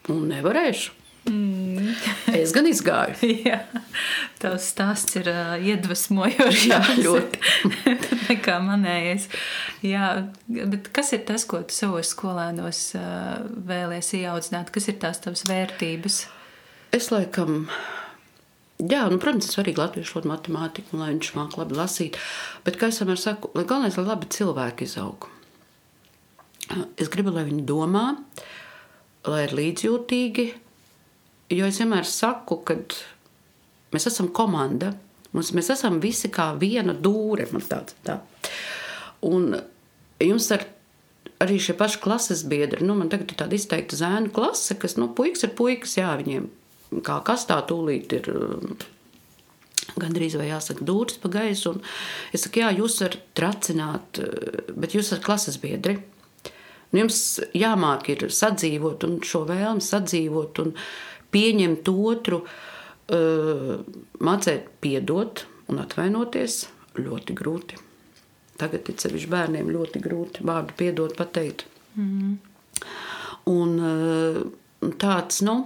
Nu, 0.10 0.22
nevarēšu. 0.30 1.01
Mm. 1.26 1.95
es 2.38 2.51
gan 2.53 2.68
izgāju. 2.70 3.30
Jā, 3.47 3.64
tavs 4.41 4.68
stāsts 4.76 5.18
ir 5.18 5.30
uh, 5.32 5.56
iedvesmojošs. 5.58 6.68
Jā, 6.70 6.82
ļoti. 6.99 7.41
Nekā 8.30 8.60
manējais. 8.62 9.26
Jā, 9.86 10.12
bet 10.45 10.91
kas 10.93 11.14
ir 11.18 11.26
tas, 11.26 11.47
ko 11.49 11.64
tu 11.66 11.74
savos 11.74 12.14
skolēnos 12.14 12.82
uh, 12.99 13.41
vēlies 13.70 14.14
ieaudzināt? 14.20 14.70
Kas 14.76 14.89
ir 14.91 14.99
tās 15.01 15.22
tavas 15.24 15.47
vērtības? 15.49 16.22
Es 16.95 17.10
laikam. 17.14 17.64
Jā, 18.76 19.06
nu, 19.10 19.18
protams, 19.24 19.47
ir 19.47 19.56
svarīgi 19.56 19.80
latviešu 19.80 20.18
valodu, 20.18 20.30
matemātiku, 20.34 20.99
lai 20.99 21.14
viņš 21.14 21.32
mākslinieks 21.32 21.62
labi 21.62 21.78
lasīt. 21.80 22.20
Bet, 22.68 22.78
kā 22.78 22.91
es 22.91 22.99
vienmēr 23.01 23.22
saku, 23.22 23.49
lai 23.56 23.64
galvenais, 23.66 23.97
lai 23.97 24.06
labi 24.10 24.30
cilvēki 24.36 24.86
izaug. 24.86 25.30
Es 26.99 27.10
gribu, 27.14 27.32
lai 27.32 27.45
viņi 27.47 27.64
domā, 27.70 28.10
lai 29.30 29.45
ir 29.47 29.57
līdzjūtīgi, 29.57 30.45
Jo 31.53 31.67
es 31.69 31.78
vienmēr 31.78 32.07
saku, 32.09 32.57
ka 32.65 32.78
mēs 33.93 34.07
esam 34.09 34.32
komanda. 34.34 34.95
Mums, 35.36 35.51
mēs 35.53 35.69
esam 35.76 35.99
visi 36.01 36.32
kā 36.34 36.49
viena 36.57 36.95
dūre. 36.95 37.45
Tāds, 37.69 37.97
tā. 38.07 38.17
Un 39.26 39.51
jums 40.23 40.47
ar, 40.55 40.65
arī 41.43 41.59
šie 41.61 41.76
paši 41.78 42.01
klases 42.01 42.41
biedri, 42.49 42.86
nu, 42.88 42.95
man 42.97 43.11
tagad 43.13 43.30
ir 43.30 43.39
tāda 43.43 43.57
izteikta 43.57 43.99
zēnu 43.99 44.34
klase, 44.34 44.78
kas, 44.82 44.97
nu, 44.97 45.11
puikas 45.13 45.45
ir 45.45 45.53
puikas, 45.57 45.97
jā, 45.99 46.09
viņiem 46.21 46.49
kā 47.05 47.19
kastā 47.28 47.59
tūlīt 47.67 48.15
ir 48.15 48.32
gandrīz 49.99 50.38
vai 50.39 50.49
jāsaka 50.49 50.86
dūris 50.88 51.19
pa 51.21 51.30
gaisu. 51.36 51.76
Es 52.34 52.47
saku, 52.47 52.63
jā, 52.63 52.71
jūs 52.80 52.97
varat 53.03 53.21
tracināt, 53.38 54.21
bet 54.73 54.97
jūs 54.97 55.11
esat 55.11 55.26
klases 55.26 55.61
biedri. 55.61 55.99
Nu, 56.96 57.04
jums 57.04 57.20
jāmāk 57.52 58.08
ir 58.14 58.30
sadzīvot 58.32 59.04
un 59.04 59.18
šo 59.28 59.41
vēlmi 59.50 59.84
sadzīvot. 59.84 60.62
Un, 60.64 60.72
pieņemt 61.36 61.89
otru, 61.91 62.41
uh, 62.46 63.72
mācīt, 64.24 64.70
piedot 64.84 65.43
un 65.72 65.82
atvainoties 65.84 66.62
ļoti 66.96 67.36
grūti. 67.36 67.80
Tagad 68.56 68.88
ir 68.88 69.00
sevišķi 69.02 69.32
bērniem 69.34 69.72
ļoti 69.74 70.00
grūti 70.04 70.46
vārdu 70.48 70.78
piedot, 70.80 71.16
pateikt. 71.18 71.66
Mm. 72.00 72.38
Un 73.52 73.74
uh, 73.84 74.39
tāds, 75.02 75.41
nu, 75.43 75.58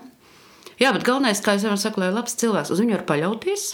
jā, 0.81 0.89
bet 0.95 1.05
galvenais, 1.05 1.43
kā 1.45 1.53
es 1.57 1.67
jau 1.67 1.77
saku, 1.77 2.01
lai 2.01 2.09
labs 2.15 2.37
cilvēks 2.41 2.73
uz 2.73 2.81
viņu 2.81 2.97
var 2.97 3.05
paļauties. 3.13 3.69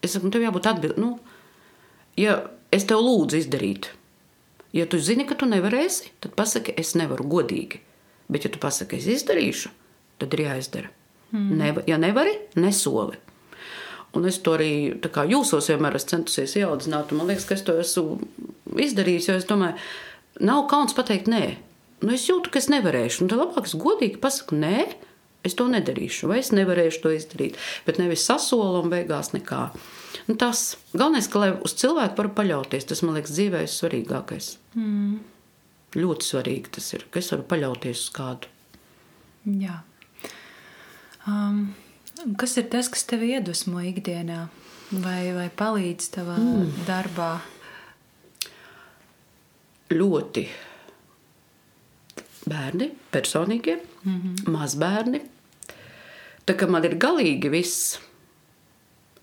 Es 0.00 0.16
saku, 0.16 0.30
nu, 0.30 0.32
tev 0.32 0.46
jābūt 0.46 0.70
atbildīgam. 0.72 1.04
Nu, 1.04 2.16
ja 2.20 2.40
es 2.72 2.88
tev 2.88 3.04
lūdzu 3.04 3.42
izdarīt, 3.42 3.92
ja 4.74 4.86
tu 4.90 4.98
zini, 4.98 5.26
ka 5.28 5.36
tu 5.38 5.48
nevarēsi, 5.48 6.14
tad 6.24 6.34
pasaki, 6.38 6.74
es 6.80 6.94
nevaru 6.98 7.26
godīgi. 7.30 7.80
Bet, 8.28 8.46
ja 8.46 8.52
tu 8.52 8.60
pasaki, 8.60 8.98
es 8.98 9.08
izdarīšu, 9.20 9.70
tad 10.22 10.34
ir 10.34 10.46
jāizdara. 10.46 10.90
Mm. 11.34 11.54
Neva, 11.60 11.84
ja 11.88 11.98
nevari, 12.00 12.34
nesoli. 12.58 13.20
Un 14.14 14.28
es 14.30 14.38
to 14.46 14.54
arī 14.54 14.94
jūsos 15.30 15.68
vienmēr 15.72 15.96
esmu 15.98 16.12
centusies 16.12 16.54
ieaudzināt. 16.60 17.10
Man 17.16 17.30
liekas, 17.30 17.46
ka 17.48 17.56
es 17.56 17.64
to 17.66 17.74
esmu 17.82 18.20
izdarījis, 18.78 19.28
jo 19.30 19.38
es 19.40 19.48
domāju, 19.48 19.74
nav 20.46 20.68
kauns 20.70 20.94
pateikt 20.94 21.30
nē. 21.30 21.56
Nu, 22.04 22.12
es 22.14 22.28
jūtu, 22.28 22.52
ka 22.52 22.60
es 22.60 22.70
nevarēšu. 22.70 23.24
Un 23.24 23.32
tad 23.32 23.42
labāk 23.42 23.66
es 23.66 23.74
godīgi 23.80 24.20
pasaku 24.22 24.58
nē, 24.60 24.78
es 25.44 25.58
to 25.58 25.66
nedarīšu, 25.70 26.30
vai 26.30 26.40
es 26.42 26.52
nevarēšu 26.54 27.02
to 27.02 27.12
izdarīt. 27.16 27.58
Bet 27.86 27.98
nevis 28.00 28.26
sasolu 28.28 28.84
un 28.84 28.92
beigās 28.92 29.32
nekā. 29.34 29.66
Nu, 30.28 30.36
tas 30.40 30.76
galvenais, 30.92 31.28
ka 31.30 31.42
lai 31.42 31.52
uz 31.66 31.74
cilvēku 31.80 32.18
var 32.20 32.30
paļauties, 32.38 32.86
tas 32.90 33.02
man 33.04 33.18
liekas 33.18 33.34
dzīvē 33.36 33.64
ir 33.64 33.72
svarīgākais. 33.72 34.50
Mm. 34.78 35.16
Ļoti 35.94 36.28
svarīgi 36.28 36.74
tas 36.74 36.90
ir, 36.96 37.06
ka 37.10 37.22
es 37.22 37.30
varu 37.32 37.46
paļauties 37.50 38.04
uz 38.06 38.12
kādu. 38.14 38.50
Jā. 39.44 39.80
Um, 41.28 41.74
kas 42.40 42.56
ir 42.60 42.68
tas, 42.72 42.90
kas 42.92 43.06
tev 43.08 43.24
iedvesmo 43.26 43.82
ikdienā 43.84 44.46
vai, 45.04 45.20
vai 45.36 45.48
palīdz 45.54 46.10
tavā 46.16 46.38
mm. 46.40 46.86
darbā? 46.88 47.32
Ļoti 49.94 50.46
bērni, 52.50 52.90
personīgie, 53.12 53.78
mm 54.02 54.16
-hmm. 54.20 54.50
mazbērni. 54.52 55.20
Tā 56.44 56.56
kā 56.60 56.68
man 56.68 56.84
ir 56.84 56.98
galīgi 57.00 57.50
viss, 57.50 57.98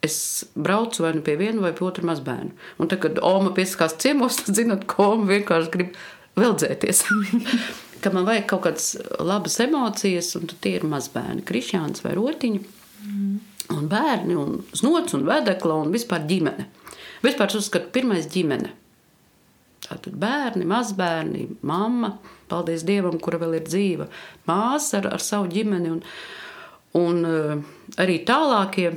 es 0.02 0.46
braucu 0.56 1.04
vai 1.06 1.14
nu 1.14 1.22
pie 1.26 1.38
viena 1.40 1.62
vai 1.62 1.74
pie 1.78 1.86
otra 1.86 2.06
mazbērna. 2.10 2.56
Un 2.82 2.90
tad, 2.90 3.02
kad 3.04 3.22
Oma 3.26 3.54
piesakās 3.58 3.98
ciemos, 4.02 4.40
tad 4.42 4.58
zinot, 4.58 4.88
ko 4.90 5.14
Oma 5.16 5.30
vienkārši 5.36 5.74
grib 5.76 5.96
veldzēties. 6.40 7.06
ka 8.02 8.12
man 8.14 8.26
vajag 8.26 8.48
kaut 8.50 8.66
kādas 8.66 8.92
labas 9.22 9.60
emocijas, 9.62 10.34
un 10.40 10.50
tie 10.52 10.76
ir 10.80 10.86
mazbērni, 10.90 11.46
krišņāns 11.46 12.06
vai 12.06 12.16
rotiņi. 12.18 12.62
Mm. 13.06 13.40
Un 13.72 13.88
bērni, 13.88 14.36
un 14.36 14.58
znots, 14.76 15.16
un 15.16 15.26
vedekla, 15.28 15.78
un 15.86 15.94
vispār 15.94 16.26
ģimene. 16.28 16.68
Vispār 17.22 17.52
es 17.52 17.60
uzskatu, 17.62 17.92
pirmais 17.94 18.28
ģimene. 18.32 18.74
Tātad 19.86 20.18
bērni, 20.20 20.66
mazbērni, 20.70 21.46
mamma, 21.68 22.16
paldies 22.52 22.84
Dievam, 22.88 23.18
kura 23.22 23.40
vēl 23.42 23.60
ir 23.60 23.66
dzīva, 23.68 24.08
māsa 24.50 25.00
ar, 25.00 25.12
ar 25.16 25.24
savu 25.24 25.50
ģimeni, 25.52 25.94
un, 25.94 26.04
un 27.00 27.26
uh, 27.28 27.56
arī 28.02 28.20
tālākie 28.28 28.92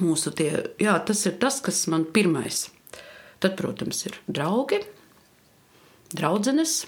mūsu 0.00 0.32
tie, 0.36 0.50
jā, 0.82 0.94
tas 1.06 1.24
ir 1.28 1.36
tas, 1.42 1.60
kas 1.64 1.84
man 1.92 2.06
pirmais. 2.14 2.68
Tad, 3.42 3.56
protams, 3.58 4.04
ir 4.08 4.16
draugi, 4.30 4.80
draudzenes, 6.14 6.84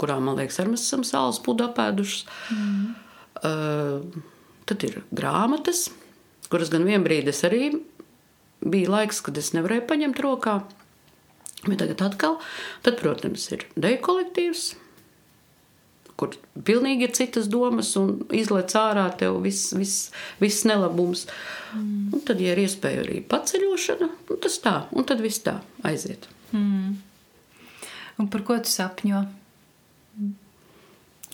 kurām, 0.00 0.26
man 0.26 0.40
liekas, 0.40 0.58
arī 0.60 0.74
mēs 0.74 0.88
esam 0.88 1.04
sāls 1.06 1.40
pudu 1.44 1.66
apēdušas. 1.68 2.26
Mm. 2.54 2.90
Uh, 3.40 4.22
tad 4.68 4.84
ir 4.88 5.00
grāmatas, 5.14 5.88
kuras 6.50 6.72
gan 6.72 6.86
vienbrīd 6.88 7.30
es 7.30 7.44
arī 7.46 7.70
bija 8.60 8.92
laiks, 8.96 9.22
kad 9.24 9.38
es 9.40 9.52
nevarēju 9.56 9.86
paņemt 9.88 10.22
rokā. 10.24 10.60
Bet 11.66 11.80
tagad 11.82 12.02
atkal, 12.06 12.38
tad, 12.84 12.96
protams, 13.00 13.44
ir 13.52 13.66
deju 13.76 14.00
kolektīvs, 14.06 14.70
kur 16.20 16.36
pilnīgi 16.66 17.06
ir 17.08 17.14
citas 17.16 17.48
domas 17.50 17.94
un 18.00 18.18
izlaiž 18.36 18.76
ārā 18.78 19.06
tev 19.20 19.40
viss, 19.44 19.72
viss, 19.76 20.10
viss 20.42 20.66
nelabums. 20.68 21.26
Mm. 21.72 22.10
Un 22.16 22.24
tad, 22.26 22.42
ja 22.42 22.52
ir 22.54 22.62
iespēja 22.66 23.04
arī 23.04 23.20
paceļošana, 23.30 24.10
tas 24.44 24.58
tā, 24.64 24.74
un 24.92 25.08
tad 25.08 25.22
viss 25.24 25.42
tā 25.46 25.60
aiziet. 25.86 26.28
Mm. 26.52 26.98
Un 28.20 28.28
par 28.28 28.44
ko 28.44 28.58
tu 28.60 28.68
sapņo? 28.68 29.24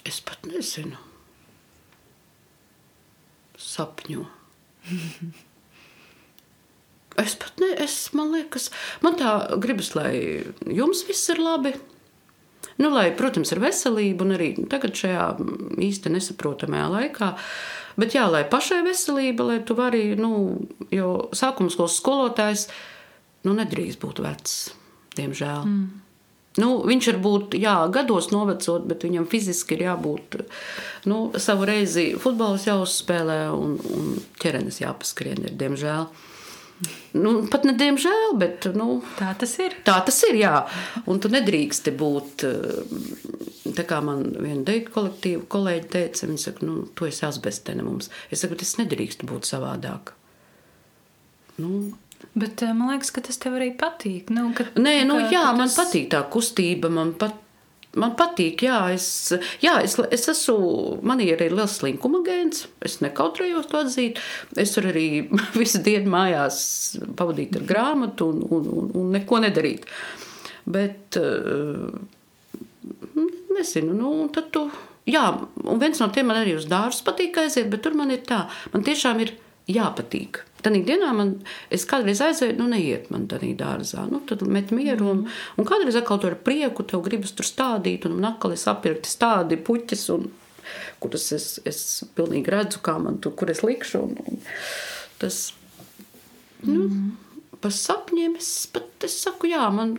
Es 0.06 0.20
pat 0.22 0.46
nezinu. 0.46 1.00
Sapņo. 3.58 4.22
Es 7.16 7.32
pat 7.40 7.58
ne, 7.62 7.70
es, 7.80 7.94
man 8.12 8.28
liekas, 8.34 8.68
man 9.00 9.16
tā 9.16 9.30
gribas, 9.62 9.94
lai 9.96 10.44
jums 10.68 11.00
viss 11.08 11.30
ir 11.32 11.40
labi. 11.40 11.72
Nu, 12.76 12.90
lai, 12.92 13.08
protams, 13.16 13.52
ir 13.54 13.62
veselība 13.62 14.26
un 14.26 14.34
arī 14.36 14.50
tagad 14.68 14.96
šajā 14.98 15.26
īsti 15.86 16.12
nesaprotamajā 16.12 16.88
laikā. 16.92 17.30
Bet 17.96 18.12
jā, 18.12 18.26
lai 18.28 18.42
pašai 18.44 18.82
veselība, 18.84 19.46
lai 19.48 19.60
tu 19.64 19.76
vari, 19.78 20.10
nu, 20.20 20.32
jo 20.92 21.30
sākuma 21.36 21.72
skolas 21.72 21.96
skolotājs, 21.96 22.66
nu, 23.48 23.54
nedrīkst 23.56 24.02
būt 24.02 24.20
vecs, 24.24 24.58
diemžēl. 25.16 25.64
Mm. 25.64 25.86
Nu, 26.60 26.68
viņš 26.88 27.08
var 27.10 27.18
būt 27.24 27.56
jā, 27.60 27.74
gados 27.92 28.30
novecot, 28.32 28.84
bet 28.88 29.04
viņam 29.04 29.26
fiziski 29.28 29.76
ir 29.76 29.86
jābūt 29.90 30.38
nu, 31.08 31.18
savu 31.40 31.66
reizi 31.68 32.10
futbols 32.20 32.64
jāuzspēlē 32.68 33.40
un, 33.52 33.76
un 33.76 34.14
ķermenis 34.40 34.80
jāpaskrien, 34.80 35.42
ir, 35.44 35.56
diemžēl. 35.60 36.08
Nu, 37.16 37.30
pat 37.48 37.64
ne 37.64 37.72
diemžēl, 37.78 38.34
bet 38.36 38.66
nu, 38.76 38.98
tā 39.16 39.30
tas 39.40 39.54
ir. 39.64 39.78
Tā 39.86 39.96
tas 40.04 40.18
ir, 40.28 40.36
jā. 40.42 40.58
Un 41.08 41.20
tu 41.24 41.30
nedrīksti 41.32 41.94
būt, 41.96 42.44
tā 43.78 43.84
kā 43.88 44.02
man 44.04 44.26
viena 44.36 44.60
deju 44.66 44.90
kolektīva 44.92 45.46
kolēģi 45.56 45.88
teica, 45.94 46.28
viņa 46.28 46.42
saka, 46.42 46.68
nu, 46.68 46.82
tu 46.92 47.08
esi 47.08 47.24
asbestene 47.28 47.86
mums. 47.86 48.10
Es 48.28 48.44
saku, 48.44 48.58
tas 48.60 48.76
nedrīkst 48.82 49.24
būt 49.28 49.48
savādāk. 49.48 50.12
Nu, 51.56 51.94
Bet 52.36 52.62
eh, 52.62 52.72
man 52.76 52.92
liekas, 52.92 53.12
ka 53.12 53.22
tas 53.24 53.38
tev 53.40 53.56
arī 53.58 53.70
patīk. 53.78 54.30
Nu, 54.34 54.50
ka, 54.56 54.68
Nē, 54.76 54.98
nu, 55.08 55.18
jā, 55.32 55.48
ka 55.50 55.56
man 55.56 55.70
tas... 55.70 55.78
patīk 55.78 56.10
tā 56.12 56.22
kustība. 56.32 56.90
Man, 56.92 57.14
pat, 57.20 57.36
man 58.00 58.14
patīk, 58.18 58.64
jā, 58.66 58.78
es, 58.94 59.06
jā 59.64 59.76
es, 59.84 59.96
es 60.14 60.26
esmu, 60.32 60.98
man 61.06 61.20
ir 61.24 61.36
arī 61.36 61.50
liels 61.52 61.78
slinkuma 61.80 62.22
gēns. 62.26 62.66
Es 62.84 62.98
nekautrējos 63.04 63.70
to 63.70 63.82
atzīt. 63.82 64.20
Es 64.58 64.74
varu 64.78 64.92
arī 64.92 65.06
visu 65.60 65.82
dienu 65.84 66.12
mājās 66.14 66.58
pavadīt 67.18 67.56
ar 67.60 67.66
grāmatu 67.68 68.30
un, 68.32 68.42
un, 68.50 68.68
un, 68.80 68.90
un 69.02 69.14
neko 69.16 69.40
nedarīt. 69.44 69.88
Bet, 70.66 71.18
uh, 71.20 71.90
nezinu, 73.56 73.94
nu, 73.96 74.12
tad 74.34 74.50
tu. 74.54 74.66
Jā, 75.06 75.28
un 75.62 75.78
viens 75.78 76.00
no 76.02 76.10
tiem 76.10 76.26
man 76.26 76.40
arī 76.40 76.56
uz 76.58 76.66
dārzu 76.70 77.04
patīk 77.06 77.38
aiziet, 77.38 77.70
bet 77.70 77.84
tur 77.84 77.94
man 77.94 78.10
ir 78.10 78.24
tā, 78.26 78.44
man 78.72 78.82
tiešām 78.86 79.22
ir 79.22 79.36
jāpatīk. 79.70 80.42
Tad 80.64 80.76
dienā 80.88 81.10
man, 81.14 81.32
es 81.70 81.84
kādreiz 81.88 82.20
aizēju, 82.24 82.56
nu, 82.58 82.66
neiet 82.72 83.10
man 83.12 83.26
tādā 83.30 83.50
dārzā. 83.58 84.06
Nu, 84.10 84.22
tad 84.26 84.42
met 84.50 84.72
mieru, 84.74 85.10
un, 85.12 85.20
un 85.56 85.68
kādreiz 85.68 85.98
atkal 85.98 86.20
tur 86.22 86.34
ar 86.34 86.40
prieku 86.46 86.86
tev 86.88 87.04
gribas 87.04 87.34
tur 87.36 87.46
stādīt, 87.46 88.08
un 88.08 88.24
atkal 88.26 88.56
es 88.56 88.66
apirkti 88.70 89.12
stādi 89.12 89.60
puķis, 89.60 90.06
un 90.16 90.30
kuras 91.02 91.28
es, 91.36 91.48
es 91.68 91.80
pilnīgi 92.16 92.52
redzu, 92.52 92.80
kā 92.84 92.96
man 93.02 93.20
tur, 93.22 93.36
kur 93.38 93.52
es 93.52 93.62
likšu. 93.66 94.02
Un, 94.08 94.16
un 94.24 94.42
tas, 95.20 95.40
nu, 96.64 96.88
mm. 96.88 97.56
par 97.62 97.76
sapņiem 97.76 98.38
es 98.40 98.50
pat 98.72 99.06
es 99.06 99.20
saku, 99.22 99.52
jā, 99.52 99.68
man, 99.74 99.96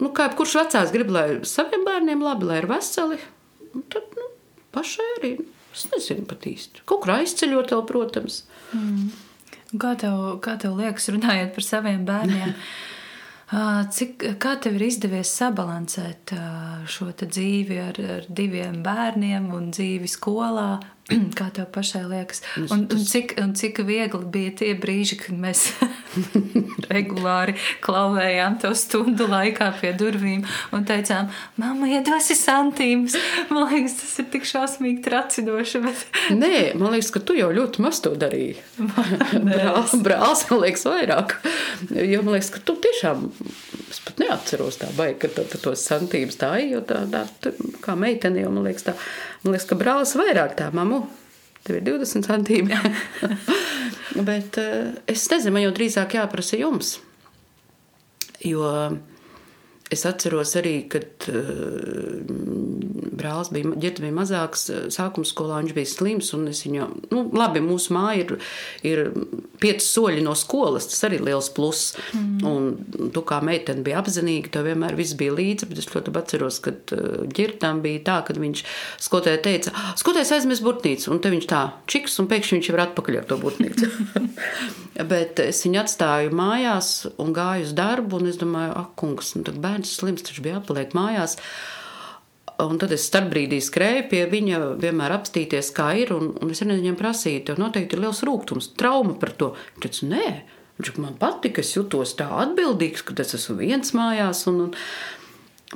nu, 0.00 0.12
kā 0.16 0.30
kurš 0.38 0.60
vecās 0.62 0.94
grib, 0.94 1.12
lai 1.12 1.28
saviem 1.48 1.84
bērniem 1.88 2.24
labi, 2.24 2.48
lai 2.48 2.60
ir 2.62 2.70
veseli, 2.70 3.20
un 3.74 3.88
tad, 3.92 4.06
nu, 4.16 4.30
pašai 4.76 5.10
arī. 5.18 5.34
Nu, 5.42 5.59
Es 5.70 5.86
nezinu 5.92 6.26
pat 6.30 6.46
īsti. 6.50 6.84
Kaut 6.88 7.04
kur 7.04 7.14
aizceļot, 7.18 7.74
vēl, 7.74 7.84
protams. 7.88 8.42
Mm. 8.76 9.10
Kā, 9.78 9.94
tev, 9.98 10.40
kā 10.42 10.56
tev 10.58 10.78
liekas, 10.80 11.10
runājot 11.14 11.52
par 11.54 11.66
saviem 11.66 12.06
bērniem? 12.08 12.54
Cik, 13.96 14.24
kā 14.42 14.54
tev 14.62 14.76
ir 14.78 14.84
izdevies 14.86 15.30
sabalansēt 15.34 16.34
šo 16.90 17.08
dzīvi 17.18 17.80
ar, 17.82 17.96
ar 18.18 18.28
diviem 18.30 18.78
bērniem 18.86 19.48
un 19.54 19.72
dzīvi 19.74 20.10
skolā? 20.10 20.76
Kā 21.38 21.48
tev 21.54 21.68
pašai 21.74 22.04
liekas? 22.08 22.42
Un, 22.68 22.84
un, 22.86 23.02
cik, 23.06 23.34
un 23.42 23.54
cik 23.58 23.82
viegli 23.86 24.22
bija 24.32 24.54
tie 24.62 24.72
brīži, 24.78 25.18
kad 25.20 25.36
mēs 25.38 25.66
regulāri 26.94 27.56
klauvējām 27.84 28.58
to 28.62 28.72
stundu 28.78 29.26
laikā 29.30 29.70
pie 29.80 29.92
durvīm 29.98 30.44
un 30.76 30.86
teicām, 30.88 31.30
mamma, 31.60 31.90
iedosi 31.90 32.36
santīmus. 32.38 33.16
Man 33.50 33.68
liekas, 33.70 33.98
tas 34.00 34.16
ir 34.22 34.30
tik 34.32 34.46
šausmīgi 34.48 35.02
tracinoši. 35.06 35.82
Bet... 35.84 36.06
Nē, 36.42 36.54
man 36.80 36.94
liekas, 36.94 37.12
ka 37.14 37.22
tu 37.24 37.36
jau 37.38 37.50
ļoti 37.54 37.84
maz 37.84 38.02
to 38.04 38.14
darīji. 38.18 38.58
Brālis, 39.50 39.96
brālis, 40.04 40.46
man 40.50 40.64
liekas, 40.64 40.86
vairāk. 40.88 41.36
Jo 41.90 42.22
man 42.24 42.36
liekas, 42.36 42.52
ka 42.54 42.62
tu 42.64 42.76
tiešām, 42.80 43.26
neatceros 44.20 44.80
tā 44.80 44.90
baigi, 44.96 45.18
ka 45.24 45.32
tu, 45.34 45.44
tu 45.50 45.60
tos 45.62 45.84
santīmus 45.88 46.38
tā, 46.40 46.52
jo 46.64 46.82
tā, 46.86 47.02
tā, 47.10 47.24
tā 47.42 47.52
kā 47.84 47.96
meitene 47.98 48.44
jau, 48.44 48.52
man 48.54 48.68
liekas, 48.68 48.86
tā, 48.90 48.96
man 49.44 49.54
liekas, 49.54 49.68
ka 49.70 49.78
brālis 49.80 50.16
vairāk 50.18 50.56
tā, 50.58 50.70
mamu, 50.76 51.02
tev 51.66 51.80
ir 51.80 51.86
20 51.88 52.28
centīmi. 52.28 52.80
Bet 54.30 54.58
uh, 54.60 54.90
es 55.10 55.28
nezinu, 55.30 55.54
man 55.54 55.64
jau 55.68 55.74
drīzāk 55.76 56.18
jāprasa 56.18 56.58
jums. 56.60 56.96
Jo 58.44 58.66
es 59.90 60.06
atceros 60.06 60.54
arī, 60.58 60.74
kad 60.90 61.28
uh, 61.32 62.22
brālis 63.20 63.50
bija, 63.52 63.72
ģeta 63.80 64.04
bija 64.04 64.16
mazāks, 64.16 64.66
sākuma 64.94 65.28
skolā 65.28 65.60
viņš 65.60 65.74
bija 65.76 65.90
slims, 65.90 66.30
un 66.36 66.48
es 66.50 66.62
viņu, 66.66 66.88
nu, 67.12 67.24
labi, 67.36 67.62
mūsu 67.64 67.94
māja 67.96 68.24
ir, 68.24 68.34
ir 68.86 69.02
pieci 69.60 69.84
soļi 69.86 70.24
no 70.24 70.34
skolas, 70.38 70.88
tas 70.90 71.04
arī 71.08 71.20
liels 71.24 71.50
pluss. 71.56 71.94
Mm. 72.16 72.40
Un 72.50 73.10
tu 73.14 73.24
kā 73.26 73.40
meitene 73.44 73.84
bija 73.86 74.00
apzinīga, 74.00 74.52
tev 74.54 74.68
vienmēr 74.70 74.96
viss 74.98 75.16
bija 75.18 75.34
līdzi, 75.36 75.68
bet 75.70 75.82
es 75.82 75.90
ļoti 75.90 76.14
atceros, 76.20 76.60
kad 76.64 76.94
ģirtam 77.36 77.82
bija 77.84 78.04
tā, 78.08 78.18
kad 78.28 78.40
viņš 78.40 78.64
skotēja 79.08 79.42
teica, 79.44 79.74
skotēs 80.00 80.32
aizmies 80.36 80.62
burtnīcu, 80.64 81.10
un 81.12 81.22
te 81.22 81.32
viņš 81.32 81.50
tā 81.50 81.64
čiks, 81.90 82.18
un 82.22 82.30
pēkšņi 82.30 82.58
viņš 82.58 82.70
ir 82.72 82.84
atpakaļ 82.86 83.20
ar 83.20 83.28
to 83.30 83.40
burtnīcu. 83.40 83.90
bet 85.10 85.40
es 85.42 85.62
viņu 85.64 85.80
atstāju 85.82 86.32
mājās 86.36 86.90
un 87.20 87.34
gāju 87.36 87.68
uz 87.68 87.74
darbu, 87.76 88.20
un 88.20 88.30
es 88.30 88.38
domāju, 88.40 88.74
ak, 88.80 88.92
kungs, 89.00 89.34
nu 89.36 89.44
tad 89.46 89.60
bērns 89.80 89.96
slims, 89.96 90.22
taču 90.22 90.42
bija 90.44 90.58
jāpaliek 90.58 90.94
mājās. 90.94 91.36
Un 92.60 92.76
tad 92.76 92.92
es 92.92 93.06
starpbrīdī 93.08 93.60
skrēju 93.64 94.08
pie 94.10 94.26
viņa, 94.28 94.58
vienmēr 94.80 95.14
apstīties, 95.16 95.72
kā 95.72 95.94
ir. 95.96 96.12
Un, 96.12 96.34
un 96.36 96.50
es 96.52 96.60
viņam 96.60 96.98
prasīju, 96.98 97.46
tev 97.46 97.60
noteikti 97.60 97.96
ir 97.96 98.04
liels 98.04 98.20
rūkums, 98.26 98.74
trauma 98.76 99.14
par 99.16 99.32
to. 99.32 99.54
Viņš 99.76 99.86
teica, 99.86 100.10
nē, 100.10 100.26
viņš 100.76 100.98
man 101.00 101.16
patika, 101.16 101.64
es 101.64 101.72
jutos 101.76 102.12
tā 102.18 102.28
atbildīgs, 102.42 103.02
ka 103.02 103.16
es 103.24 103.32
esmu 103.38 103.56
viens 103.62 103.94
mājās. 103.96 104.44
Un, 104.50 104.66
un, 104.68 104.76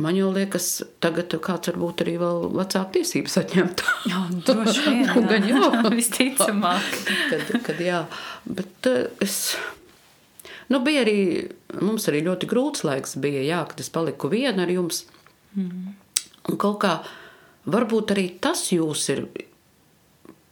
Man 0.03 0.17
jau 0.19 0.33
liekas, 0.35 0.81
tagad 0.99 1.31
kāds 1.39 1.71
varbūt 1.71 2.01
arī 2.03 2.17
vēl 2.19 2.49
vecāku 2.51 2.97
tiesības 2.97 3.37
atņemt. 3.45 3.83
Jā, 4.11 4.23
droši 4.49 4.83
vien. 4.89 5.13
gan 5.31 5.47
jau. 5.47 5.69
Visticamāk. 5.95 6.97
kad, 7.31 7.53
kad 7.63 7.79
jā, 7.79 8.01
bet 8.43 8.91
uh, 8.91 9.05
es. 9.23 9.55
Nu, 10.73 10.81
bija 10.85 11.03
arī, 11.05 11.19
mums 11.81 12.09
arī 12.09 12.23
ļoti 12.25 12.49
grūts 12.49 12.85
laiks 12.87 13.19
bija, 13.21 13.43
jā, 13.45 13.61
kad 13.69 13.83
es 13.85 13.93
paliku 13.93 14.31
viena 14.33 14.65
ar 14.65 14.73
jums. 14.73 15.05
Mm. 15.57 15.93
Un 16.49 16.61
kaut 16.61 16.79
kā 16.85 16.95
varbūt 17.71 18.15
arī 18.15 18.29
tas 18.43 18.67
jūs 18.73 19.09
ir 19.13 19.27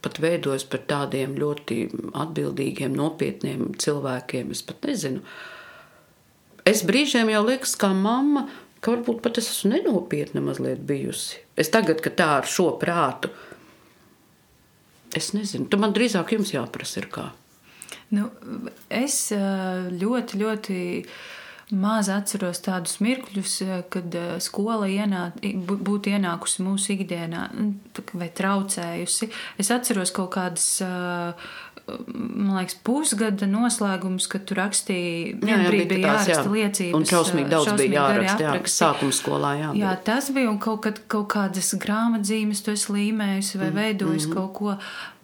pat 0.03 0.19
veidojis 0.19 0.65
par 0.67 0.83
tādiem 0.89 1.37
ļoti 1.39 1.77
atbildīgiem, 2.19 2.95
nopietniem 2.97 3.71
cilvēkiem. 3.79 4.51
Es 4.51 4.63
pat 4.67 4.83
nezinu. 4.89 5.23
Es 6.67 6.83
brīžiem 6.87 7.31
jau 7.31 7.43
liekas, 7.47 7.75
kā 7.79 7.91
mamma, 7.95 8.47
ka 8.83 8.95
varbūt 8.95 9.21
pat 9.23 9.39
es 9.39 9.49
esmu 9.51 9.73
nenopietna 9.77 10.43
mazliet 10.43 10.83
bijusi. 10.87 11.39
Es 11.59 11.71
tagad, 11.71 12.01
kad 12.03 12.17
tā 12.19 12.29
ar 12.39 12.49
šo 12.49 12.73
prātu, 12.81 13.31
es 15.15 15.31
nezinu, 15.35 15.69
tu 15.69 15.79
man 15.79 15.95
drīzāk 15.95 16.35
jums 16.35 16.53
jāprasa 16.55 17.03
ir 17.03 17.09
kā. 17.13 17.29
Nu, 18.13 18.29
es 18.93 19.27
ļoti, 19.33 20.43
ļoti 20.43 20.81
Maz 21.73 22.09
atceros 22.11 22.59
tādus 22.61 22.99
mirkļus, 23.01 23.53
kad 23.89 24.15
skola 24.43 24.85
ienāk, 24.91 25.39
būtu 25.65 26.11
ienākusi 26.11 26.61
mūsu 26.61 26.91
ikdienā 26.93 27.47
nu, 27.55 27.71
vai 28.19 28.27
traucējusi. 28.35 29.31
Es 29.57 29.71
atceros 29.73 30.11
kaut 30.13 30.35
kādas 30.35 30.67
man 31.87 32.53
liekas, 32.55 32.77
pusgada 32.85 33.47
noslēgums, 33.49 34.27
kad 34.31 34.45
tur 34.47 34.61
rakstīja, 34.61 35.33
jā, 35.35 35.57
jā, 35.65 35.71
bija 35.73 35.97
jāraksta 35.99 36.37
jā. 36.37 36.51
liecības. 36.53 36.95
Un 36.95 37.07
šausmīgi 37.09 37.51
daudz 37.51 37.69
šausmīgi 37.69 37.91
bija 37.91 38.05
jāraksta, 38.05 38.45
jā, 38.45 38.53
sākuma 38.71 39.15
skolā, 39.17 39.51
jā. 39.59 39.71
Jā, 39.81 39.95
tas 40.07 40.29
bija 40.35 40.51
un 40.51 40.61
kaut, 40.63 40.83
kad, 40.85 41.01
kaut 41.11 41.27
kādas 41.33 41.73
grāmatzīmes 41.83 42.63
tu 42.63 42.71
esi 42.75 42.95
līmējusi 42.95 43.59
vai 43.59 43.69
mm, 43.71 43.81
veidojis 43.81 44.29
mm 44.29 44.31
-hmm. 44.31 44.37
kaut 44.39 44.53
ko, 44.59 44.77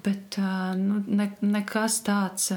bet 0.04 0.38
nu, 0.80 1.02
ne, 1.08 1.28
nekas 1.42 2.00
tāds. 2.06 2.50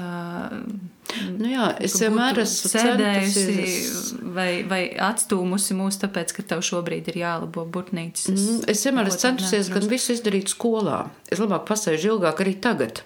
Nu 1.37 1.49
jā, 1.51 1.67
es 1.83 1.97
vienmēr 2.01 2.39
esmu 2.43 2.71
sēdējusi 2.71 4.21
vai, 4.35 4.49
vai 4.69 4.81
atstūmusi 5.09 5.77
mūs, 5.77 5.99
tāpēc, 6.01 6.33
ka 6.37 6.45
tev 6.53 6.63
šobrīd 6.65 7.11
ir 7.11 7.19
jālabo 7.23 7.65
burtnīcas. 7.69 8.29
Es, 8.31 8.45
mm, 8.47 8.63
es 8.73 8.85
vienmēr 8.87 9.11
esmu 9.11 9.23
centusies 9.25 9.71
gan 9.73 9.89
visu 9.91 10.15
izdarīt 10.15 10.53
skolā. 10.53 11.03
Es 11.31 11.43
labāk 11.43 11.67
pasēžu 11.69 12.15
ilgāk 12.15 12.41
arī 12.43 12.55
tagad. 12.63 13.03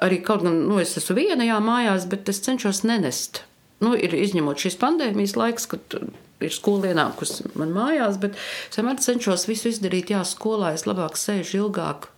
Arī 0.00 0.22
kaut 0.24 0.46
gan, 0.46 0.62
nu, 0.70 0.78
es 0.80 0.96
esmu 0.96 1.18
viena 1.18 1.44
jā, 1.44 1.58
mājās, 1.64 2.06
bet 2.08 2.30
es 2.32 2.40
cenšos 2.46 2.84
nenest. 2.88 3.42
Nu, 3.84 3.92
ir 3.96 4.14
izņemot 4.16 4.60
šīs 4.60 4.78
pandēmijas 4.80 5.36
laiks, 5.40 5.66
kad 5.68 5.98
ir 6.40 6.54
skola 6.54 6.92
ienākusi 6.92 7.50
man 7.58 7.74
mājās, 7.76 8.16
bet 8.20 8.38
es 8.38 8.78
vienmēr 8.80 9.00
cenšos 9.02 9.44
visu 9.48 9.72
izdarīt, 9.72 10.12
jā, 10.14 10.22
skolā 10.28 10.72
es 10.76 10.86
labāk 10.88 11.20
sēžu 11.20 11.64
ilgāk 11.64 12.08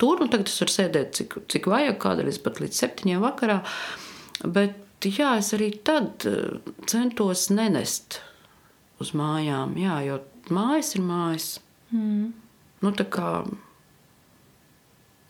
tur, 0.00 0.22
un 0.22 0.30
tagad 0.32 0.50
es 0.50 0.60
varu 0.62 0.74
sēdēt, 0.74 1.12
cik, 1.18 1.36
cik 1.52 1.68
vajag, 1.70 1.98
kādreiz 2.02 2.40
pat 2.42 2.60
līdz 2.62 2.80
septiņiem 2.82 3.24
vakarā. 3.24 3.60
Bet 4.44 5.08
jā, 5.08 5.34
es 5.40 5.52
arī 5.56 5.72
tad 5.86 6.26
eh, 6.28 6.56
centos 6.90 7.48
nenest 7.54 8.20
uz 9.02 9.12
mājām, 9.16 9.76
jā, 9.80 9.98
jo 10.06 10.22
mājas 10.54 10.94
ir 10.96 11.04
mājas. 11.04 11.50
Mm. 11.94 12.32
Nu, 12.84 12.92
kā 12.92 13.28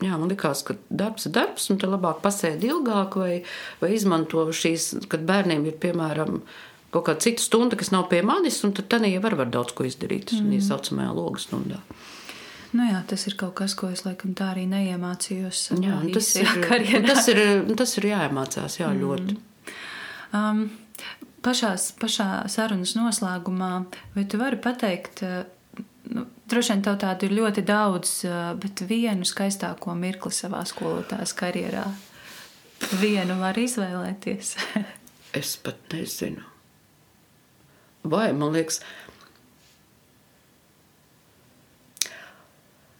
jā, 0.03 0.15
man 0.19 0.29
liekas, 0.31 0.63
ka 0.67 0.75
darbs 0.89 1.27
ir 1.29 1.35
darbs, 1.35 1.69
un 1.71 1.79
tad 1.81 1.93
labāk 1.93 2.21
pasēdi 2.23 2.69
ilgāk, 2.71 3.17
vai, 3.21 3.33
vai 3.81 3.91
izmanto 3.95 4.47
šīs, 4.55 5.07
kad 5.11 5.25
bērniem 5.27 5.67
ir 5.69 5.77
piemēram 5.81 6.41
kaut 6.95 7.07
kāda 7.09 7.25
cita 7.25 7.43
stunda, 7.43 7.79
kas 7.79 7.91
nav 7.91 8.07
pie 8.11 8.21
manis, 8.25 8.61
un 8.67 8.73
tad 8.75 8.89
tā 8.91 9.01
jau 9.03 9.21
var, 9.23 9.37
var 9.39 9.51
daudz 9.51 9.75
ko 9.75 9.87
izdarīt. 9.87 10.29
Tas 10.31 10.41
mm. 10.41 10.53
ir 10.55 10.63
saucamajā 10.63 11.15
logas 11.15 11.47
stundā. 11.49 11.81
Nu 12.75 12.83
jā, 12.89 12.99
tas 13.07 13.23
ir 13.29 13.37
kaut 13.39 13.53
kas, 13.55 13.73
ko 13.77 13.87
es 13.93 14.03
laikam 14.03 14.33
tā 14.35 14.49
arī 14.51 14.65
neiemācījos. 14.67 15.61
Jā, 15.79 15.99
tas, 16.11 16.31
ir, 16.35 16.49
tas, 17.05 17.27
ir, 17.31 17.39
tas 17.79 17.93
ir 18.01 18.09
jāiemācās, 18.09 18.79
jā, 18.81 18.89
mm. 18.91 19.03
ļoti. 19.03 19.37
Um, 20.35 20.65
pašās, 21.45 21.93
pašā 22.01 22.29
sarunas 22.51 22.95
noslēgumā, 22.97 23.71
vai 24.17 24.25
tu 24.27 24.39
vari 24.41 24.59
pateikt, 24.59 25.23
uh, 25.23 25.85
nu, 26.11 26.25
droši 26.51 26.73
vien 26.73 26.83
tev 26.83 26.97
tādu 27.05 27.29
ir 27.29 27.37
ļoti 27.37 27.63
daudz, 27.67 28.17
uh, 28.27 28.51
bet 28.59 28.83
vienu 28.89 29.27
skaistāko 29.27 29.95
mirkli 29.95 30.35
savā 30.35 30.65
skolotājas 30.67 31.35
karjerā? 31.37 31.85
Vienu 32.99 33.39
var 33.39 33.55
izvēlēties. 33.55 34.55
es 35.39 35.55
pat 35.63 35.79
nezinu. 35.95 36.43
Vai 38.05 38.27
man 38.37 38.51
liekas, 38.53 38.83
ka 38.83 39.04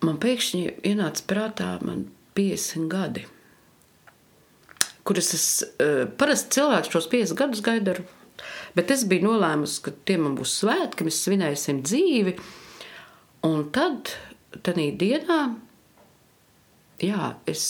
man 0.03 0.19
pēkšņi 0.21 0.63
ienāca 0.87 1.25
prātā 1.29 1.69
man 1.85 2.07
50 2.35 2.89
gadi, 2.91 3.25
kurus 5.07 5.33
es 5.37 5.47
uh, 5.63 6.05
parasti 6.19 6.57
cilvēks 6.57 6.91
šos 6.91 7.09
50 7.11 7.39
gadus 7.39 7.63
gaidu, 7.65 7.99
bet 8.75 8.91
es 8.91 9.05
biju 9.07 9.29
nolēmusi, 9.29 9.81
ka 9.85 9.93
tie 10.07 10.17
man 10.21 10.35
būs 10.39 10.57
svētki, 10.61 11.07
mēs 11.07 11.21
svinēsim 11.23 11.83
dzīvi. 11.85 12.35
Un 13.45 13.67
tad, 13.73 14.09
tajā 14.65 14.89
dienā, 14.99 15.39
jā, 17.03 17.35
es 17.47 17.67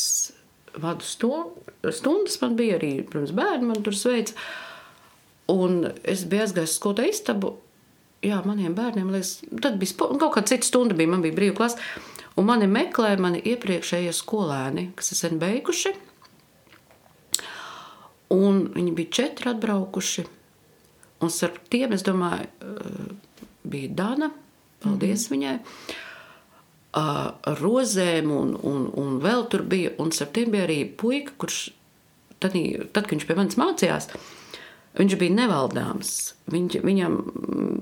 vadu 0.80 1.06
stundas, 1.06 2.40
man 2.42 2.56
bija 2.56 2.80
arī, 2.80 2.94
protams, 3.04 3.36
bērni 3.36 3.70
man 3.70 3.84
tur 3.84 3.96
sveica. 3.98 4.36
Un 5.52 5.84
es 6.08 6.24
biju 6.26 6.46
aizgājis 6.46 6.74
uz 6.74 6.80
skolu 6.80 7.06
istabu. 7.10 7.54
Jā, 8.26 8.40
maniem 8.48 8.74
bērniem, 8.74 9.12
liekas, 9.14 9.38
tad 9.62 9.76
bija 9.78 10.08
kaut 10.16 10.32
kāda 10.34 10.50
cita 10.50 10.66
stunda, 10.66 10.96
bija, 10.98 11.12
man 11.12 11.22
bija 11.22 11.36
brīva 11.38 11.60
klase. 11.60 11.78
Un 12.36 12.48
mani 12.50 12.68
meklēja 12.68 13.20
mani 13.24 13.40
iepriekšējie 13.48 14.12
skolēni, 14.16 14.90
kas 14.98 15.14
ir 15.14 15.20
sen 15.22 15.38
beiguši. 15.40 15.94
Un 18.36 18.66
viņi 18.76 18.96
bija 18.98 19.14
četri 19.22 19.54
atbraukuši. 19.54 20.26
Un 21.24 21.32
starp 21.32 21.62
tiem, 21.72 21.94
es 21.96 22.04
domāju, 22.04 22.50
eh, 22.60 23.40
bija 23.64 23.94
Dana. 24.02 24.32
Paldies 24.84 25.30
mm 25.30 25.36
-hmm. 25.36 25.38
viņai. 25.38 25.60
Uh, 26.96 27.36
rozēm, 27.60 28.30
un, 28.32 28.54
un, 28.64 28.86
un 28.96 29.20
vēl 29.20 29.50
tur 29.50 29.64
bija. 29.64 29.92
Un 30.00 30.12
starp 30.12 30.32
tiem 30.34 30.52
bija 30.52 30.64
arī 30.64 30.96
puika, 30.98 31.32
kurš 31.38 31.72
tad, 32.40 32.54
tad 32.94 33.04
kad 33.04 33.12
viņš 33.12 33.26
pie 33.28 33.36
manis 33.36 33.58
mācījās, 33.60 34.08
viņš 34.96 35.18
bija 35.20 35.36
nevaldāms. 35.36 36.34
Viņš, 36.52 36.78
viņam, 36.86 37.18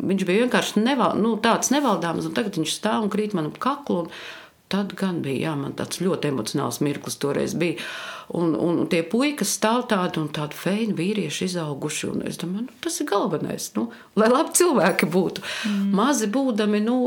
viņš 0.10 0.26
bija 0.26 0.46
vienkārši 0.46 0.82
neval, 0.82 1.18
nu, 1.22 1.36
tāds 1.38 1.70
nevaldāms, 1.70 2.26
un 2.26 2.34
tagad 2.34 2.58
viņš 2.58 2.74
stāv 2.74 3.04
un 3.04 3.14
krīt 3.14 3.36
man 3.38 3.52
ap 3.52 3.60
kaklu. 3.62 4.00
Un, 4.06 4.10
tad 4.74 4.96
gan 4.98 5.22
bija 5.26 5.52
jā, 5.52 5.72
tāds 5.78 6.02
ļoti 6.02 6.32
emocionāls 6.34 6.82
mirklis. 6.86 7.20
Toreiz 7.22 7.54
bija. 7.60 7.82
Un, 8.34 8.56
un 8.58 8.86
tie 8.90 9.04
puikas 9.06 9.52
stāv 9.60 9.86
tādi 9.92 10.22
un 10.22 10.30
tādi 10.34 10.58
feini 10.58 10.96
vīrieši 10.98 11.50
izauguši. 11.52 12.14
Es 12.30 12.40
domāju, 12.42 12.68
nu, 12.70 12.78
tas 12.82 12.98
ir 13.04 13.10
galvenais. 13.12 13.70
Nu, 13.78 13.90
lai 14.18 14.32
labi 14.32 14.56
cilvēki 14.58 15.10
būtu. 15.14 15.44
Mm. 15.70 15.90
Mazi 16.00 16.30
būdami, 16.34 16.82
nu, 16.86 16.98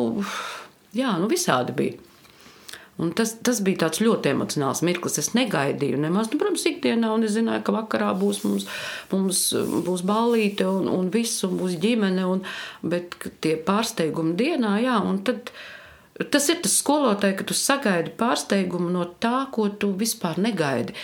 jā, 0.94 1.16
nu 1.20 1.30
visādi 1.32 1.74
bija. 1.76 2.02
Un 2.96 3.10
tas, 3.12 3.34
tas 3.44 3.58
bija 3.60 3.82
tāds 3.84 4.00
ļoti 4.00 4.30
emocionāls 4.32 4.80
mirklis. 4.86 5.18
Es 5.20 5.34
negaidīju 5.36 5.98
nemaz, 6.00 6.30
nu, 6.32 6.38
protams, 6.40 6.64
ikdienā, 6.70 7.10
un 7.12 7.26
es 7.28 7.34
zināju, 7.34 7.64
ka 7.66 7.74
vakarā 7.76 8.14
būs 8.16 8.40
mums, 8.46 8.64
mums 9.10 9.42
būs 9.84 10.04
ballīte 10.08 10.64
un, 10.70 10.88
un 10.88 11.10
viss, 11.12 11.42
un 11.44 11.58
būs 11.60 11.76
ģimene. 11.82 12.24
Un, 12.30 12.44
bet 12.86 13.18
tie 13.44 13.58
pārsteigumi 13.66 14.36
dienā, 14.38 14.78
jā, 14.84 15.00
un 15.04 15.24
tad. 15.26 15.52
Tas 16.16 16.46
ir 16.48 16.62
tas 16.64 16.72
skolotājs, 16.80 17.34
ka 17.36 17.44
tu 17.44 17.54
sagaidi 17.56 18.14
pārsteigumu 18.16 18.88
no 18.92 19.04
tā, 19.20 19.46
ko 19.52 19.68
tu 19.68 19.90
vispār 20.00 20.38
negaidi. 20.40 20.94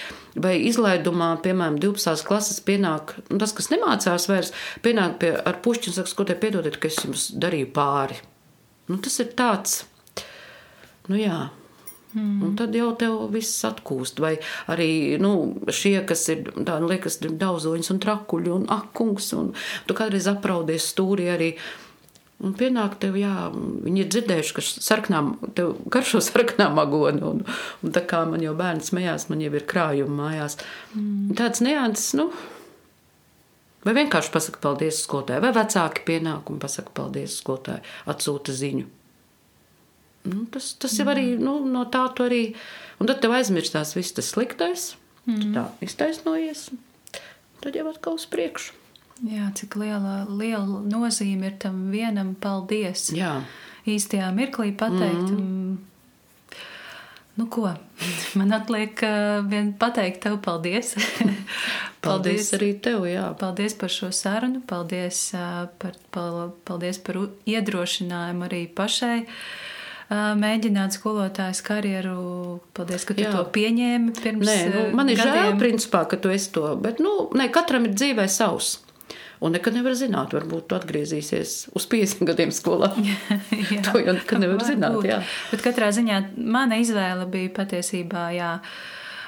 Vai 0.40 0.54
izlaidumā, 0.64 1.34
piemēram, 1.44 1.76
12. 1.82 2.24
klases 2.24 2.62
pienāk, 2.64 3.18
nu, 3.28 3.36
tas, 3.42 3.52
kas 3.52 3.68
nemācās 3.74 4.28
vairs, 4.30 4.54
pienāk 4.84 5.18
pie, 5.20 5.34
ar 5.36 5.60
pušķi 5.64 5.90
un 5.90 5.98
saka, 5.98 6.14
ko 6.16 6.28
te 6.28 6.36
piedodiet, 6.40 6.78
ka 6.80 6.88
es 6.88 7.02
jums 7.04 7.26
darīju 7.36 7.68
pāri. 7.76 8.16
Nu, 8.88 8.96
tas 9.04 9.20
ir 9.20 9.34
tāds, 9.36 9.82
nu 11.12 11.20
jā. 11.20 11.50
Mm. 12.12 12.40
Un 12.44 12.56
tad 12.56 12.74
jau 12.76 12.90
tev 13.00 13.20
viss 13.32 13.62
atkūst. 13.68 14.20
Vai 14.20 14.34
arī 14.72 15.18
nu, 15.20 15.32
šie, 15.72 15.98
kas 16.08 16.26
ir 16.32 16.44
tādi, 16.48 16.80
nu, 16.84 16.90
liekas, 16.90 17.20
daudzoņas 17.20 17.92
un 17.94 18.02
trakuļi 18.04 18.52
un 18.52 18.66
akungs, 18.72 19.32
un 19.36 19.52
tu 19.88 19.96
kādreiz 19.96 20.28
apraudies 20.32 20.90
stūri 20.92 21.30
arī. 21.32 21.54
Un 22.43 22.55
pienāk 22.59 22.97
tev, 22.99 23.14
jā, 23.20 23.51
viņi 23.55 24.01
ir 24.03 24.09
dzirdējuši, 24.11 24.55
ka 24.57 24.62
sarkanām, 24.66 25.28
tev 25.55 25.76
garšo 25.95 26.18
sarkanā 26.24 26.66
magonu. 26.74 27.36
Un, 27.36 27.45
un 27.86 27.93
tā 27.95 28.03
kā 28.09 28.24
man 28.26 28.43
jau 28.43 28.55
bērns 28.59 28.90
smējās, 28.90 29.28
man 29.30 29.45
jau 29.45 29.53
ir 29.55 29.66
krājumi 29.70 30.16
mājās. 30.18 30.59
Mm. 30.97 31.36
Tāds 31.38 31.62
neāns, 31.62 32.09
nu, 32.18 32.26
vai 33.86 33.95
vienkārši 34.01 34.34
pasaka 34.34 34.62
paldies 34.64 35.05
skolotājai, 35.07 35.45
vai 35.45 35.55
vecāki 35.55 36.03
pienāk 36.09 36.51
un 36.51 36.59
pasaka 36.62 36.90
paldies 36.99 37.38
skolotājai, 37.45 37.86
atsūta 38.11 38.57
ziņu. 38.59 38.90
Nu, 40.32 40.45
tas, 40.55 40.72
tas 40.82 40.99
jau 40.99 41.07
arī 41.11 41.32
nu, 41.38 41.61
no 41.66 41.86
tā, 41.90 42.05
tu 42.14 42.26
arī. 42.26 42.43
Un 43.03 43.11
tad 43.11 43.22
tev 43.22 43.34
aizmirstās 43.38 43.95
viss 43.95 44.14
tas 44.18 44.34
sliktais, 44.34 44.93
mm. 45.28 45.38
tu 45.38 45.55
tā 45.55 45.66
iztaisnojies, 45.82 46.68
tad 47.62 47.78
jau 47.78 47.86
atkal 47.90 48.18
uz 48.18 48.26
priekšu. 48.30 48.82
Jā, 49.22 49.52
cik 49.54 49.76
liela, 49.78 50.22
liela 50.26 50.82
nozīme 50.82 51.52
ir 51.52 51.58
tam 51.62 51.86
vienam 51.92 52.34
paldies. 52.34 53.10
Jā. 53.14 53.36
Īstajā 53.86 54.30
mirklī 54.34 54.72
pateikt. 54.78 55.30
Mm. 55.30 55.78
Nu, 57.38 57.46
ko? 57.46 57.70
Man 58.38 58.52
atliek 58.52 58.98
uh, 59.06 59.40
vien 59.48 59.72
pateikt 59.78 60.24
tev 60.26 60.40
paldies. 60.44 60.94
paldies. 60.98 61.38
paldies 62.06 62.52
arī 62.58 62.72
tev, 62.82 63.06
jā. 63.08 63.30
Paldies 63.38 63.78
par 63.78 63.94
šo 63.94 64.10
sarunu, 64.14 64.64
paldies, 64.66 65.28
uh, 65.38 65.68
par, 65.78 65.96
paldies 66.66 66.98
par 67.02 67.22
iedrošinājumu 67.46 68.50
arī 68.50 68.66
pašai. 68.74 69.20
Uh, 69.22 70.36
mēģināt 70.36 70.98
skolotājas 70.98 71.62
karjeru. 71.64 72.60
Paldies, 72.76 73.06
ka 73.08 73.16
tu 73.16 73.24
Jā. 73.24 73.32
to 73.32 73.46
pieņēmi 73.54 74.14
pirms 74.18 74.48
Nē, 74.48 74.56
nu, 74.72 74.86
man 74.98 75.08
ir 75.08 75.20
gadiem. 75.20 75.36
žēl, 75.38 75.58
principā, 75.60 76.04
ka 76.10 76.18
tu 76.20 76.32
esi 76.32 76.50
to, 76.52 76.74
bet 76.82 77.00
nu, 77.00 77.30
ne, 77.38 77.48
katram 77.54 77.86
ir 77.88 77.94
dzīvē 77.96 78.26
savs. 78.28 78.80
Un 79.43 79.57
nekad 79.57 79.74
nevar 79.74 79.97
zināt, 79.99 80.34
varbūt 80.36 80.68
tu 80.70 80.76
atgriezīsies 80.78 81.55
uz 81.74 81.86
50 81.90 82.28
gadiem 82.28 82.53
skolā. 82.55 82.93
jā, 83.72 83.80
to 83.88 83.99
jau 83.99 84.14
nekad 84.14 84.43
nevar 84.43 84.61
Varbūt. 84.61 84.68
zināt. 84.70 84.99
Jā. 85.09 85.20
Bet 85.51 85.64
katrā 85.64 85.90
ziņā 85.95 86.18
mana 86.38 86.78
izvēle 86.82 87.26
bija 87.30 87.51
patiesībā. 87.57 88.28
Jā, 88.36 88.53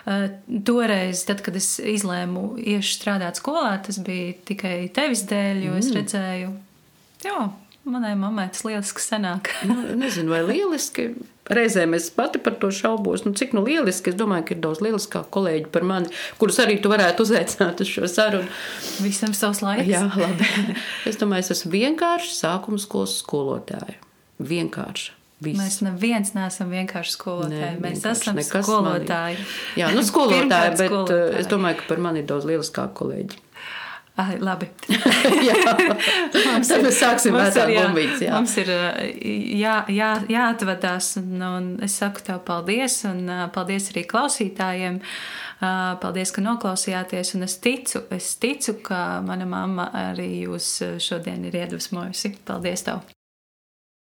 Toreiz, 0.05 1.23
tad, 1.25 1.41
kad 1.41 1.57
es 1.57 1.79
izlēmu 1.81 2.59
iešu 2.61 2.99
strādāt 2.99 3.41
skolā, 3.41 3.73
tas 3.87 3.97
bija 4.05 4.35
tikai 4.51 4.77
tevis 4.95 5.25
dēļ, 5.31 5.63
jo 5.65 5.73
mm. 5.73 5.81
es 5.81 5.93
redzēju, 5.97 6.51
jā, 7.25 7.39
Manai 7.85 8.15
mammai 8.17 8.47
tas 8.49 8.63
lieliski 8.65 9.03
sanāk. 9.05 9.51
nu, 9.69 9.75
nezinu, 10.01 10.33
vai 10.33 10.41
lieliski. 10.47 11.11
Reizēm 11.53 11.93
es 11.99 12.07
pati 12.09 12.41
par 12.41 12.55
to 12.57 12.71
šaubos. 12.73 13.27
Nu, 13.27 13.35
cik 13.37 13.53
nu 13.53 13.61
lieliski. 13.67 14.15
Es 14.15 14.17
domāju, 14.17 14.47
ka 14.49 14.55
ir 14.55 14.63
daudz 14.65 14.81
lieliskāku 14.81 15.29
kolēģi 15.37 15.69
par 15.75 15.85
mani, 15.85 16.09
kurus 16.41 16.57
arī 16.65 16.79
tu 16.81 16.89
varētu 16.89 17.27
uzaicināt 17.27 17.83
uz 17.85 17.91
šo 17.93 18.09
sarunu. 18.09 18.49
Visam 19.05 19.35
savs 19.37 19.61
laiks. 19.61 19.91
Jā, 19.91 20.07
labi. 20.17 20.49
Es 21.11 21.21
domāju, 21.21 21.45
es 21.45 21.53
esmu 21.59 21.75
vienkārši 21.77 22.33
sākuma 22.39 22.81
skolas 22.81 23.19
skolotāja. 23.21 23.99
Vienkārši. 24.41 25.13
Viss. 25.45 25.59
Mēs 25.61 25.81
neviens 25.85 26.31
neesam 26.33 26.71
vienkārši 26.73 27.13
skolotāji. 27.19 27.75
Nē, 27.77 27.81
Mēs 27.83 28.05
esam 28.09 28.39
skolotāji. 28.41 29.37
Mani. 29.37 29.49
Jā, 29.77 29.91
nu 29.93 30.05
skolotāji, 30.11 30.77
bet 30.79 30.89
skolotāji. 30.89 31.33
Eh, 31.35 31.41
es 31.43 31.51
domāju, 31.51 31.83
ka 31.83 31.89
par 31.91 32.01
mani 32.07 32.23
ir 32.23 32.29
daudz 32.31 32.49
lieliskāku 32.49 32.97
kolēģi. 33.03 33.41
Ah, 34.17 34.31
labi. 34.39 34.69
mums 36.47 36.69
Tad 36.71 36.85
mēs 36.87 36.99
sāksim 37.01 37.35
vēsāt 37.35 37.73
bumbītes. 37.75 38.21
Jā. 38.23 38.37
Mums 38.37 38.53
ir 38.63 38.71
jā, 38.71 39.81
jā, 39.91 40.11
jāatvadās, 40.31 41.17
un, 41.19 41.43
un 41.43 41.67
es 41.83 41.97
saku 41.99 42.23
tev 42.29 42.45
paldies, 42.47 43.01
un 43.11 43.27
paldies 43.55 43.91
arī 43.91 44.05
klausītājiem. 44.11 45.01
Paldies, 46.05 46.31
ka 46.35 46.45
noklausījāties, 46.45 47.35
un 47.39 47.49
es 47.49 47.59
ticu, 47.65 48.05
es 48.15 48.31
ticu, 48.39 48.77
ka 48.87 49.01
mana 49.27 49.49
mamma 49.51 49.89
arī 50.11 50.31
jūs 50.45 50.71
šodien 51.03 51.47
ir 51.51 51.59
iedvesmojusi. 51.65 52.37
Paldies 52.47 52.87
tev! 52.87 53.14